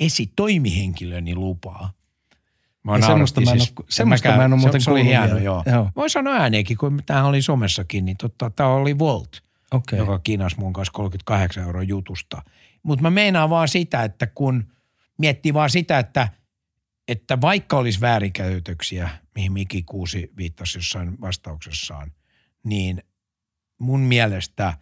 esitoimihenkilöni 0.00 1.34
lupaa. 1.34 1.92
Mä 2.82 2.92
oon 2.92 3.02
semmoista, 3.02 3.40
mä 3.40 3.50
en 3.50 3.60
siis, 3.60 3.72
ole, 3.78 3.86
semmoista 3.88 4.36
mä 4.36 4.44
en 4.44 4.52
ole 4.52 4.60
muuten 4.60 4.80
se, 4.80 4.90
oli 4.90 5.04
hieno, 5.04 5.38
joo. 5.38 5.62
joo. 5.72 5.90
Voin 5.96 6.10
sanoa 6.10 6.34
ääneenkin, 6.34 6.76
kun 6.76 7.02
tämähän 7.06 7.28
oli 7.28 7.42
somessakin, 7.42 8.04
niin 8.04 8.16
totta, 8.16 8.50
tämä 8.50 8.68
oli 8.68 8.98
Volt, 8.98 9.42
okay. 9.70 9.98
joka 9.98 10.18
kiinas 10.18 10.56
mun 10.56 10.72
kanssa 10.72 10.92
38 10.92 11.62
euroa 11.62 11.82
jutusta. 11.82 12.42
Mutta 12.82 13.02
mä 13.02 13.10
meinaan 13.10 13.50
vaan 13.50 13.68
sitä, 13.68 14.04
että 14.04 14.26
kun 14.26 14.72
miettii 15.18 15.54
vaan 15.54 15.70
sitä, 15.70 15.98
että, 15.98 16.28
että 17.08 17.40
vaikka 17.40 17.78
olisi 17.78 18.00
väärinkäytöksiä, 18.00 19.10
mihin 19.34 19.52
Miki 19.52 19.82
Kuusi 19.82 20.32
viittasi 20.36 20.78
jossain 20.78 21.20
vastauksessaan, 21.20 22.12
niin 22.64 23.02
mun 23.78 24.00
mielestä 24.00 24.74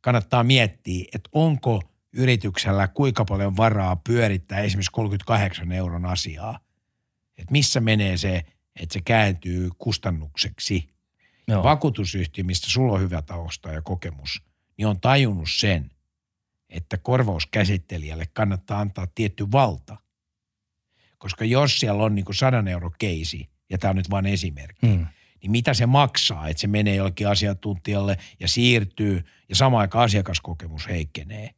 kannattaa 0.00 0.44
miettiä, 0.44 1.04
että 1.14 1.30
onko– 1.32 1.82
yrityksellä 2.12 2.88
kuinka 2.88 3.24
paljon 3.24 3.56
varaa 3.56 3.96
pyörittää 3.96 4.60
esimerkiksi 4.60 4.92
38 4.92 5.72
euron 5.72 6.06
asiaa. 6.06 6.60
Että 7.38 7.52
missä 7.52 7.80
menee 7.80 8.16
se, 8.16 8.44
että 8.80 8.92
se 8.92 9.00
kääntyy 9.00 9.70
kustannukseksi. 9.78 10.88
Joo. 11.48 11.62
Vakuutusyhtiö, 11.62 12.44
mistä 12.44 12.70
sulla 12.70 12.92
on 12.92 13.00
hyvä 13.00 13.22
tausta 13.22 13.72
ja 13.72 13.82
kokemus, 13.82 14.42
niin 14.76 14.86
on 14.86 15.00
tajunnut 15.00 15.48
sen, 15.50 15.90
että 16.68 16.96
korvauskäsittelijälle 16.98 18.26
kannattaa 18.32 18.80
antaa 18.80 19.06
tietty 19.14 19.52
valta. 19.52 19.96
Koska 21.18 21.44
jos 21.44 21.80
siellä 21.80 22.02
on 22.02 22.14
niin 22.14 22.24
kuin 22.24 22.36
100 22.36 22.64
euro 22.70 22.90
keisi, 22.98 23.48
ja 23.70 23.78
tämä 23.78 23.90
on 23.90 23.96
nyt 23.96 24.10
vain 24.10 24.26
esimerkki, 24.26 24.86
mm. 24.86 25.06
niin 25.42 25.50
mitä 25.50 25.74
se 25.74 25.86
maksaa, 25.86 26.48
että 26.48 26.60
se 26.60 26.66
menee 26.66 26.94
jollekin 26.94 27.28
asiantuntijalle 27.28 28.18
ja 28.40 28.48
siirtyy, 28.48 29.24
ja 29.48 29.56
samaan 29.56 29.80
aikaan 29.80 30.04
asiakaskokemus 30.04 30.88
heikkenee 30.88 31.57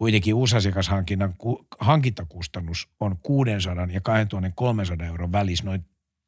kuitenkin 0.00 0.34
uusasiakashankinnan 0.34 1.34
hankintakustannus 1.80 2.88
on 3.00 3.18
600 3.22 3.88
ja 3.90 4.00
2300 4.00 5.06
euron 5.06 5.32
välissä 5.32 5.64
noin 5.64 5.84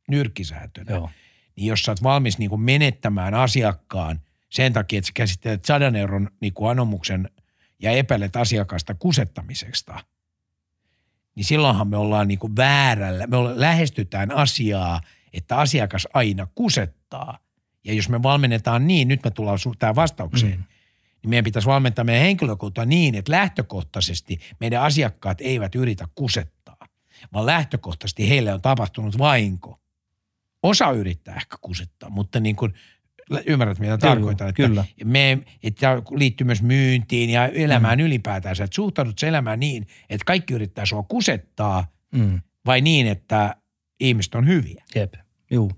nyrkkisäätönä. 0.09 0.95
Joo. 0.95 1.11
Niin 1.57 1.67
jos 1.67 1.83
sä 1.83 1.93
oot 1.93 2.03
valmis 2.03 2.39
niin 2.39 2.51
kuin 2.51 2.61
menettämään 2.61 3.35
asiakkaan 3.35 4.21
sen 4.51 4.73
takia, 4.73 4.99
että 4.99 5.07
sä 5.07 5.13
käsittelet 5.15 5.65
100 5.65 5.99
euron 5.99 6.31
niin 6.41 6.53
kuin 6.53 6.71
anomuksen 6.71 7.31
ja 7.83 7.91
epäilet 7.91 8.37
asiakasta 8.37 8.95
kusettamisesta, 8.95 10.05
niin 11.35 11.45
silloinhan 11.45 11.89
me 11.89 11.97
ollaan 11.97 12.29
niin 12.29 12.39
kuin 12.39 12.57
väärällä. 12.57 13.27
Me 13.27 13.37
lähestytään 13.55 14.31
asiaa, 14.31 15.01
että 15.33 15.57
asiakas 15.57 16.09
aina 16.15 16.47
kusettaa. 16.55 17.39
Ja 17.85 17.95
jos 17.95 18.09
me 18.09 18.23
valmennetaan 18.23 18.87
niin, 18.87 19.09
nyt 19.09 19.25
me 19.25 19.31
tullaan 19.31 19.59
tähän 19.79 19.95
vastaukseen, 19.95 20.59
mm 20.59 20.72
niin 21.23 21.31
meidän 21.31 21.45
pitäisi 21.45 21.69
valmentaa 21.69 22.05
meidän 22.05 22.25
henkilökuntaa 22.25 22.85
niin, 22.85 23.15
että 23.15 23.33
lähtökohtaisesti 23.33 24.39
meidän 24.61 24.83
asiakkaat 24.83 25.41
eivät 25.41 25.75
yritä 25.75 26.09
kusettaa, 26.15 26.89
vaan 27.33 27.47
lähtökohtaisesti 27.47 28.29
heille 28.29 28.55
on 28.55 28.63
tapahtunut 28.63 29.19
vainko. 29.19 29.79
Osa 30.63 30.91
yrittää 30.91 31.37
ehkä 31.37 31.57
kusettaa, 31.61 32.11
mutta 32.11 32.41
niin 32.41 32.57
kuin 32.57 32.75
ymmärrät, 33.47 33.79
mitä 33.79 33.99
tarkoitan. 33.99 34.49
Että 34.49 34.63
kyllä. 34.63 34.85
Me, 35.05 35.39
että 35.63 36.03
liittyy 36.11 36.45
myös 36.45 36.63
myyntiin 36.63 37.31
ja 37.31 37.47
elämään 37.47 37.99
mm. 37.99 38.05
ylipäätään. 38.05 38.53
Että 38.53 38.75
suhtaudut 38.75 39.19
se 39.19 39.29
elämään 39.29 39.61
niin, 39.61 39.87
että 40.11 40.25
kaikki 40.25 40.55
yrittää 40.55 40.87
sua 40.87 41.03
kusettaa 41.03 41.87
mm. 42.15 42.41
vai 42.67 42.81
niin, 42.81 43.07
että 43.07 43.57
ihmiset 44.01 44.35
on 44.35 44.47
hyviä. 44.47 44.85
Jep, 44.95 45.15
juu. 45.51 45.73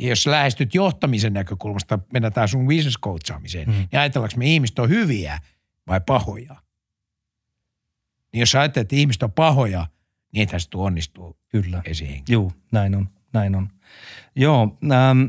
Ja 0.00 0.08
jos 0.08 0.26
lähestyt 0.26 0.74
johtamisen 0.74 1.32
näkökulmasta, 1.32 1.98
mennään 2.12 2.32
taas 2.32 2.50
sun 2.50 2.66
business 2.66 2.98
coachaamiseen, 2.98 3.68
mm. 3.68 3.74
niin 3.74 4.00
ajatellaanko 4.00 4.36
me 4.36 4.46
ihmiset 4.46 4.78
on 4.78 4.88
hyviä 4.88 5.38
vai 5.86 6.00
pahoja? 6.06 6.56
Niin 8.32 8.40
jos 8.40 8.54
ajattelet, 8.54 8.84
että 8.84 8.96
ihmiset 8.96 9.22
on 9.22 9.32
pahoja, 9.32 9.86
niin 10.32 10.42
ethän 10.42 10.60
se 10.60 10.68
onnistuu 10.74 11.38
Kyllä. 11.48 11.82
Joo, 12.28 12.52
näin 12.72 12.94
on, 12.94 13.08
näin 13.32 13.54
on. 13.54 13.68
Joo, 14.36 14.78
ähm, 14.92 15.24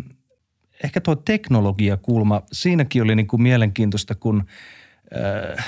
ehkä 0.84 1.02
tuo 1.02 1.16
teknologiakulma, 1.16 2.42
siinäkin 2.52 3.04
oli 3.04 3.16
niin 3.16 3.28
kuin 3.28 3.42
mielenkiintoista, 3.42 4.16
kun 4.16 4.46
äh, 5.58 5.66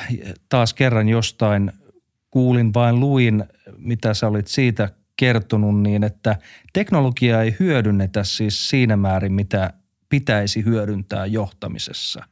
taas 0.50 0.74
kerran 0.74 1.10
jostain 1.10 1.72
kuulin 2.30 2.74
vain 2.74 3.00
luin, 3.00 3.44
mitä 3.78 4.14
sä 4.14 4.28
olit 4.28 4.48
siitä 4.48 4.90
kertonut 5.22 5.82
niin, 5.82 6.04
että 6.04 6.36
teknologiaa 6.74 7.42
ei 7.42 7.56
hyödynnetä 7.60 8.24
siis 8.24 8.70
siinä 8.70 8.98
määrin, 8.98 9.34
mitä 9.34 9.74
pitäisi 10.10 10.66
hyödyntää 10.66 11.26
johtamisessa. 11.26 12.24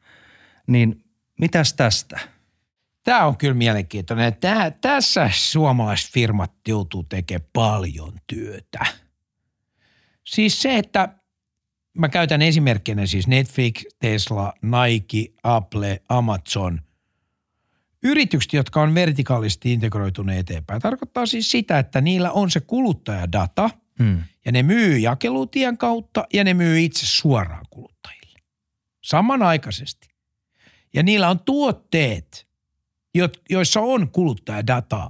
Niin 0.67 1.03
mitäs 1.39 1.73
tästä? 1.73 2.19
Tämä 3.03 3.25
on 3.25 3.37
kyllä 3.37 3.53
mielenkiintoinen. 3.53 4.35
Tämä, 4.35 4.71
tässä 4.71 5.29
suomalaiset 5.33 6.11
firmat 6.11 6.51
joutuu 6.67 7.03
tekemään 7.03 7.49
paljon 7.53 8.13
työtä. 8.27 8.85
Siis 10.23 10.61
se, 10.61 10.77
että 10.77 11.09
mä 11.97 12.09
käytän 12.09 12.41
esimerkkinä 12.41 13.05
siis 13.05 13.27
Netflix, 13.27 13.83
Tesla, 13.99 14.53
Nike, 14.61 15.33
Apple, 15.43 16.01
Amazon– 16.09 16.81
Yritykset, 18.03 18.53
jotka 18.53 18.81
on 18.81 18.95
vertikaalisesti 18.95 19.73
integroituneet 19.73 20.39
eteenpäin, 20.39 20.81
tarkoittaa 20.81 21.25
siis 21.25 21.51
sitä, 21.51 21.79
että 21.79 22.01
niillä 22.01 22.31
on 22.31 22.51
se 22.51 22.59
kuluttajadata 22.59 23.69
hmm. 23.99 24.23
ja 24.45 24.51
ne 24.51 24.63
myy 24.63 24.97
jakelutien 24.97 25.77
kautta 25.77 26.27
ja 26.33 26.43
ne 26.43 26.53
myy 26.53 26.79
itse 26.79 27.05
suoraan 27.05 27.65
kuluttajille. 27.69 28.39
Samanaikaisesti. 29.03 30.09
Ja 30.93 31.03
niillä 31.03 31.29
on 31.29 31.39
tuotteet, 31.39 32.47
joissa 33.49 33.81
on 33.81 34.09
kuluttajadataa. 34.09 35.09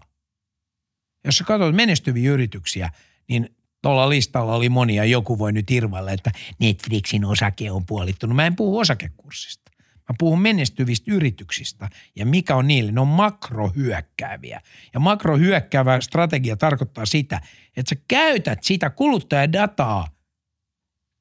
Jos 1.25 1.37
sä 1.37 1.43
katsot 1.43 1.75
menestyviä 1.75 2.31
yrityksiä, 2.31 2.89
niin 3.29 3.55
tuolla 3.81 4.09
listalla 4.09 4.55
oli 4.55 4.69
monia, 4.69 5.05
joku 5.05 5.39
voi 5.39 5.51
nyt 5.51 5.71
irvailla, 5.71 6.11
että 6.11 6.31
Netflixin 6.59 7.25
osake 7.25 7.71
on 7.71 7.85
puolittunut. 7.85 8.35
Mä 8.35 8.45
en 8.45 8.55
puhu 8.55 8.79
osakekurssista. 8.79 9.68
Mä 10.09 10.15
puhun 10.19 10.41
menestyvistä 10.41 11.11
yrityksistä 11.11 11.89
ja 12.15 12.25
mikä 12.25 12.55
on 12.55 12.67
niille. 12.67 12.91
Ne 12.91 13.01
on 13.01 13.07
makrohyökkääviä. 13.07 14.61
Ja 14.93 14.99
makrohyökkäävä 14.99 16.01
strategia 16.01 16.57
tarkoittaa 16.57 17.05
sitä, 17.05 17.41
että 17.77 17.89
sä 17.89 18.01
käytät 18.07 18.63
sitä 18.63 18.89
kuluttajadataa 18.89 20.07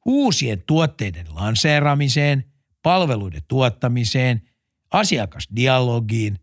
uusien 0.07 0.62
tuotteiden 0.66 1.26
lanseeramiseen, 1.34 2.45
palveluiden 2.82 3.43
tuottamiseen, 3.49 4.43
asiakasdialogiin. 4.93 6.39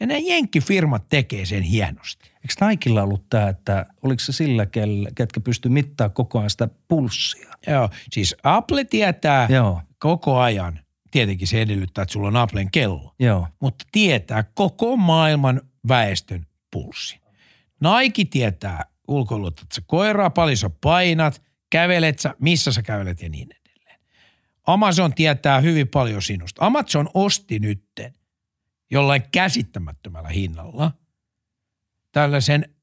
Ja 0.00 0.06
nämä 0.06 0.18
jenkkifirmat 0.18 1.08
tekee 1.08 1.46
sen 1.46 1.62
hienosti. 1.62 2.30
Eikö 2.34 2.66
Nikella 2.66 3.02
ollut 3.02 3.28
tämä, 3.30 3.48
että 3.48 3.86
oliko 4.02 4.20
se 4.20 4.32
sillä, 4.32 4.66
ketkä 5.14 5.40
pysty 5.40 5.68
mittaa 5.68 6.08
koko 6.08 6.38
ajan 6.38 6.50
sitä 6.50 6.68
pulssia? 6.88 7.50
Joo, 7.66 7.88
siis 8.12 8.36
Apple 8.42 8.84
tietää 8.84 9.46
Joo, 9.50 9.80
koko 9.98 10.38
ajan. 10.38 10.80
Tietenkin 11.10 11.48
se 11.48 11.62
edellyttää, 11.62 12.02
että 12.02 12.12
sulla 12.12 12.28
on 12.28 12.36
Applen 12.36 12.70
kello. 12.70 13.14
joo, 13.18 13.48
mutta 13.60 13.84
tietää 13.92 14.44
koko 14.54 14.96
maailman 14.96 15.60
väestön 15.88 16.46
pulssi. 16.70 17.20
Nike 17.80 18.24
tietää 18.24 18.84
ulkoilutat 19.08 19.72
sä 19.72 19.82
koiraa, 19.86 20.30
paljon 20.30 20.56
sä 20.56 20.70
painat, 20.80 21.42
kävelet 21.70 22.18
sä, 22.18 22.34
missä 22.38 22.72
sä 22.72 22.82
kävelet 22.82 23.22
ja 23.22 23.28
niin 23.28 23.48
edelleen. 23.52 24.00
Amazon 24.66 25.14
tietää 25.14 25.60
hyvin 25.60 25.88
paljon 25.88 26.22
sinusta. 26.22 26.66
Amazon 26.66 27.10
osti 27.14 27.58
nytten 27.58 28.14
jollain 28.90 29.22
käsittämättömällä 29.32 30.28
hinnalla 30.28 30.92
tällaisen 32.12 32.74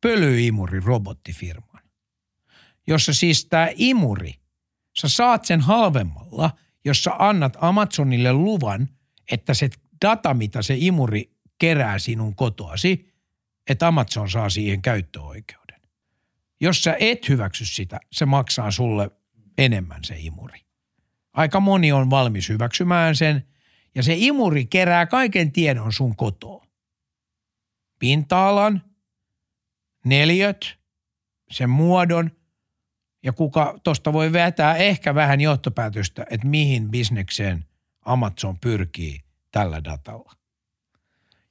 pölyimuri 0.00 0.80
robottifirman, 0.80 1.82
jossa 2.86 3.14
siis 3.14 3.44
tämä 3.44 3.68
imuri, 3.74 4.34
sä 5.00 5.08
saat 5.08 5.44
sen 5.44 5.60
halvemmalla, 5.60 6.50
jos 6.84 7.04
sä 7.04 7.10
annat 7.18 7.56
Amazonille 7.60 8.32
luvan, 8.32 8.88
että 9.32 9.54
se 9.54 9.70
data, 10.04 10.34
mitä 10.34 10.62
se 10.62 10.74
imuri 10.78 11.36
kerää 11.58 11.98
sinun 11.98 12.34
kotoasi, 12.34 13.14
että 13.68 13.88
Amazon 13.88 14.30
saa 14.30 14.50
siihen 14.50 14.82
käyttöoikeuden. 14.82 15.80
Jos 16.60 16.82
sä 16.84 16.96
et 17.00 17.28
hyväksy 17.28 17.64
sitä, 17.64 18.00
se 18.12 18.26
maksaa 18.26 18.70
sulle 18.70 19.10
enemmän 19.58 20.04
se 20.04 20.14
imuri. 20.18 20.60
Aika 21.32 21.60
moni 21.60 21.92
on 21.92 22.10
valmis 22.10 22.48
hyväksymään 22.48 23.16
sen 23.16 23.46
ja 23.94 24.02
se 24.02 24.14
imuri 24.16 24.66
kerää 24.66 25.06
kaiken 25.06 25.52
tiedon 25.52 25.92
sun 25.92 26.16
kotoa. 26.16 26.66
Pinta-alan, 27.98 28.82
neliöt, 30.04 30.78
sen 31.50 31.70
muodon 31.70 32.30
ja 33.22 33.32
kuka 33.32 33.78
tosta 33.84 34.12
voi 34.12 34.32
vetää 34.32 34.76
ehkä 34.76 35.14
vähän 35.14 35.40
johtopäätöstä, 35.40 36.26
että 36.30 36.46
mihin 36.46 36.90
bisnekseen 36.90 37.64
Amazon 38.04 38.58
pyrkii 38.58 39.20
tällä 39.50 39.84
datalla. 39.84 40.32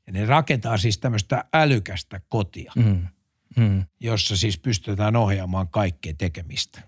Ja 0.07 0.13
ne 0.13 0.25
rakentaa 0.25 0.77
siis 0.77 0.97
tämmöistä 0.97 1.45
älykästä 1.53 2.21
kotia, 2.29 2.71
mm, 2.75 3.07
mm. 3.55 3.85
jossa 3.99 4.37
siis 4.37 4.57
pystytään 4.57 5.15
ohjaamaan 5.15 5.67
kaikkea 5.67 6.13
tekemistä. 6.17 6.81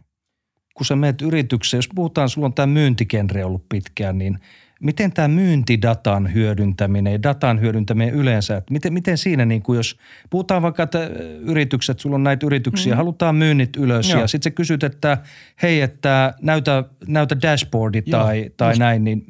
Kun 0.74 0.86
sä 0.86 0.96
meet 0.96 1.22
yritykseen, 1.22 1.78
jos 1.78 1.90
puhutaan, 1.96 2.30
sulla 2.30 2.48
on 2.48 2.54
tämä 2.54 2.68
myyntikenre 2.68 3.46
ollut 3.46 3.70
pitkään, 3.70 4.18
niin 4.18 4.40
miten 4.82 5.14
tämä 5.14 5.28
myyntidatan 5.28 6.34
hyödyntäminen 6.34 7.14
ja 7.14 7.24
datan 7.24 7.62
hyödyntäminen 7.62 8.14
yleensä, 8.14 8.58
että 8.58 8.74
miten, 8.74 8.94
miten 8.94 9.18
siinä, 9.18 9.46
niin 9.46 9.62
kuin 9.62 9.78
jos 9.78 9.98
puhutaan 10.30 10.62
vaikka, 10.62 10.84
että 10.84 11.00
yritykset, 11.42 12.00
sulla 12.00 12.16
on 12.16 12.24
näitä 12.24 12.46
yrityksiä, 12.46 12.94
mm. 12.94 12.98
halutaan 12.98 13.36
myynnit 13.36 13.76
ylös 13.76 14.10
Joo. 14.10 14.22
ja 14.22 14.28
sitten 14.28 14.52
sä 14.52 14.56
kysyt, 14.56 14.84
että 14.84 15.18
hei, 15.62 15.82
että 15.82 16.34
näytä, 16.42 16.84
näytä 17.08 17.42
dashboardi 17.42 18.04
Joo, 18.06 18.24
tai, 18.24 18.52
tai 18.58 18.72
just. 18.72 18.80
näin, 18.80 19.04
niin 19.04 19.24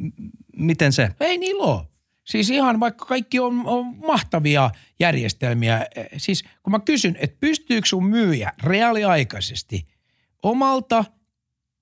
miten 0.58 0.92
se? 0.94 1.10
Ei 1.20 1.38
niillä 1.38 1.64
ole. 1.64 1.82
Siis 2.24 2.50
ihan 2.50 2.80
vaikka 2.80 3.06
kaikki 3.06 3.40
on, 3.40 3.62
on 3.66 3.86
mahtavia 4.08 4.70
järjestelmiä. 5.00 5.86
eh, 5.96 6.08
Siis 6.18 6.44
kun 6.64 6.72
mä 6.72 6.80
kysyn, 6.80 7.16
että 7.20 7.38
pystyykö 7.40 7.88
sun 7.88 8.06
myyjä 8.06 8.52
reaaliaikaisesti 8.64 9.88
omalta 10.44 11.06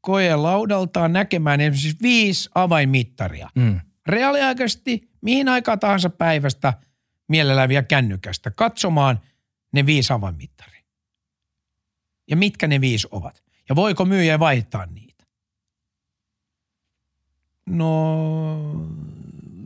koelaudaltaan 0.02 1.14
näkemään 1.14 1.62
esimerkiksi 1.62 1.98
viisi 2.02 2.50
avainmittaria. 2.56 3.50
Mm. 3.56 3.80
Reaaliaikaisesti 4.08 5.10
mihin 5.22 5.50
aikaa 5.50 5.78
tahansa 5.78 6.10
päivästä 6.10 6.74
mielellään 7.28 7.70
vielä 7.70 7.84
kännykästä 7.84 8.52
katsomaan 8.52 9.20
ne 9.72 9.86
viisi 9.86 10.14
avainmittaria. 10.14 10.84
Ja 12.30 12.36
mitkä 12.36 12.68
ne 12.68 12.82
viisi 12.82 13.08
ovat. 13.12 13.44
Ja 13.70 13.76
voiko 13.76 14.06
myyjä 14.06 14.40
vaihtaa 14.40 14.86
niitä? 14.86 15.26
No, 17.66 18.18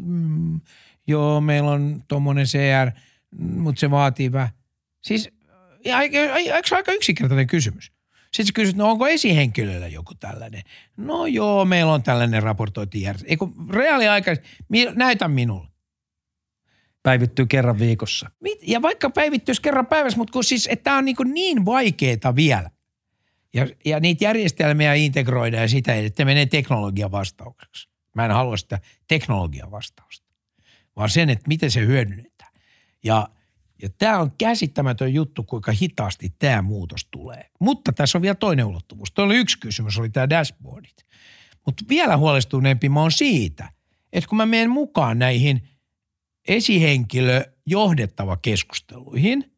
mm, 0.06 0.62
joo, 1.08 1.42
meillä 1.42 1.72
on 1.72 2.04
tuommoinen 2.08 2.46
CR, 2.46 2.92
mutta 3.38 3.80
se 3.80 3.92
vaatii 3.92 4.32
vähän. 4.32 4.50
Siis, 5.02 5.30
aika, 5.94 6.18
aika 6.76 6.92
yksinkertainen 6.92 7.48
kysymys. 7.48 7.93
Sitten 8.34 8.46
sä 8.46 8.54
kysyt, 8.54 8.76
no 8.76 8.90
onko 8.92 9.08
esihenkilöllä 9.08 9.88
joku 9.88 10.16
tällainen? 10.16 10.62
No 10.98 11.26
joo, 11.26 11.66
meillä 11.66 11.94
on 11.94 12.04
tällainen 12.04 12.44
raportointijärjestelmä. 12.44 13.32
Eikö 13.32 13.46
reaaliaika, 13.70 14.32
näytä 14.96 15.28
minulle. 15.28 15.68
Päivittyy 17.04 17.46
kerran 17.46 17.80
viikossa. 17.80 18.32
Mit- 18.40 18.60
Ja 18.62 18.82
vaikka 18.82 19.10
päivittyisi 19.10 19.62
kerran 19.62 19.88
päivässä, 19.88 20.18
mutta 20.18 20.32
kun 20.34 20.44
siis, 20.44 20.68
että 20.72 20.84
tämä 20.84 20.98
on 20.98 21.06
niin, 21.06 21.16
niin 21.34 21.66
vaikeaa 21.66 22.36
vielä. 22.36 22.70
Ja, 23.54 23.68
ja 23.86 24.00
niitä 24.00 24.24
järjestelmiä 24.24 24.94
integroidaan 24.94 25.62
ja 25.62 25.68
sitä, 25.68 25.96
että 25.96 26.26
menee 26.26 26.46
teknologian 26.46 27.12
vastaukseksi. 27.12 27.90
Mä 28.16 28.26
en 28.26 28.32
halua 28.32 28.58
sitä 28.58 28.80
teknologian 29.08 29.72
vastausta, 29.72 30.28
vaan 30.96 31.10
sen, 31.10 31.30
että 31.30 31.48
miten 31.48 31.72
se 31.72 31.80
hyödynnetään. 31.80 32.52
Ja, 33.04 33.28
ja 33.84 33.90
tämä 33.98 34.20
on 34.20 34.32
käsittämätön 34.38 35.14
juttu, 35.14 35.44
kuinka 35.44 35.72
hitaasti 35.72 36.36
tämä 36.40 36.62
muutos 36.62 37.08
tulee. 37.12 37.50
Mutta 37.60 37.94
tässä 37.94 38.18
on 38.18 38.22
vielä 38.22 38.36
toinen 38.36 38.66
ulottuvuus. 38.66 39.12
Tuo 39.12 39.26
oli 39.26 39.38
yksi 39.38 39.60
kysymys, 39.60 39.98
oli 39.98 40.10
tämä 40.10 40.30
dashboardit. 40.30 41.06
Mutta 41.66 41.84
vielä 41.90 42.18
huolestuneempi 42.18 42.90
mä 42.90 43.02
oon 43.02 43.12
siitä, 43.12 43.70
että 44.14 44.28
kun 44.28 44.38
mä 44.38 44.46
menen 44.46 44.70
mukaan 44.70 45.20
näihin 45.20 45.68
esihenkilö 46.48 47.46
johdettava 47.66 48.38
keskusteluihin 48.38 49.52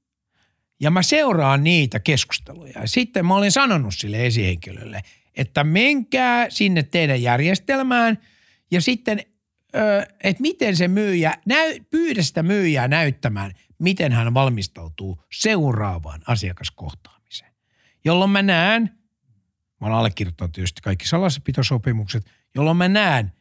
ja 0.80 0.92
mä 0.92 1.04
seuraan 1.04 1.64
niitä 1.64 2.00
keskusteluja. 2.00 2.82
Ja 2.82 2.88
sitten 2.88 3.26
mä 3.26 3.36
olen 3.36 3.52
sanonut 3.52 3.94
sille 3.96 4.26
esihenkilölle, 4.26 5.02
että 5.36 5.64
menkää 5.64 6.50
sinne 6.50 6.84
teidän 6.84 7.22
järjestelmään 7.22 8.18
ja 8.72 8.82
sitten, 8.82 9.22
että 10.24 10.42
miten 10.42 10.76
se 10.76 10.88
myyjä, 10.88 11.38
näy, 11.46 11.80
pyydä 11.90 12.24
sitä 12.24 12.44
myyjää 12.44 12.88
näyttämään, 12.88 13.52
miten 13.80 14.12
hän 14.12 14.34
valmistautuu 14.34 15.24
seuraavaan 15.34 16.22
asiakaskohtaamiseen. 16.28 17.54
Jolloin 18.06 18.32
mä 18.32 18.42
näen, 18.42 19.00
mä 19.82 19.88
olen 19.88 19.98
allekirjoittanut 19.98 20.52
tietysti 20.52 20.82
kaikki 20.82 21.08
salassapitosopimukset, 21.08 22.26
jolloin 22.56 22.78
mä 22.78 22.88
näen, 22.88 23.32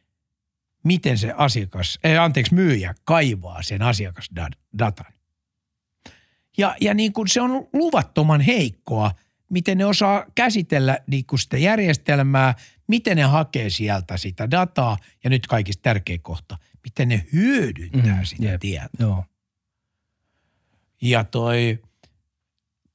miten 0.83 1.17
se 1.17 1.33
asiakas, 1.37 1.99
ei, 2.03 2.17
anteeksi, 2.17 2.53
myyjä 2.53 2.95
kaivaa 3.03 3.61
sen 3.61 3.81
asiakasdatan. 3.81 5.13
Ja, 6.57 6.75
ja 6.81 6.93
niin 6.93 7.13
kuin 7.13 7.27
se 7.27 7.41
on 7.41 7.67
luvattoman 7.73 8.41
heikkoa, 8.41 9.11
miten 9.49 9.77
ne 9.77 9.85
osaa 9.85 10.25
käsitellä 10.35 10.99
niin 11.07 11.25
kuin 11.25 11.39
sitä 11.39 11.57
järjestelmää, 11.57 12.55
miten 12.87 13.17
ne 13.17 13.23
hakee 13.23 13.69
sieltä 13.69 14.17
sitä 14.17 14.51
dataa 14.51 14.97
ja 15.23 15.29
nyt 15.29 15.47
kaikista 15.47 15.81
tärkein 15.81 16.21
kohta, 16.21 16.57
miten 16.83 17.07
ne 17.07 17.25
hyödyntää 17.33 18.17
mm, 18.17 18.25
sitä 18.25 18.45
jep. 18.45 18.61
tietoa. 18.61 18.89
Joo. 18.99 19.25
Ja 21.01 21.23
toi, 21.23 21.79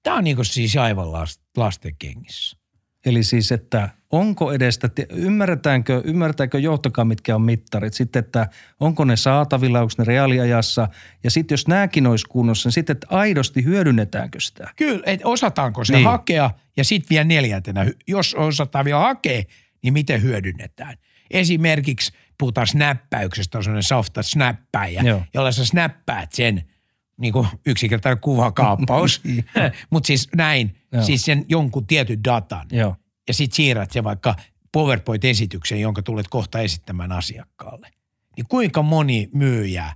tämä 0.02 0.16
on 0.16 0.24
niin 0.24 0.36
kuin 0.36 0.46
siis 0.46 0.76
aivan 0.76 1.06
last- 1.06 1.40
lasten 1.56 1.94
kengissä. 1.98 2.56
Eli 3.06 3.22
siis, 3.22 3.52
että 3.52 3.88
onko 4.10 4.52
edestä, 4.52 4.88
ymmärretäänkö, 5.10 6.02
ymmärretäänkö 6.04 6.58
johtokaa, 6.58 7.04
mitkä 7.04 7.34
on 7.34 7.42
mittarit, 7.42 7.94
sitten, 7.94 8.20
että 8.20 8.48
onko 8.80 9.04
ne 9.04 9.16
saatavilla, 9.16 9.80
onko 9.80 9.92
ne 9.98 10.04
reaaliajassa, 10.04 10.88
ja 11.24 11.30
sitten 11.30 11.52
jos 11.52 11.68
nämäkin 11.68 12.06
olisi 12.06 12.26
kunnossa, 12.28 12.66
niin 12.66 12.72
sitten, 12.72 12.94
että 12.94 13.06
aidosti 13.10 13.64
hyödynnetäänkö 13.64 14.40
sitä. 14.40 14.68
Kyllä, 14.76 15.02
että 15.06 15.28
osataanko 15.28 15.84
se 15.84 15.92
Niin. 15.94 16.04
hakea 16.06 16.50
ja 16.76 16.84
sitten 16.84 17.08
vielä 17.10 17.24
neljäntenä, 17.24 17.86
jos 18.06 18.34
osataan 18.34 18.84
vielä 18.84 18.98
hakea, 19.00 19.42
niin 19.82 19.92
miten 19.92 20.22
hyödynnetään. 20.22 20.94
Esimerkiksi 21.30 22.12
puhutaan 22.38 22.66
snappäyksestä, 22.66 23.58
on 23.58 23.64
sellainen 23.64 23.82
softa 23.82 24.22
snappäjä, 24.22 25.02
Joo. 25.02 25.22
jolla 25.34 25.52
sä 25.52 25.64
snappäät 25.64 26.32
sen 26.32 26.69
niin 27.20 27.32
kuin 27.32 27.48
yksinkertainen 27.66 28.20
kuvakaappaus, 28.20 29.22
mutta 29.90 30.06
siis 30.06 30.28
näin, 30.36 30.76
Joo. 30.92 31.02
siis 31.02 31.22
sen 31.22 31.44
jonkun 31.48 31.86
tietyn 31.86 32.24
datan 32.24 32.66
Joo. 32.72 32.96
ja 33.28 33.34
sitten 33.34 33.56
siirrät 33.56 33.90
se 33.90 34.04
vaikka 34.04 34.34
PowerPoint-esitykseen, 34.72 35.80
jonka 35.80 36.02
tulet 36.02 36.28
kohta 36.28 36.58
esittämään 36.58 37.12
asiakkaalle. 37.12 37.90
Niin 38.36 38.46
kuinka 38.48 38.82
moni 38.82 39.28
myyjä 39.34 39.92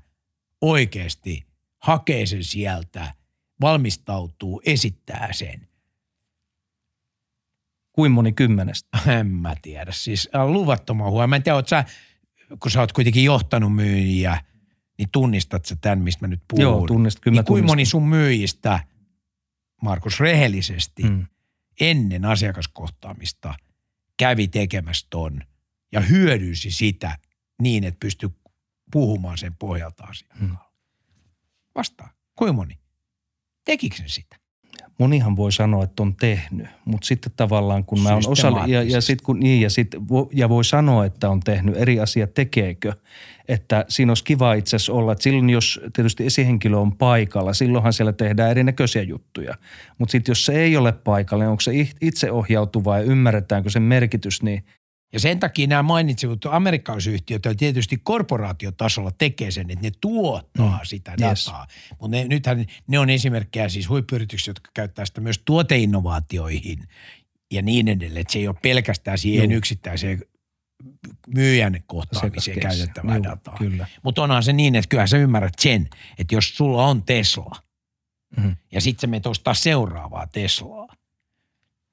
oikeasti 0.60 1.46
hakee 1.78 2.26
sen 2.26 2.44
sieltä, 2.44 3.14
valmistautuu, 3.60 4.62
esittää 4.64 5.32
sen? 5.32 5.68
Kuin 7.92 8.12
moni 8.12 8.32
kymmenestä. 8.32 8.98
En 9.18 9.26
mä 9.26 9.54
tiedä. 9.62 9.92
Siis 9.92 10.28
äh, 10.34 10.46
luvattoman 10.46 11.10
huono. 11.10 11.26
Mä 11.26 11.36
en 11.36 11.42
tiedä, 11.42 11.62
sä, 11.66 11.84
kun 12.60 12.70
sä 12.70 12.80
oot 12.80 12.92
kuitenkin 12.92 13.24
johtanut 13.24 13.74
myyjiä, 13.74 14.40
niin 14.98 15.08
tunnistat 15.12 15.64
sä 15.64 15.76
tämän, 15.80 15.98
mistä 15.98 16.20
mä 16.20 16.28
nyt 16.28 16.42
puhun. 16.48 16.62
Joo, 16.62 16.86
tunnist, 16.86 17.20
kyllä 17.20 17.40
niin 17.40 17.44
kuinka 17.44 17.66
moni 17.66 17.84
sun 17.84 18.08
myyjistä, 18.08 18.80
Markus, 19.82 20.20
rehellisesti 20.20 21.02
mm. 21.02 21.26
Ennen 21.80 22.24
asiakaskohtaamista 22.24 23.54
kävi 24.16 24.48
tekemässä 24.48 25.06
ton 25.10 25.40
ja 25.92 26.00
hyödynsi 26.00 26.70
sitä 26.70 27.18
niin, 27.62 27.84
että 27.84 27.98
pystyi 28.00 28.30
puhumaan 28.92 29.38
sen 29.38 29.54
pohjalta 29.54 30.04
asiakkaalle? 30.04 30.48
Mm. 30.48 30.56
Vastaa. 31.74 32.12
Kuinka 32.36 32.52
moni? 32.52 32.78
Tekikö 33.64 33.96
sitä? 34.06 34.36
Monihan 34.98 35.36
voi 35.36 35.52
sanoa, 35.52 35.84
että 35.84 36.02
on 36.02 36.16
tehnyt, 36.16 36.66
mutta 36.84 37.06
sitten 37.06 37.32
tavallaan 37.36 37.84
kun 37.84 38.00
mä 38.00 38.08
oon 38.08 38.22
osa 38.26 38.52
ja, 38.66 38.82
ja, 38.82 39.00
sit 39.00 39.22
kun, 39.22 39.40
niin, 39.40 39.60
ja, 39.60 39.70
sit, 39.70 39.88
ja 40.32 40.48
voi 40.48 40.64
sanoa, 40.64 41.04
että 41.04 41.30
on 41.30 41.40
tehnyt, 41.40 41.76
eri 41.76 42.00
asia 42.00 42.26
tekeekö. 42.26 42.92
Että 43.48 43.84
siinä 43.88 44.10
olisi 44.10 44.24
kiva 44.24 44.54
itse 44.54 44.76
asiassa 44.76 44.92
olla, 44.92 45.12
että 45.12 45.22
silloin 45.22 45.50
jos 45.50 45.80
tietysti 45.92 46.26
esihenkilö 46.26 46.76
on 46.76 46.96
paikalla, 46.96 47.52
silloinhan 47.52 47.92
siellä 47.92 48.12
tehdään 48.12 48.50
erinäköisiä 48.50 49.02
juttuja. 49.02 49.54
Mutta 49.98 50.12
sitten 50.12 50.30
jos 50.30 50.46
se 50.46 50.52
ei 50.52 50.76
ole 50.76 50.92
paikalla, 50.92 51.44
niin 51.44 51.50
onko 51.50 51.60
se 51.60 51.72
itse 52.00 52.30
ohjautuvaa 52.30 52.98
ja 52.98 53.04
ymmärretäänkö 53.04 53.70
sen 53.70 53.82
merkitys, 53.82 54.42
niin 54.42 54.64
ja 55.14 55.20
sen 55.20 55.40
takia 55.40 55.66
nämä 55.66 55.82
mainitsit, 55.82 56.30
amerikkalaisyhtiöt 56.50 57.42
tietysti 57.56 58.00
korporaatiotasolla 58.02 59.10
tekee 59.10 59.50
sen, 59.50 59.70
että 59.70 59.86
ne 59.86 59.92
tuottaa 60.00 60.78
mm. 60.78 60.86
sitä 60.86 61.12
dataa. 61.12 61.28
Yes. 61.28 61.96
Mutta 62.00 62.16
nythän 62.28 62.66
ne 62.86 62.98
on 62.98 63.10
esimerkkejä 63.10 63.68
siis 63.68 63.88
huippuyrityksiä, 63.88 64.50
jotka 64.50 64.70
käyttää 64.74 65.06
sitä 65.06 65.20
myös 65.20 65.42
tuoteinnovaatioihin 65.44 66.88
ja 67.52 67.62
niin 67.62 67.88
edelleen. 67.88 68.20
Että 68.20 68.32
se 68.32 68.38
ei 68.38 68.48
ole 68.48 68.56
pelkästään 68.62 69.18
siihen 69.18 69.50
Juu. 69.50 69.58
yksittäiseen 69.58 70.22
myyjän 71.34 71.82
kohtaamiseen 71.86 72.60
käytettävää 72.60 73.16
Juu, 73.16 73.24
dataa. 73.24 73.58
Mutta 74.02 74.22
onhan 74.22 74.42
se 74.42 74.52
niin, 74.52 74.74
että 74.74 74.88
kyllä 74.88 75.06
sä 75.06 75.16
ymmärrät 75.16 75.58
sen, 75.58 75.88
että 76.18 76.34
jos 76.34 76.56
sulla 76.56 76.86
on 76.86 77.02
Tesla 77.02 77.56
mm. 78.36 78.56
ja 78.72 78.80
sitten 78.80 79.00
sä 79.00 79.06
menet 79.06 79.26
ostaa 79.26 79.54
seuraavaa 79.54 80.26
Teslaa, 80.26 80.88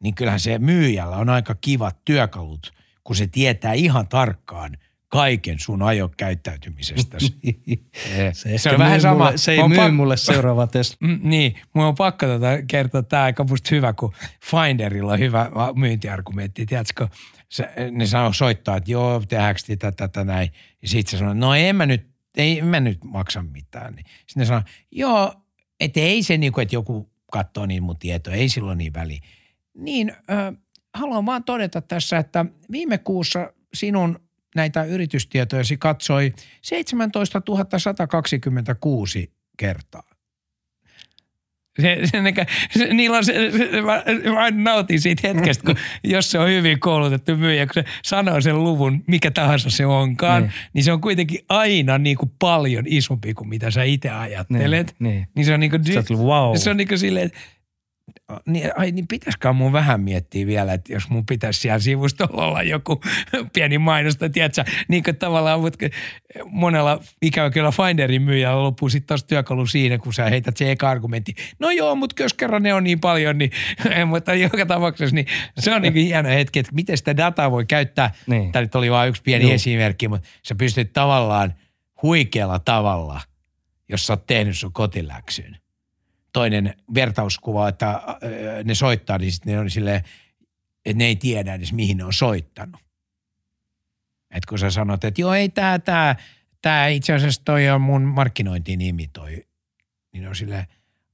niin 0.04 0.16
kyllähän 0.16 0.40
se 0.40 0.60
myyjällä 0.60 1.18
on 1.18 1.30
aika 1.30 1.56
kivat 1.56 2.06
työkalut– 2.06 2.72
kun 3.04 3.16
se 3.16 3.28
tietää 3.28 3.74
ihan 3.74 4.08
tarkkaan 4.08 4.78
kaiken 5.12 5.60
sun 5.60 5.82
ajokäyttäytymisestä. 5.82 7.18
se, 8.34 8.58
se 8.58 8.70
on 8.70 8.78
vähän 8.78 9.02
sama. 9.02 9.26
Mulle, 9.26 9.38
se 9.38 9.52
ei 9.52 9.68
myy 9.68 9.78
pak- 9.78 9.94
mulle 9.94 10.18
seuraava 10.18 10.68
Tesla. 10.74 10.98
Mm, 11.00 11.20
niin, 11.24 11.56
mun 11.74 11.86
on 11.86 11.96
pakko 11.96 12.26
tota 12.26 12.48
kertoa 12.68 13.04
tämä 13.04 13.24
aika 13.24 13.44
musta 13.44 13.70
hyvä, 13.72 13.94
kun 13.94 14.14
Finderilla 14.46 15.14
on 15.14 15.20
hyvä 15.20 15.50
myyntiargumentti. 15.76 16.66
Tiedätkö, 16.66 17.08
se, 17.50 17.70
ne 17.92 18.06
sanoo 18.06 18.34
soittaa, 18.34 18.78
että 18.78 18.92
joo, 18.92 19.24
tehdäänkö 19.28 19.62
tätä, 19.68 19.92
tätä 19.92 20.24
näin. 20.24 20.52
Ja 20.82 20.88
sitten 20.88 21.12
se 21.12 21.18
sanoo, 21.18 21.34
no 21.34 21.56
en 21.56 21.76
mä 21.76 21.86
nyt, 21.86 22.08
ei 22.38 22.62
mä 22.62 22.80
nyt 22.80 23.04
maksa 23.04 23.44
mitään. 23.44 23.94
Niin. 23.94 24.06
Sitten 24.06 24.42
ne 24.42 24.46
sanoo, 24.46 24.64
joo, 24.92 25.34
että 25.80 26.00
ei 26.00 26.24
se 26.24 26.38
niin 26.38 26.52
kuin, 26.54 26.64
että 26.64 26.76
joku 26.76 27.12
katsoo 27.32 27.66
niin 27.66 27.84
mun 27.84 27.98
tietoa, 27.98 28.34
ei 28.34 28.50
silloin 28.50 28.78
niin 28.78 28.94
väliä. 28.94 29.20
Niin, 29.74 30.12
äh, 30.12 30.54
haluan 30.94 31.26
vaan 31.26 31.44
todeta 31.44 31.82
tässä, 31.82 32.18
että 32.18 32.46
viime 32.72 32.98
kuussa 32.98 33.54
sinun 33.74 34.20
näitä 34.56 34.84
yritystietoja 34.84 35.64
katsoi 35.80 36.34
17 36.62 37.42
126 37.78 39.32
kertaa. 39.58 40.12
Se, 41.82 41.98
se, 42.06 42.46
se, 42.78 42.94
niillä 42.94 43.18
on 43.18 43.26
se, 43.26 43.52
se, 43.52 43.82
mä, 43.82 44.04
mä 44.34 44.72
nautin 44.72 45.02
siitä 45.02 45.28
hetkestä, 45.28 45.64
kun 45.66 45.76
jos 46.04 46.32
se 46.32 46.40
on 46.40 46.50
hyvin 46.50 46.80
koulutettu 46.80 47.36
myyjä, 47.36 47.66
kun 47.66 47.74
se 47.74 47.84
sanoo 48.04 48.42
sen 48.42 48.64
luvun, 48.64 49.04
mikä 49.08 49.32
tahansa 49.32 49.70
se 49.70 49.86
onkaan, 49.86 50.42
niin, 50.42 50.52
niin 50.74 50.84
se 50.84 50.92
on 50.92 51.02
kuitenkin 51.02 51.40
aina 51.50 51.98
niin 51.98 52.18
kuin 52.18 52.32
paljon 52.40 52.84
isompi 52.88 53.34
kuin 53.34 53.50
mitä 53.50 53.72
sä 53.72 53.84
itse 53.84 54.10
ajattelet. 54.10 54.96
Niin, 55.00 55.12
niin. 55.14 55.28
niin 55.36 55.46
se 55.46 55.54
on 55.54 55.60
niin 55.60 55.72
kuin, 55.72 55.82
wow. 56.18 56.56
se 56.56 56.70
on 56.70 56.78
niin 56.78 56.88
kuin 56.88 57.00
silleen, 57.00 57.26
että 57.26 57.40
niin, 58.46 58.72
ai 58.78 58.92
niin 58.92 59.08
pitäisikö 59.08 59.54
mun 59.54 59.74
vähän 59.74 60.02
miettiä 60.02 60.48
vielä, 60.48 60.74
että 60.74 60.94
jos 60.94 61.10
mun 61.10 61.26
pitäisi 61.26 61.60
siellä 61.60 61.80
sivustolla 61.80 62.46
olla 62.46 62.64
joku 62.64 63.02
pieni 63.54 63.78
mainosta, 63.78 64.30
tiedätkö, 64.30 64.64
niin 64.88 65.04
kuin 65.04 65.16
tavallaan, 65.16 65.62
mutta 65.62 65.86
monella 66.46 67.02
ikävä 67.22 67.50
kyllä 67.50 67.72
Finderin 67.72 68.22
myyjällä 68.22 68.64
loppuu 68.64 68.90
sitten 68.90 69.08
taas 69.08 69.24
työkalu 69.24 69.66
siinä, 69.66 69.98
kun 69.98 70.14
sä 70.14 70.26
heität 70.26 70.58
se 70.58 70.72
eka 70.72 70.90
argumentti. 70.90 71.36
No 71.60 71.72
joo, 71.72 71.96
mutta 71.96 72.24
jos 72.24 72.34
kerran 72.34 72.64
ne 72.64 72.74
on 72.74 72.84
niin 72.84 73.00
paljon, 73.00 73.38
niin 73.38 73.52
mutta 74.08 74.34
joka 74.34 74.66
tapauksessa 74.66 75.16
niin 75.16 75.28
se 75.60 75.76
on 75.76 75.82
niin 75.82 75.94
kuin 75.94 76.06
hieno 76.06 76.30
hetki, 76.30 76.60
että 76.60 76.76
miten 76.76 76.98
sitä 76.98 77.18
dataa 77.18 77.52
voi 77.52 77.66
käyttää. 77.66 78.14
Niin. 78.28 78.52
Tämä 78.52 78.62
nyt 78.62 78.76
oli 78.76 78.92
vain 78.92 79.10
yksi 79.10 79.22
pieni 79.22 79.44
Joo. 79.46 79.54
esimerkki, 79.54 80.08
mutta 80.08 80.30
sä 80.44 80.56
pystyt 80.56 80.94
tavallaan 80.94 81.54
huikealla 82.02 82.60
tavalla, 82.60 83.22
jos 83.90 84.08
sä 84.08 84.14
oot 84.14 84.28
tehnyt 84.28 84.58
sun 84.58 84.74
kotiläksyn 84.74 85.62
toinen 86.34 86.76
vertauskuva, 86.94 87.70
että 87.70 87.90
äh, 87.90 88.04
ne 88.64 88.76
soittaa, 88.76 89.18
niin 89.18 89.32
sitten 89.32 89.54
ne 89.54 89.60
on 89.60 89.70
silleen, 89.70 90.04
että 90.86 90.98
ne 90.98 91.06
ei 91.06 91.16
tiedä 91.16 91.54
edes 91.54 91.74
mihin 91.74 91.98
ne 91.98 92.04
on 92.04 92.14
soittanut. 92.14 92.82
Et 94.32 94.46
kun 94.46 94.60
sä 94.60 94.70
sanot, 94.70 95.04
että 95.04 95.22
joo 95.22 95.34
ei 95.34 95.50
tämä, 95.50 95.80
tämä, 95.80 96.16
tämä 96.62 96.88
itse 96.88 97.14
asiassa 97.14 97.42
toi 97.46 97.70
on 97.70 97.82
mun 97.82 98.02
markkinointinimi 98.02 99.08
toi, 99.08 99.46
niin 100.14 100.28
on 100.28 100.36
silleen, 100.36 100.66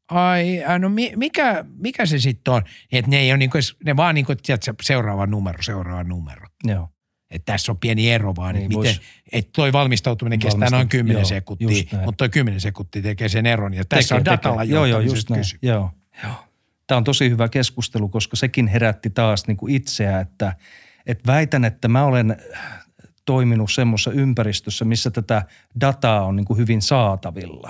ai, 0.07 0.63
no 0.80 0.89
mikä, 1.15 1.65
mikä 1.78 2.05
se 2.05 2.20
sitten 2.20 2.53
on? 2.53 2.61
Että 2.91 3.11
ne 3.11 3.20
ei 3.20 3.32
ole 3.32 3.38
niin 3.38 3.49
kuin, 3.49 3.63
ne 3.86 3.95
vaan 3.95 4.15
niin 4.15 4.26
kuin, 4.26 4.38
tiedätkö, 4.38 4.74
seuraava 4.82 5.28
numero, 5.28 5.61
seuraava 5.61 6.03
numero. 6.03 6.47
Joo. 6.63 6.89
Että 7.32 7.53
tässä 7.53 7.71
on 7.71 7.78
pieni 7.78 8.11
ero 8.11 8.36
vaan, 8.36 8.55
niin, 8.55 8.65
että, 8.65 8.78
miten, 8.78 8.95
että 9.32 9.49
toi 9.55 9.73
valmistautuminen 9.73 10.39
kestää 10.39 10.59
Valmista, 10.59 10.75
noin 10.75 10.89
10 10.89 11.19
joo, 11.19 11.25
sekuntia, 11.25 11.84
mutta 12.05 12.17
toi 12.17 12.30
10 12.30 12.61
sekuntia 12.61 13.01
tekee 13.01 13.30
sen 13.30 13.45
eron. 13.45 13.73
Ja 13.73 13.86
tässä 13.86 14.15
tekee, 14.15 14.19
on 14.19 14.25
datalla 14.25 14.61
tekee. 14.61 14.75
Joo, 14.75 14.86
joo, 14.86 14.99
just 14.99 15.30
näin. 15.30 15.43
Joo, 15.61 15.91
joo. 16.23 16.34
Tämä 16.88 16.97
on 16.97 17.03
tosi 17.03 17.30
hyvä 17.30 17.49
keskustelu, 17.49 18.09
koska 18.09 18.36
sekin 18.36 18.67
herätti 18.67 19.09
taas 19.09 19.47
niin 19.47 19.57
kuin 19.57 19.75
itseä, 19.75 20.19
että, 20.19 20.55
että 21.05 21.32
väitän, 21.32 21.65
että 21.65 21.88
mä 21.88 22.03
olen 22.03 22.38
toiminut 23.25 23.71
semmoisessa 23.71 24.11
ympäristössä, 24.11 24.86
missä 24.86 25.11
tätä 25.11 25.41
dataa 25.82 26.25
on 26.25 26.36
niin 26.36 26.45
kuin 26.45 26.57
hyvin 26.57 26.82
saatavilla. 26.82 27.67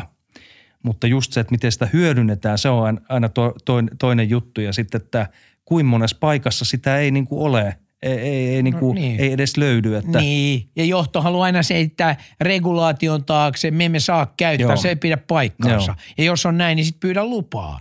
Mutta 0.83 1.07
just 1.07 1.33
se, 1.33 1.39
että 1.39 1.51
miten 1.51 1.71
sitä 1.71 1.87
hyödynnetään, 1.93 2.57
se 2.57 2.69
on 2.69 3.01
aina 3.09 3.29
to, 3.29 3.53
toinen 3.99 4.29
juttu. 4.29 4.61
Ja 4.61 4.73
sitten, 4.73 5.01
että 5.01 5.27
kuin 5.65 5.85
monessa 5.85 6.17
paikassa 6.19 6.65
sitä 6.65 6.97
ei 6.97 7.11
niin 7.11 7.27
kuin 7.27 7.41
ole– 7.41 7.77
ei, 8.01 8.17
ei, 8.17 8.55
ei, 8.55 8.63
niinku, 8.63 8.87
no, 8.87 8.93
niin. 8.93 9.19
ei 9.19 9.31
edes 9.31 9.57
löydy. 9.57 9.95
Että... 9.95 10.19
Niin, 10.19 10.69
ja 10.75 10.85
johto 10.85 11.21
haluaa 11.21 11.45
aina 11.45 11.63
seittää 11.63 12.17
regulaation 12.41 13.25
taakse, 13.25 13.71
me 13.71 13.85
emme 13.85 13.99
saa 13.99 14.33
käyttää, 14.37 14.67
Joo. 14.67 14.77
se 14.77 14.89
ei 14.89 14.95
pidä 14.95 15.17
paikkaansa. 15.17 15.91
Joo. 15.91 16.13
Ja 16.17 16.23
jos 16.23 16.45
on 16.45 16.57
näin, 16.57 16.75
niin 16.75 16.85
sitten 16.85 16.99
pyydä 16.99 17.25
lupaa. 17.25 17.79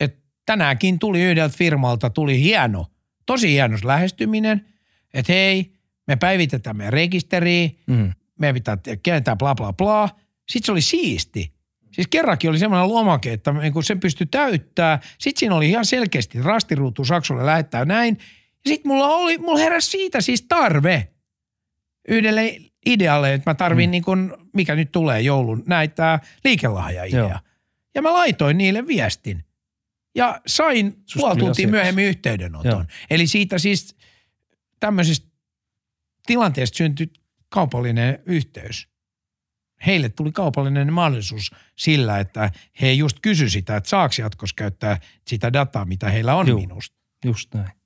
Et 0.00 0.18
tänäänkin 0.46 0.98
tuli 0.98 1.22
yhdeltä 1.22 1.56
firmalta, 1.58 2.10
tuli 2.10 2.42
hieno, 2.42 2.86
tosi 3.26 3.52
hieno 3.52 3.78
lähestyminen, 3.84 4.66
että 5.14 5.32
hei, 5.32 5.72
me 6.06 6.16
päivitetään 6.16 6.76
meidän 6.76 6.92
rekisteriin, 6.92 7.78
mm. 7.86 8.12
me 8.38 8.52
pitää 8.52 8.78
kääntää 9.02 9.36
bla 9.36 9.54
bla 9.54 9.72
bla. 9.72 10.08
Sitten 10.48 10.66
se 10.66 10.72
oli 10.72 10.82
siisti. 10.82 11.52
Siis 11.92 12.08
kerrankin 12.08 12.50
oli 12.50 12.58
semmoinen 12.58 12.88
lomake, 12.88 13.32
että 13.32 13.54
kun 13.72 13.84
se 13.84 13.94
pystyi 13.94 14.26
täyttää. 14.26 15.00
Sitten 15.18 15.40
siinä 15.40 15.54
oli 15.54 15.70
ihan 15.70 15.84
selkeästi 15.84 16.42
rastiruutu 16.42 17.04
Saksulle 17.04 17.46
lähettää 17.46 17.84
näin– 17.84 18.18
ja 18.64 18.68
sitten 18.68 18.92
mulla, 18.92 19.06
oli, 19.06 19.38
mulla 19.38 19.58
heräsi 19.58 19.90
siitä 19.90 20.20
siis 20.20 20.42
tarve 20.42 21.08
yhdelle 22.08 22.58
idealle, 22.86 23.34
että 23.34 23.50
mä 23.50 23.54
tarvin 23.54 23.88
mm. 23.88 23.90
niin 23.90 24.04
kun, 24.04 24.48
mikä 24.54 24.74
nyt 24.74 24.92
tulee 24.92 25.20
joulun, 25.20 25.62
näitä 25.66 26.20
liikelahja-idea. 26.44 27.40
Ja 27.94 28.02
mä 28.02 28.12
laitoin 28.12 28.58
niille 28.58 28.86
viestin. 28.86 29.44
Ja 30.14 30.40
sain 30.46 31.02
Susta 31.06 31.20
puoli 31.20 31.38
tuntia 31.38 31.68
myöhemmin 31.68 32.04
yhteydenoton. 32.04 32.70
Joo. 32.70 32.84
Eli 33.10 33.26
siitä 33.26 33.58
siis 33.58 33.96
tämmöisestä 34.80 35.28
tilanteesta 36.26 36.76
syntyi 36.76 37.10
kaupallinen 37.48 38.18
yhteys. 38.26 38.88
Heille 39.86 40.08
tuli 40.08 40.32
kaupallinen 40.32 40.92
mahdollisuus 40.92 41.50
sillä, 41.76 42.18
että 42.18 42.50
he 42.80 42.92
just 42.92 43.18
kysy 43.22 43.50
sitä, 43.50 43.76
että 43.76 43.90
saako 43.90 44.14
jatkossa 44.18 44.54
käyttää 44.56 45.00
sitä 45.26 45.52
dataa, 45.52 45.84
mitä 45.84 46.10
heillä 46.10 46.34
on 46.34 46.48
Joo, 46.48 46.60
minusta. 46.60 46.96
Just 47.24 47.54
näin. 47.54 47.77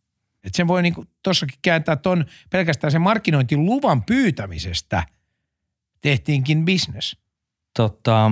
Että 0.45 0.57
sen 0.57 0.69
voi 0.69 0.83
niinku 0.83 1.05
tossakin 1.23 1.59
kääntää 1.63 1.97
ton 1.97 2.27
pelkästään 2.51 2.91
sen 2.91 3.01
markkinointiluvan 3.01 4.05
pyytämisestä 4.05 5.07
tehtiinkin 6.01 6.65
business. 6.65 7.17
Tota, 7.77 8.31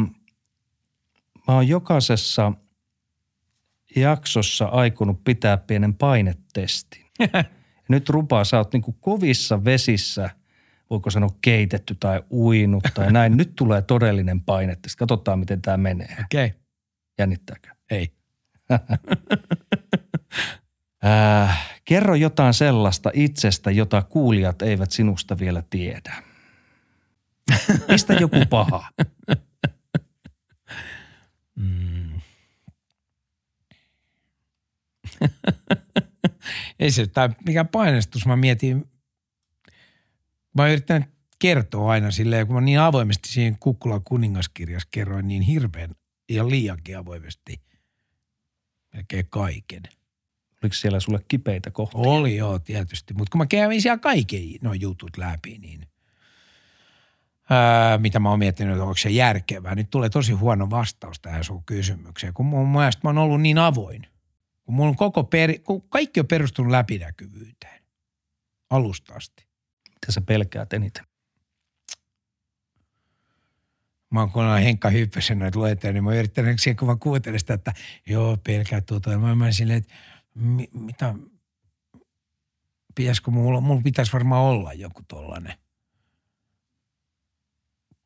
mä 1.48 1.54
oon 1.54 1.68
jokaisessa 1.68 2.52
jaksossa 3.96 4.64
aikonut 4.64 5.24
pitää 5.24 5.56
pienen 5.56 5.94
painetestin. 5.94 7.06
Nyt 7.88 8.08
rupaa, 8.08 8.44
sä 8.44 8.58
oot 8.58 8.72
niinku 8.72 8.92
kovissa 8.92 9.64
vesissä, 9.64 10.30
voiko 10.90 11.10
sanoa 11.10 11.30
keitetty 11.42 11.96
tai 12.00 12.22
uinut 12.30 12.84
tai 12.94 13.12
näin. 13.18 13.36
Nyt 13.36 13.52
tulee 13.56 13.82
todellinen 13.82 14.40
painetesti. 14.40 14.98
Katsotaan, 14.98 15.38
miten 15.38 15.62
tämä 15.62 15.76
menee. 15.76 16.16
Okei. 16.20 16.46
Okay. 16.46 16.60
Jännittääkö? 17.18 17.68
Ei. 17.90 18.12
Äh, 21.04 21.80
kerro 21.84 22.14
jotain 22.14 22.54
sellaista 22.54 23.10
itsestä, 23.14 23.70
jota 23.70 24.02
kuulijat 24.02 24.62
eivät 24.62 24.90
sinusta 24.90 25.38
vielä 25.38 25.62
tiedä. 25.70 26.22
Mistä 27.88 28.12
joku 28.12 28.36
paha? 28.50 28.88
Mm. 31.56 32.20
Ei 36.80 36.90
se 36.90 37.06
tai 37.06 37.28
mikä 37.46 37.64
painestus. 37.64 38.26
Mä 38.26 38.36
mietin, 38.36 38.90
mä 40.54 40.68
yritän 40.68 41.04
kertoa 41.38 41.90
aina 41.92 42.10
silleen, 42.10 42.46
kun 42.46 42.56
mä 42.56 42.60
niin 42.60 42.80
avoimesti 42.80 43.28
siihen 43.28 43.58
Kukkula 43.60 44.00
kuningaskirjassa 44.00 44.88
kerroin 44.90 45.28
niin 45.28 45.42
hirveän 45.42 45.94
ja 46.28 46.48
liiankin 46.48 46.98
avoimesti– 46.98 47.60
melkein 48.94 49.26
kaiken. 49.30 49.82
Oliko 50.62 50.74
siellä 50.74 51.00
sulle 51.00 51.20
kipeitä 51.28 51.70
kohtia? 51.70 52.00
Oli 52.00 52.36
joo 52.36 52.58
tietysti, 52.58 53.14
mutta 53.14 53.30
kun 53.30 53.38
mä 53.38 53.46
kävin 53.46 53.82
siellä 53.82 53.98
kaikki 53.98 54.58
nuo 54.62 54.72
jutut 54.74 55.16
läpi, 55.16 55.58
niin 55.58 55.86
ää, 57.50 57.98
mitä 57.98 58.18
mä 58.18 58.30
oon 58.30 58.38
miettinyt, 58.38 58.72
että 58.72 58.82
onko 58.82 58.96
se 58.96 59.10
järkevää. 59.10 59.74
Nyt 59.74 59.90
tulee 59.90 60.08
tosi 60.08 60.32
huono 60.32 60.70
vastaus 60.70 61.20
tähän 61.20 61.44
sun 61.44 61.64
kysymykseen, 61.64 62.34
kun 62.34 62.46
mun 62.46 62.68
mielestä 62.68 63.00
mä 63.04 63.08
oon 63.08 63.18
ollut 63.18 63.40
niin 63.40 63.58
avoin. 63.58 64.06
Kun 64.64 64.74
mulla 64.74 64.88
on 64.88 64.96
koko 64.96 65.24
peri, 65.24 65.58
kun 65.58 65.82
kaikki 65.88 66.20
on 66.20 66.26
perustunut 66.26 66.70
läpinäkyvyyteen 66.70 67.82
alusta 68.70 69.14
asti. 69.14 69.46
Mitä 69.88 70.12
sä 70.12 70.20
pelkäät 70.20 70.72
eniten? 70.72 71.04
Mä 74.10 74.20
oon 74.20 74.30
kun 74.30 74.58
Henkka 74.58 74.90
Hyppösen 74.90 75.38
noita 75.38 75.58
luetteja, 75.58 75.92
niin 75.92 76.04
mä 76.04 76.10
oon 76.10 76.18
yrittänyt 76.18 76.60
siihen, 76.60 76.76
kun 76.76 76.88
mä 76.88 76.96
kuuntelin 76.96 77.40
sitä, 77.40 77.54
että 77.54 77.74
joo, 78.06 78.36
pelkää 78.36 78.80
tuota. 78.80 79.18
Mä 79.18 79.34
mä 79.34 79.52
silleen, 79.52 79.78
että 79.78 79.94
mi, 80.34 80.68
mitä, 80.72 81.14
pitäisikö 82.94 83.30
mulla, 83.30 83.60
mulla 83.60 83.82
pitäisi 83.84 84.12
varmaan 84.12 84.42
olla 84.42 84.72
joku 84.72 85.02
tollanen. 85.08 85.54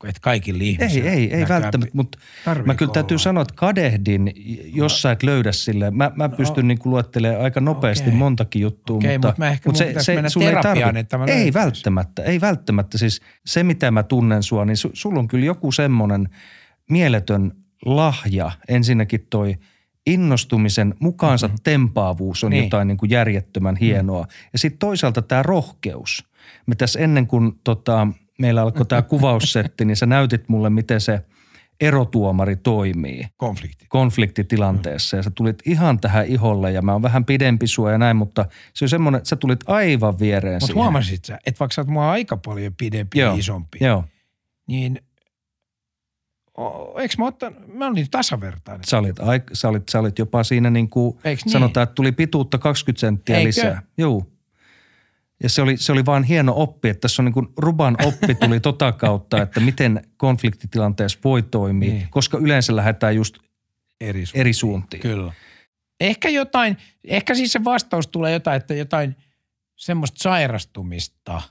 Että 0.09 0.21
kaikilla 0.21 0.63
Ei, 0.63 0.69
ihmisillä 0.69 1.11
ei, 1.11 1.19
ei 1.19 1.41
näköjään 1.41 1.63
välttämättä, 1.63 1.97
mutta 1.97 2.19
mä 2.65 2.75
kyllä 2.75 2.93
täytyy 2.93 3.15
olla? 3.15 3.23
sanoa, 3.23 3.43
että 3.43 3.55
kadehdin, 3.55 4.33
jos 4.75 5.03
sä 5.03 5.13
et 5.13 5.23
löydä 5.23 5.53
sille. 5.53 5.91
Mä, 5.91 6.11
mä 6.17 6.29
pystyn 6.29 6.69
niin 6.69 6.79
luettelemaan 6.85 7.45
aika 7.45 7.61
nopeasti 7.61 8.09
Okei. 8.09 8.19
montakin 8.19 8.63
juttua, 8.63 8.97
Okei, 8.97 9.19
mutta, 9.19 9.29
mutta 9.29 9.49
ehkä 9.49 9.71
mun 9.71 9.79
pitäisi 9.89 10.15
mennä 10.15 10.29
sun 10.29 10.43
ei 10.43 10.49
terapiaan, 10.49 10.95
tarvi- 10.95 10.99
että 10.99 11.19
mä 11.19 11.25
Ei 11.25 11.53
välttämättä, 11.53 12.23
ei 12.23 12.41
välttämättä. 12.41 12.99
Siis 12.99 13.21
se, 13.47 13.63
mitä 13.63 13.91
mä 13.91 14.03
tunnen 14.03 14.43
sua, 14.43 14.65
niin 14.65 14.77
su, 14.77 14.91
sulla 14.93 15.19
on 15.19 15.29
kyllä 15.29 15.47
joku 15.47 15.73
semmoinen 15.73 16.29
mieletön 16.91 17.53
lahja. 17.85 18.51
Ensinnäkin 18.69 19.27
toi 19.31 19.57
innostumisen 20.07 20.95
mukaansa 20.99 21.49
mm-hmm. 21.49 21.59
tempaavuus 21.65 22.45
on 22.45 22.51
Niin. 22.51 22.65
jotain 22.65 22.89
niin 22.89 22.97
kuin 22.99 23.11
järjettömän 23.11 23.77
hienoa. 23.77 24.23
Mm. 24.23 24.29
Ja 24.53 24.59
sitten 24.59 24.79
toisaalta 24.79 25.23
tämä 25.23 25.43
rohkeus. 25.43 26.25
Me 26.67 26.75
tässä 26.75 27.01
ennen 27.01 27.27
kuin 27.27 27.53
tota, 27.65 28.09
meillä 28.39 28.63
alkoi 28.63 28.87
tämä 28.87 29.03
kuvaussetti, 29.13 29.85
niin 29.85 29.97
sä 29.97 30.07
näytit 30.07 30.49
mulle, 30.49 30.71
miten 30.71 31.01
se 31.01 31.23
erotuomari 31.81 32.57
toimii 32.57 33.27
Konflikti. 33.37 33.87
konfliktitilanteessa 33.89 35.17
ja 35.17 35.23
sä 35.23 35.31
tulit 35.35 35.63
ihan 35.67 36.01
tähän 36.01 36.27
iholle 36.27 36.73
ja 36.73 36.83
mä 36.83 36.93
oon 36.93 37.03
vähän 37.03 37.25
pidempi 37.25 37.67
sua 37.67 37.93
ja 37.93 37.99
näin, 37.99 38.17
mutta 38.17 38.47
se 38.75 38.85
on 38.85 38.89
semmoinen, 38.89 39.17
että 39.19 39.29
sä 39.29 39.37
tulit 39.37 39.61
aivan 39.67 40.19
viereen 40.19 40.59
Mutta 40.61 40.75
huomasit 40.75 41.25
sä, 41.25 41.39
että 41.47 41.59
vaikka 41.61 41.75
sä 41.75 41.81
oot 41.81 41.89
mua 41.89 42.11
aika 42.11 42.37
paljon 42.37 42.75
pidempi 42.75 43.19
ja 43.19 43.25
Joo, 43.25 43.37
isompi, 43.37 43.79
Joo, 43.81 44.05
niin 44.67 45.01
eikö 47.01 47.15
mä 47.19 47.27
ottanut, 47.27 47.75
mä 47.75 47.87
olin 47.87 48.11
tasavertainen. 48.11 48.85
sä 48.89 48.99
olit, 48.99 49.19
aik- 49.19 49.51
sä 49.53 49.69
olit, 49.69 49.89
sä 49.89 49.99
olit 49.99 50.19
jopa 50.19 50.45
siinä 50.45 50.71
niin 50.71 50.91
kuin, 50.91 51.19
Eiks 51.25 51.45
niin? 51.45 51.53
sanotaan, 51.53 51.83
että 51.85 51.95
tuli 51.95 52.13
pituutta 52.13 52.59
20 52.59 53.01
senttiä 53.01 53.37
Eikö? 53.37 53.47
lisää. 53.49 53.83
Joo. 53.99 54.27
Ja 55.43 55.49
se 55.49 55.63
oli, 55.63 55.77
se 55.77 55.93
oli 55.93 56.07
vaan 56.07 56.25
hieno 56.25 56.53
oppi, 56.57 56.89
että 56.89 57.01
tässä 57.01 57.23
on 57.23 57.25
niin 57.25 57.33
kuin 57.33 57.49
Ruban 57.57 57.97
oppi 58.07 58.35
tuli 58.35 58.61
tota 58.71 58.93
kautta, 58.93 59.43
että 59.43 59.61
miten 59.61 60.03
konfliktitilanteessa 60.17 61.19
voi 61.25 61.43
toimia, 61.43 61.93
Niin. 61.93 62.09
koska 62.11 62.39
yleensä 62.39 62.77
lähdetään 62.77 63.17
just 63.17 63.39
Eri, 64.01 64.25
eri 64.35 64.53
suuntiin. 64.53 65.01
Kyllä. 65.01 65.33
Ehkä 66.01 66.29
jotain, 66.29 66.77
ehkä 67.05 67.35
siis 67.35 67.53
se 67.53 67.65
vastaus 67.65 68.07
tulee 68.07 68.33
jotain, 68.33 68.57
että 68.57 68.75
jotain 68.75 69.17
semmoista 69.77 70.23
sairastumista. 70.23 71.43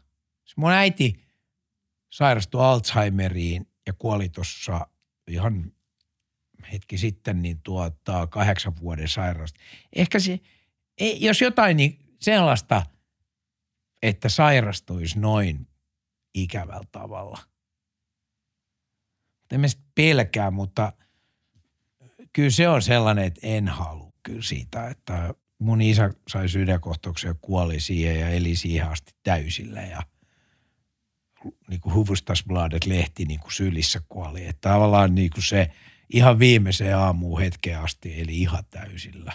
Mun 0.58 0.72
äiti 0.72 1.24
sairastui 2.10 2.62
Alzheimeriin 2.62 3.68
ja 3.88 3.94
kuoli 3.94 4.30
tuossa 4.30 4.88
ihan 5.28 5.72
hetki 6.72 6.98
sitten, 6.98 7.42
niin 7.42 7.60
tuota 7.64 8.28
kahdeksan 8.28 8.74
vuoden 8.82 9.08
sairaus. 9.08 9.54
Ehkä 9.96 10.20
se, 10.20 10.40
jos 11.20 11.42
jotain, 11.42 11.78
niin 11.78 12.00
sellaista, 12.20 12.86
että 14.02 14.30
sairastuisi 14.30 15.20
noin 15.20 15.68
ikävällä 16.34 16.88
tavalla. 16.92 17.40
En 19.52 19.60
mä 19.60 19.68
pelkää, 19.96 20.52
mutta 20.52 20.94
kyllä 22.34 22.50
se 22.50 22.70
on 22.70 22.82
sellainen, 22.82 23.26
että 23.26 23.40
en 23.44 23.68
halua 23.68 24.14
kyllä 24.24 24.42
siitä, 24.42 24.88
että 24.88 25.34
mun 25.60 25.82
isä 25.82 26.14
sai 26.28 26.50
sydänkohtauksen 26.50 27.30
ja 27.30 27.36
kuoli 27.42 27.80
siihen 27.80 28.20
ja 28.20 28.30
eli 28.30 28.56
siihen 28.56 28.88
asti 28.88 29.12
täysillä 29.24 29.82
ja 29.82 30.02
niin 31.70 31.82
kuin 31.82 32.08
lehti 32.86 33.26
niin 33.26 33.40
kuin 33.40 33.52
sylissä 33.52 34.02
kuoli. 34.10 34.46
Että 34.48 34.70
tavallaan 34.70 35.16
niin 35.16 35.30
kuin 35.34 35.44
se 35.44 35.72
ihan 36.14 36.40
viimeiseen 36.40 36.98
aamuun 36.98 37.42
hetkeen 37.42 37.80
asti 37.80 38.22
eli 38.22 38.38
ihan 38.42 38.64
täysillä. 38.70 39.34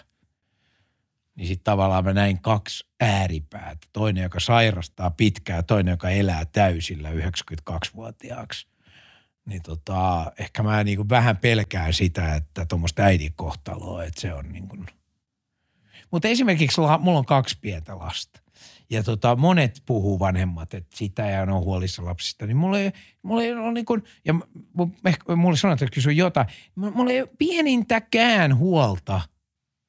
Niin 1.34 1.48
sitten 1.48 1.64
tavallaan 1.64 2.04
mä 2.04 2.12
näin 2.12 2.42
kaksi 2.42 2.86
ääripäätä. 3.00 3.86
Toinen, 3.92 4.22
joka 4.22 4.40
sairastaa 4.40 5.10
pitkään, 5.10 5.64
toinen, 5.64 5.92
joka 5.92 6.10
elää 6.10 6.44
täysillä 6.44 7.10
92-vuotiaaksi. 7.10 8.66
Niin 9.44 9.62
tota, 9.62 10.32
ehkä 10.38 10.62
mä 10.62 10.84
niin 10.84 10.96
kuin 10.96 11.08
vähän 11.08 11.36
pelkään 11.36 11.92
sitä, 11.92 12.34
että 12.34 12.66
tuommoista 12.66 13.02
äidin 13.02 13.32
kohtaloa, 13.36 14.04
että 14.04 14.20
se 14.20 14.34
on 14.34 14.52
niin 14.52 14.68
kuin. 14.68 14.86
Mutta 16.10 16.28
esimerkiksi 16.28 16.80
la- 16.80 16.98
mulla 16.98 17.18
on 17.18 17.24
kaksi 17.24 17.58
pientä 17.60 17.98
lasta. 17.98 18.40
Ja 18.90 19.02
tota, 19.02 19.36
monet 19.36 19.82
puhuu 19.86 20.18
vanhemmat, 20.18 20.74
että 20.74 20.96
sitä 20.96 21.26
ja 21.26 21.46
ne 21.46 21.52
on 21.52 21.64
huolissa 21.64 22.04
lapsista. 22.04 22.46
Niin 22.46 22.56
mulla 22.56 22.78
ei, 22.78 22.92
mulla 23.22 23.42
ei 23.42 23.52
ole 23.52 23.72
niin 23.72 23.84
kuin, 23.84 24.02
ja 24.24 24.34
ehkä 25.04 25.36
mulle 25.36 25.56
sanotaan, 25.56 25.86
että 25.86 25.94
kysy 25.94 26.12
jotain. 26.12 26.46
M- 26.76 26.86
Mulla 26.94 27.10
ei 27.12 27.20
ole 27.20 27.28
pienintäkään 27.38 28.56
huolta. 28.56 29.20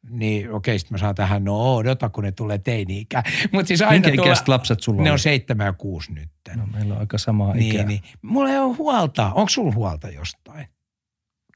Niin 0.10 0.52
okei, 0.52 0.80
sitten 0.80 0.94
mä 0.96 0.98
saan 1.00 1.16
tähän, 1.16 1.44
no 1.44 1.76
odota, 1.76 2.10
kun 2.10 2.24
ne 2.24 2.32
tulee 2.32 2.58
teini-ikään. 2.58 3.24
Mutta 3.54 3.68
siis 3.68 3.82
aina 3.82 4.08
Minkä 4.08 4.22
tuolla- 4.24 4.44
lapset 4.48 4.80
sulla 4.80 5.04
Ne 5.04 5.12
on? 5.12 5.20
seitsemän 5.20 5.66
ja 5.66 5.74
kuusi 5.74 6.14
nyt. 6.14 6.30
No, 6.56 6.66
meillä 6.74 6.94
on 6.94 7.00
aika 7.00 7.18
samaa 7.18 7.54
ikää. 7.56 7.86
Niin, 7.86 7.88
niin. 7.88 8.02
Mulla 8.22 8.50
ei 8.50 8.58
ole 8.58 8.76
huolta. 8.76 9.26
Onko 9.34 9.50
sulla 9.50 9.72
huolta 9.74 10.10
jostain? 10.10 10.68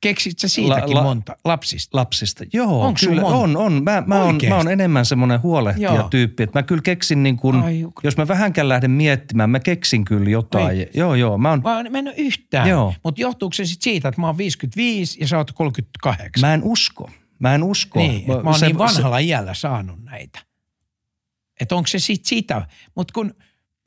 Keksit 0.04 0.40
sä 0.40 0.48
siitäkin 0.48 0.90
La- 0.90 0.96
la- 0.96 1.04
monta 1.04 1.36
lapsista? 1.46 1.98
Lapsista. 1.98 2.44
Joo, 2.54 2.68
sulla 2.68 2.94
kyllä 3.10 3.22
monta? 3.22 3.38
on, 3.38 3.58
on. 3.58 3.84
Mä, 3.84 4.04
mä, 4.08 4.24
on, 4.24 4.40
mä 4.50 4.58
oon 4.58 4.72
enemmän 4.72 5.06
semmoinen 5.06 5.36
Joo. 5.36 5.42
huolehtija-tyyppi, 5.42 6.44
että 6.44 6.60
mä 6.60 6.64
kyllä 6.64 6.82
keksin 6.82 7.24
niin 7.24 7.38
kuin, 7.38 7.56
Ai, 7.64 7.86
jos 8.04 8.18
mä 8.18 8.28
vähänkään 8.28 8.70
lähden 8.70 8.92
miettimään, 8.92 9.50
mä 9.50 9.60
keksin 9.60 10.06
kyllä 10.06 10.30
jotain. 10.30 10.66
Oikeesti? 10.66 11.00
Joo, 11.00 11.16
joo, 11.16 11.38
mä, 11.38 11.50
oon, 11.50 11.62
Mä, 11.64 11.90
mä 11.90 11.98
en 12.00 12.08
ole 12.08 12.16
yhtään. 12.18 12.70
Joo. 12.70 12.94
Mutta 13.04 13.22
johtuuko 13.22 13.54
se 13.54 13.66
sitten 13.66 13.84
siitä, 13.84 14.08
että 14.08 14.22
mä 14.22 14.28
oon 14.28 14.38
55 14.38 15.20
ja 15.22 15.28
sä 15.28 15.38
oot 15.38 15.52
38? 15.52 16.42
mä 16.50 16.54
en 16.54 16.62
usko. 16.64 17.10
Mä 17.40 17.56
en 17.56 17.64
usko. 17.64 18.00
niin, 18.00 18.20
että 18.20 18.44
mä 18.44 18.50
oon 18.50 18.60
Se- 18.60 18.66
niin 18.66 18.76
se- 18.76 18.80
vanhalla 18.80 19.18
iällä 19.20 19.54
saanut 19.54 20.04
näitä. 20.04 20.40
Että 21.62 21.76
onko 21.76 21.88
se 21.88 22.00
sitten 22.00 22.30
sitä. 22.30 22.68
Mutta 22.96 23.14
kun 23.14 23.34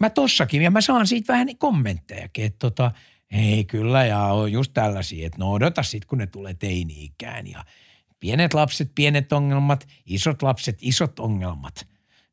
mä 0.01 0.11
tossakin, 0.11 0.63
ja 0.63 0.71
mä 0.71 0.81
saan 0.81 1.07
siitä 1.07 1.33
vähän 1.33 1.47
niin 1.47 1.59
kommenttejakin, 1.59 2.45
että 2.45 2.59
tota, 2.59 2.91
ei 3.31 3.65
kyllä 3.65 4.05
ja 4.07 4.23
on 4.23 4.53
just 4.53 4.73
tällaisia, 4.75 5.27
että 5.27 5.39
no 5.39 5.53
odota 5.53 5.83
sitten, 5.83 6.09
kun 6.09 6.19
ne 6.19 6.27
tulee 6.27 6.55
teini-ikään 6.55 7.47
ja 7.47 7.65
pienet 8.21 8.55
lapset, 8.55 8.93
pienet 8.95 9.33
ongelmat, 9.33 9.87
isot 10.07 10.43
lapset, 10.43 10.79
isot 10.81 11.21
ongelmat. 11.21 11.89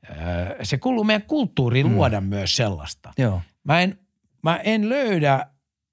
Öö, 0.10 0.66
se 0.66 0.78
kuuluu 0.78 1.04
meidän 1.04 1.22
kulttuuriin 1.28 1.88
Mm. 1.88 1.94
luoda 1.96 2.22
myös 2.22 2.56
sellaista. 2.56 3.14
Joo. 3.18 3.41
Mä 3.64 3.82
en, 3.82 4.00
mä 4.44 4.58
en 4.58 4.89
löydä 4.89 5.48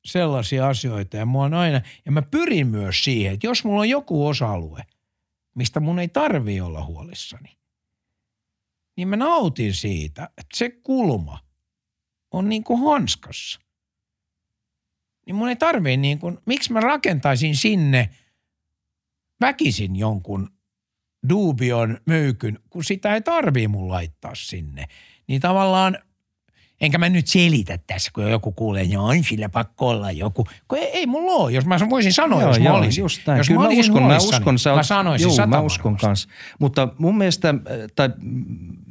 sellaisia 0.05 0.69
asioita 0.69 1.17
ja 1.17 1.27
mua 1.27 1.45
on 1.45 1.55
aina, 1.55 1.81
ja 2.05 2.13
mä 2.13 2.23
pyrin 2.23 2.67
myös 2.67 3.05
siihen, 3.05 3.35
että 3.35 3.47
jos 3.47 3.65
mulla 3.65 3.81
on 3.81 3.89
joku 3.89 4.27
osa-alue, 4.27 4.83
mistä 5.55 5.81
mun 5.81 5.99
ei 5.99 6.09
tarvi 6.09 6.61
olla 6.61 6.85
huolissani, 6.85 7.57
niin 8.97 9.09
mä 9.09 9.17
nautin 9.17 9.75
siitä, 9.75 10.25
että 10.25 10.57
se 10.57 10.71
kulma 10.71 11.39
on 12.31 12.49
niin 12.49 12.65
kuin 12.65 12.81
hanskassa. 12.81 13.61
Niin 15.27 15.35
mun 15.37 15.49
ei 15.49 15.57
tarvii 15.57 15.97
niin 15.97 16.19
kuin, 16.19 16.39
miksi 16.47 16.73
mä 16.73 16.81
rakentaisin 16.81 17.57
sinne 17.57 18.11
väkisin 19.41 19.97
jonkun 19.97 20.51
duubion 21.29 21.99
möykyn, 22.07 22.59
kun 22.71 22.85
sitä 22.85 23.15
ei 23.15 23.21
tarvii 23.21 23.69
mun 23.69 23.89
laittaa 23.89 24.35
sinne. 24.35 24.85
Niin 25.27 25.41
tavallaan, 25.41 25.99
enkä 26.81 26.99
mä 26.99 27.09
nyt 27.09 27.27
selitä 27.27 27.79
tässä, 27.87 28.11
kun 28.15 28.31
joku 28.31 28.53
kuulee, 28.53 28.83
että 28.83 29.01
on 29.01 29.25
sillä 29.25 29.49
pakko 29.49 29.89
olla 29.89 30.11
joku. 30.11 30.47
Kun 30.69 30.79
ei, 30.79 30.85
ei 30.85 31.07
mulla 31.07 31.33
ole, 31.33 31.53
jos 31.53 31.67
mä 31.67 31.77
voisin 31.91 32.13
sanoa, 32.13 32.43
jos 32.43 32.61
mä 32.61 32.73
olisin. 32.73 33.03
just 33.03 33.21
näin. 33.27 33.39
Jos 33.39 33.47
Kyllä 33.47 33.59
mä, 33.59 33.63
mä 33.63 33.69
olisin 33.69 33.81
uskon, 33.81 34.03
mä 34.03 34.17
uskon, 34.17 34.59
sä 34.59 34.71
mä 34.71 34.77
oot, 34.77 34.87
sanoisin 34.87 35.29
juu, 35.29 35.47
mä 35.47 35.61
uskon 35.61 35.97
kanssa. 35.97 36.29
Mutta 36.59 36.89
mun 36.99 37.19
mielestä, 37.19 37.49
äh, 37.49 37.55
tai 37.97 38.11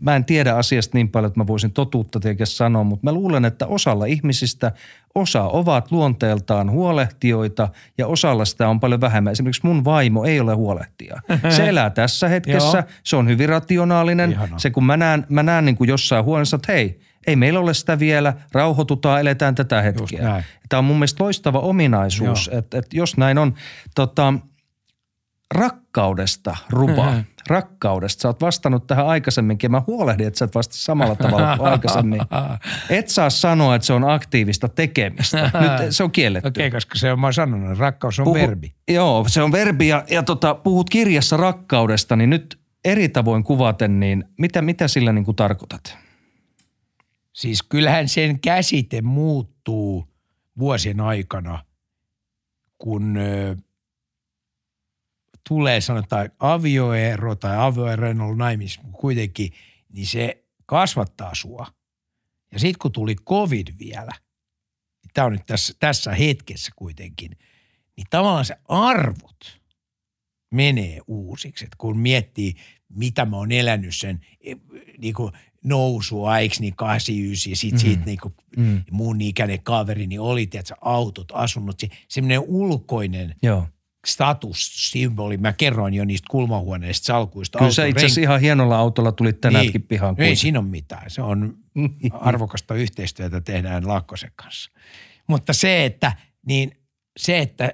mä 0.01 0.15
en 0.15 0.25
tiedä 0.25 0.55
asiasta 0.55 0.97
niin 0.97 1.09
paljon, 1.09 1.27
että 1.27 1.39
mä 1.39 1.47
voisin 1.47 1.71
totuutta 1.71 2.19
tietenkin 2.19 2.47
sanoa, 2.47 2.83
mutta 2.83 3.03
mä 3.03 3.11
luulen, 3.11 3.45
että 3.45 3.67
osalla 3.67 4.05
ihmisistä 4.05 4.71
osa 5.15 5.43
ovat 5.43 5.91
luonteeltaan 5.91 6.71
huolehtijoita 6.71 7.69
ja 7.97 8.07
osalla 8.07 8.45
sitä 8.45 8.69
on 8.69 8.79
paljon 8.79 9.01
vähemmän. 9.01 9.31
Esimerkiksi 9.31 9.65
mun 9.65 9.85
vaimo 9.85 10.25
ei 10.25 10.39
ole 10.39 10.53
huolehtija. 10.53 11.21
Se 11.49 11.69
elää 11.69 11.89
tässä 11.89 12.27
hetkessä, 12.27 12.77
Joo. 12.87 12.87
se 13.03 13.15
on 13.15 13.27
hyvin 13.27 13.49
rationaalinen. 13.49 14.31
Ihanaa. 14.31 14.59
Se 14.59 14.69
kun 14.69 14.85
mä 14.85 14.97
näen, 14.97 15.25
mä 15.29 15.43
näen 15.43 15.65
niin 15.65 15.75
kuin 15.75 15.87
jossain 15.87 16.25
huoneessa, 16.25 16.55
että 16.55 16.71
hei, 16.71 16.99
ei 17.27 17.35
meillä 17.35 17.59
ole 17.59 17.73
sitä 17.73 17.99
vielä, 17.99 18.33
rauhoitutaan, 18.51 19.21
eletään 19.21 19.55
tätä 19.55 19.81
hetkeä. 19.81 20.43
Tämä 20.69 20.77
on 20.77 20.85
mun 20.85 20.95
mielestä 20.95 21.23
loistava 21.23 21.59
ominaisuus, 21.59 22.49
että, 22.53 22.77
että 22.77 22.97
jos 22.97 23.17
näin 23.17 23.37
on. 23.37 23.53
Tota, 23.95 24.33
rakkaudesta, 25.55 26.55
Ruba. 26.69 27.11
Mhm. 27.11 27.19
Rakkaudesta. 27.47 28.21
Sä 28.21 28.27
oot 28.27 28.41
vastannut 28.41 28.87
tähän 28.87 29.07
aikaisemminkin. 29.07 29.71
Mä 29.71 29.81
huolehdin, 29.87 30.27
että 30.27 30.37
sä 30.37 30.45
et 30.45 30.55
vasta 30.55 30.75
samalla 30.77 31.15
tavalla 31.15 31.57
kuin 31.57 31.71
aikaisemmin. 31.71 32.21
Et 32.89 33.07
saa 33.07 33.29
sanoa, 33.29 33.75
että 33.75 33.85
se 33.85 33.93
on 33.93 34.09
aktiivista 34.09 34.69
tekemistä. 34.69 35.41
Nyt 35.61 35.91
se 35.95 36.03
on 36.03 36.11
kielletty. 36.11 36.47
Okei, 36.47 36.67
okay, 36.67 36.77
koska 36.77 36.99
se 36.99 37.11
on, 37.11 37.19
mä 37.19 37.27
oon 37.27 37.33
sanonut, 37.33 37.77
rakkaus 37.77 38.19
on 38.19 38.25
Puhu- 38.25 38.33
verbi. 38.33 38.73
Joo, 38.89 39.25
se 39.27 39.41
on 39.41 39.51
verbi 39.51 39.87
ja, 39.87 40.03
ja 40.09 40.23
tota, 40.23 40.55
puhut 40.55 40.89
kirjassa 40.89 41.37
rakkaudesta, 41.37 42.15
niin 42.15 42.29
nyt 42.29 42.59
eri 42.85 43.09
tavoin 43.09 43.43
kuvaten, 43.43 43.99
niin 43.99 44.23
mitä, 44.37 44.61
mitä 44.61 44.87
sillä 44.87 45.13
niin 45.13 45.25
kuin 45.25 45.35
tarkoitat? 45.35 45.97
Siis 47.39 47.63
kyllähän 47.63 48.09
sen 48.09 48.39
käsite 48.39 49.01
muuttuu 49.01 50.07
vuosien 50.57 50.99
aikana, 50.99 51.65
kun 52.77 53.17
ö, 53.17 53.55
tulee 55.49 55.81
sanotaan 55.81 56.29
avioero 56.39 57.35
tai 57.35 57.57
avioero 57.57 58.09
en 58.09 58.21
ollut 58.21 58.37
mutta 58.83 58.97
kuitenkin, 58.97 59.53
niin 59.89 60.07
se 60.07 60.45
kasvattaa 60.65 61.35
sua. 61.35 61.67
Ja 62.51 62.59
sitten 62.59 62.79
kun 62.81 62.91
tuli 62.91 63.15
covid 63.15 63.67
vielä, 63.79 64.11
niin 65.03 65.11
tämä 65.13 65.25
on 65.25 65.31
nyt 65.31 65.45
tässä, 65.45 65.73
tässä 65.79 66.11
hetkessä 66.11 66.71
kuitenkin, 66.75 67.31
niin 67.97 68.07
tavallaan 68.09 68.45
se 68.45 68.57
arvot 68.67 69.61
menee 70.53 70.99
uusiksi. 71.07 71.65
Et 71.65 71.75
kun 71.77 71.99
miettii, 71.99 72.53
mitä 72.89 73.25
mä 73.25 73.37
oon 73.37 73.51
elänyt 73.51 73.95
sen 73.95 74.25
e, 74.41 74.53
niin 74.97 75.13
kuin 75.13 75.33
nousua, 75.63 76.37
eikö 76.37 76.55
niin 76.59 76.75
89 76.75 77.49
ja 77.51 77.55
sitten 77.55 77.79
Mhm. 77.79 77.87
siitä 77.87 78.05
niin 78.05 78.19
kuin 78.21 78.33
Mm. 78.57 78.83
mun 78.91 79.21
ikäinen 79.21 79.63
kaveri, 79.63 80.07
niin 80.07 80.21
oli, 80.21 80.47
tiedätkö, 80.47 80.75
autot, 80.81 81.27
asunnot, 81.33 81.79
se, 81.79 81.87
semmoinen 82.07 82.39
ulkoinen 82.47 83.35
Joo. 83.43 83.67
statussymboli. 84.07 85.37
Mä 85.37 85.53
kerroin 85.53 85.93
jo 85.93 86.05
niistä 86.05 86.27
kulmahuoneista, 86.31 87.05
salkuista. 87.05 87.57
Kyllä 87.59 87.71
sä 87.71 87.85
itse 87.85 88.05
asiassa 88.05 88.21
ihan 88.21 88.41
hienolla 88.41 88.77
autolla 88.77 89.11
tulit 89.11 89.41
tänäänkin 89.41 89.73
Niin. 89.73 89.87
pihaan. 89.87 90.15
Ei 90.17 90.35
siinä 90.35 90.59
ole 90.59 90.67
mitään. 90.67 91.09
Se 91.11 91.21
on 91.21 91.57
arvokasta 92.11 92.73
yhteistyötä 92.75 93.41
tehdään 93.41 93.87
Lakkosen 93.87 94.31
kanssa. 94.35 94.71
Mutta 95.27 95.53
se, 95.53 95.85
että, 95.85 96.11
niin, 96.45 96.71
se, 97.19 97.39
että 97.39 97.73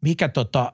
mikä 0.00 0.28
tota, 0.28 0.72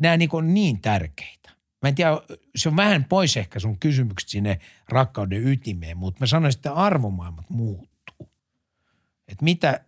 nämä 0.00 0.16
niin, 0.16 0.28
on 0.32 0.54
niin 0.54 0.80
tärkeitä. 0.80 1.37
Mä 1.82 1.88
en 1.88 1.94
tiedä, 1.94 2.10
se 2.56 2.68
on 2.68 2.76
vähän 2.76 3.04
pois 3.04 3.36
ehkä 3.36 3.58
sun 3.58 3.78
kysymykset 3.78 4.28
sinne 4.28 4.60
rakkauden 4.88 5.46
ytimeen, 5.46 5.96
mutta 5.96 6.20
mä 6.20 6.26
sanoisin, 6.26 6.58
että 6.58 6.72
arvomaailmat 6.72 7.50
muuttuu. 7.50 8.30
Että 9.28 9.44
mitä, 9.44 9.84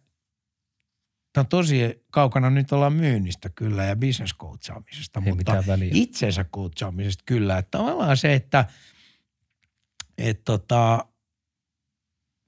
on 1.41 1.47
tosi 1.47 2.05
kaukana 2.11 2.51
nyt 2.51 2.73
ollaan 2.73 2.93
myynnistä 2.93 3.49
kyllä 3.49 3.85
ja 3.85 3.97
Ei 5.27 5.33
mutta 5.33 5.67
väliä. 5.67 5.91
itsensä 5.95 6.45
coachaamisesta 6.45 7.25
kyllä. 7.27 7.59
Että 7.59 7.79
tavallaan 7.79 8.17
se, 8.17 8.35
että 8.35 8.65
et 10.19 10.45
tota, 10.45 11.07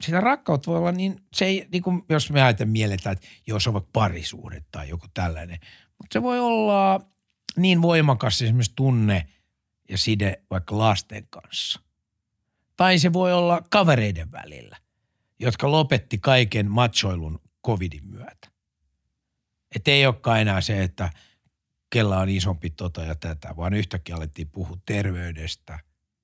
sitä 0.04 0.20
rakkautta 0.20 0.70
voi 0.70 0.78
olla 0.78 0.92
niin, 0.92 1.20
se 1.34 1.44
ei, 1.44 1.68
niin 1.72 1.82
kuin 1.82 2.02
jos 2.08 2.30
me 2.30 2.42
ajatellaan 2.42 2.72
mielletään, 2.72 3.12
että 3.12 3.28
jos 3.46 3.66
on 3.66 3.74
vaikka 3.74 3.90
parisuhde 3.92 4.62
tai 4.72 4.88
joku 4.88 5.06
tällainen, 5.14 5.58
mutta 5.98 6.12
se 6.12 6.22
voi 6.22 6.40
olla 6.40 7.11
niin 7.56 7.82
voimakas 7.82 8.42
esimerkiksi 8.42 8.72
tunne 8.76 9.28
ja 9.88 9.98
side 9.98 10.42
vaikka 10.50 10.78
lasten 10.78 11.26
kanssa. 11.30 11.80
Tai 12.76 12.98
se 12.98 13.12
voi 13.12 13.32
olla 13.32 13.62
kavereiden 13.70 14.32
välillä, 14.32 14.76
jotka 15.38 15.70
lopetti 15.70 16.18
kaiken 16.18 16.70
machoilun 16.70 17.40
covidin 17.66 18.06
myötä. 18.06 18.48
Että 19.74 19.90
ei 19.90 20.06
olekaan 20.06 20.40
enää 20.40 20.60
se, 20.60 20.82
että 20.82 21.10
kella 21.90 22.18
on 22.18 22.28
isompi 22.28 22.70
tota 22.70 23.02
ja 23.02 23.14
tätä, 23.14 23.56
vaan 23.56 23.74
yhtäkkiä 23.74 24.16
alettiin 24.16 24.50
puhua 24.50 24.76
terveydestä, 24.86 25.78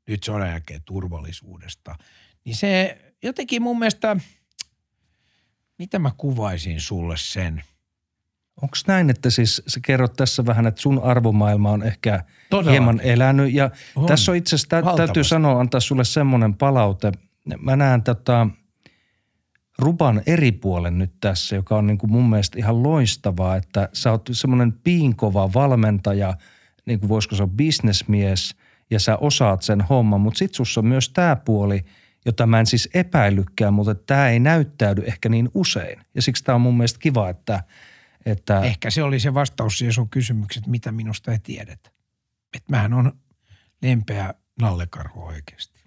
nyt 0.09 0.23
sodan 0.23 0.49
jälkeen 0.49 0.83
turvallisuudesta. 0.85 1.97
Niin 2.45 2.57
se 2.57 2.99
jotenkin 3.23 3.63
mun 3.63 3.79
mielestä, 3.79 4.17
mitä 5.79 5.99
mä 5.99 6.11
kuvaisin 6.17 6.81
sulle 6.81 7.17
sen? 7.17 7.65
Onko 8.63 8.77
näin, 8.87 9.11
että 9.11 9.31
siis 9.31 9.63
sä 9.67 9.81
kerrot 9.83 10.13
tässä 10.13 10.47
vähän, 10.47 10.67
että 10.67 10.81
sun 10.81 11.01
arvomaailma 11.05 11.71
on 11.71 11.83
ehkä 11.83 12.25
Todellakin. 12.51 12.73
hieman 12.73 13.01
elänyt 13.01 13.55
ja 13.55 13.71
On. 13.97 14.07
tässä 14.07 14.33
on 14.33 14.37
itse 14.37 14.57
asiassa, 14.57 14.69
tä- 14.69 14.97
täytyy 14.97 15.25
sanoa, 15.25 15.61
antaa 15.61 15.81
sulle 15.81 16.05
semmoinen 16.05 16.55
palaute. 16.55 17.13
Mä 17.61 17.77
näen 17.77 18.03
tota 18.03 18.47
Ruban 19.79 20.23
eri 20.27 20.53
puolen 20.53 20.99
nyt 20.99 21.13
tässä, 21.21 21.57
joka 21.57 21.77
on 21.77 21.87
niin 21.87 21.99
kuin 21.99 22.11
mun 22.11 22.31
mielestä 22.31 22.59
ihan 22.59 22.83
loistavaa, 22.83 23.57
että 23.57 23.89
sä 23.93 24.11
oot 24.11 24.29
semmoinen 24.33 24.73
piinkova 24.73 25.53
valmentaja, 25.55 26.35
niin 26.87 27.01
kuin 27.01 27.09
voisiko 27.09 27.37
se 27.37 27.43
olla 27.43 27.53
bisnesmies 27.57 28.55
ja 28.91 29.01
sä 29.01 29.17
osaat 29.17 29.63
sen 29.63 29.81
homman, 29.81 30.21
mutta 30.21 30.39
sit 30.39 30.55
sussa 30.55 30.81
on 30.81 30.87
myös 30.87 31.09
tämä 31.09 31.37
puoli, 31.37 31.85
jota 32.27 32.47
mä 32.47 32.61
en 32.61 32.67
siis 32.67 32.89
epäilykään, 32.95 33.75
mutta 33.75 33.95
tämä 33.95 34.29
ei 34.29 34.41
näyttäydy 34.41 35.03
ehkä 35.07 35.29
niin 35.29 35.49
usein. 35.55 36.01
Ja 36.15 36.23
siksi 36.23 36.45
tämä 36.45 36.55
on 36.55 36.61
mun 36.61 36.77
mielestä 36.77 36.99
kiva, 36.99 37.29
että, 37.29 37.63
että 38.27 38.61
Ehkä 38.61 38.91
se 38.91 39.03
oli 39.03 39.21
se 39.21 39.35
vastaus 39.35 39.79
siihen 39.79 39.93
sun 39.93 40.09
kysymykset, 40.09 40.67
mitä 40.67 40.93
minusta 40.93 41.33
ei 41.33 41.39
tiedetä. 41.39 41.91
Että 42.57 42.71
mähän 42.71 42.95
on 42.95 43.13
lempeä 43.83 44.35
nallekarhu 44.61 45.25
oikeasti. 45.25 45.79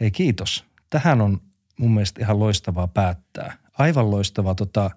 Hei 0.00 0.10
kiitos. 0.10 0.64
Tähän 0.90 1.20
on 1.20 1.40
mun 1.78 1.94
mielestä 1.94 2.20
ihan 2.20 2.38
loistavaa 2.38 2.88
päättää. 2.88 3.56
Aivan 3.78 4.10
loistavaa. 4.10 4.54
Tota, 4.54 4.90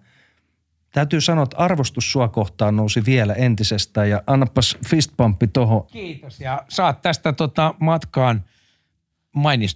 täytyy 0.93 1.21
sanoa, 1.21 1.43
että 1.43 1.57
arvostus 1.57 2.11
sua 2.11 2.27
kohtaan 2.27 2.75
nousi 2.75 3.05
vielä 3.05 3.33
entisestään 3.33 4.09
ja 4.09 4.23
annapas 4.27 4.77
fistpumppi 4.87 5.47
tohon. 5.47 5.87
Kiitos. 5.87 6.39
Ja 6.39 6.65
saat 6.69 7.01
tästä 7.01 7.33
tota 7.33 7.75
matkaan 7.79 8.43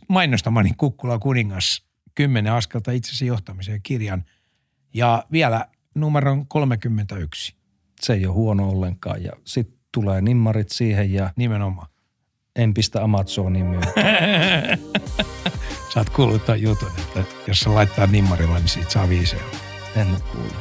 mainostamani 0.08 0.72
Kukkula 0.78 1.20
kuningas 1.20 1.88
10 2.16 2.54
askelta 2.54 2.92
itsesi 2.92 3.26
johtamiseen 3.26 3.82
kirjan. 3.84 4.26
Ja 4.98 5.24
vielä 5.32 5.66
numeron 5.96 6.48
31 6.48 7.56
Se 8.02 8.14
ei 8.14 8.26
ole 8.26 8.34
huono 8.34 8.70
ollenkaan 8.70 9.24
ja 9.24 9.32
sitten 9.44 9.78
tulee 9.92 10.22
nimmarit 10.22 10.70
siihen 10.70 11.14
ja 11.14 11.30
nimenomaan. 11.36 11.88
en 12.56 12.74
pistä 12.74 13.04
Amazoniin 13.04 13.66
myy. 13.66 13.80
Saat 15.94 16.10
kuullut 16.10 16.46
tämän 16.46 16.62
jutun, 16.62 16.92
että 17.16 17.26
jos 17.48 17.60
se 17.60 17.70
laittaa 17.70 18.08
nimmarilla, 18.08 18.58
niin 18.60 18.68
siitä 18.68 18.92
saa 18.92 19.10
5 19.10 19.36
euroa. 19.36 19.52
En 19.96 20.08
ole 20.08 20.20
kuullut. 20.32 20.56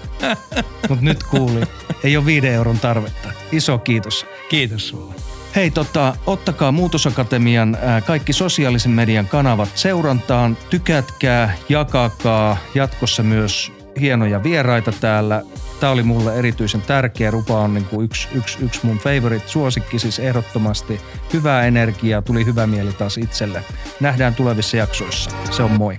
Mutta 0.89 1.05
nyt 1.05 1.23
kuulin. 1.23 1.67
Ei 2.05 2.17
ole 2.17 2.27
viiden 2.27 2.53
euron 2.53 2.79
tarvetta. 2.79 3.29
Iso 3.53 3.79
kiitos. 3.79 4.27
Kiitos 4.49 4.89
sulle. 4.89 5.15
Hei, 5.57 5.71
tota, 5.71 6.17
ottakaa 6.27 6.73
Muutosakatemian 6.73 7.79
ää, 7.83 8.01
kaikki 8.01 8.33
sosiaalisen 8.33 8.93
median 8.93 9.27
kanavat 9.29 9.69
seurantaan. 9.75 10.57
Tykätkää, 10.71 11.55
jakakaa. 11.69 12.57
Jatkossa 12.75 13.23
myös 13.23 13.73
hienoja 14.01 14.43
vieraita 14.43 14.93
täällä. 15.01 15.43
Tämä 15.81 15.93
oli 15.93 16.03
mulle 16.03 16.35
erityisen 16.35 16.83
tärkeä. 16.83 17.31
Rupa 17.31 17.61
on 17.61 17.75
niin 17.75 17.85
kuin 17.85 18.05
yksi, 18.05 18.29
yksi, 18.35 18.59
yksi 18.65 18.81
mun 18.83 18.99
favorite 18.99 19.49
suosikki, 19.49 19.99
siis 19.99 20.19
ehdottomasti. 20.19 21.01
Hyvää 21.33 21.67
energiaa, 21.67 22.23
tuli 22.23 22.47
hyvä 22.47 22.67
mieli 22.67 22.93
taas 22.93 23.19
itselle. 23.19 23.65
Nähdään 24.01 24.35
tulevissa 24.35 24.77
jaksoissa. 24.77 25.31
Se 25.51 25.63
on 25.63 25.71
moi. 25.71 25.99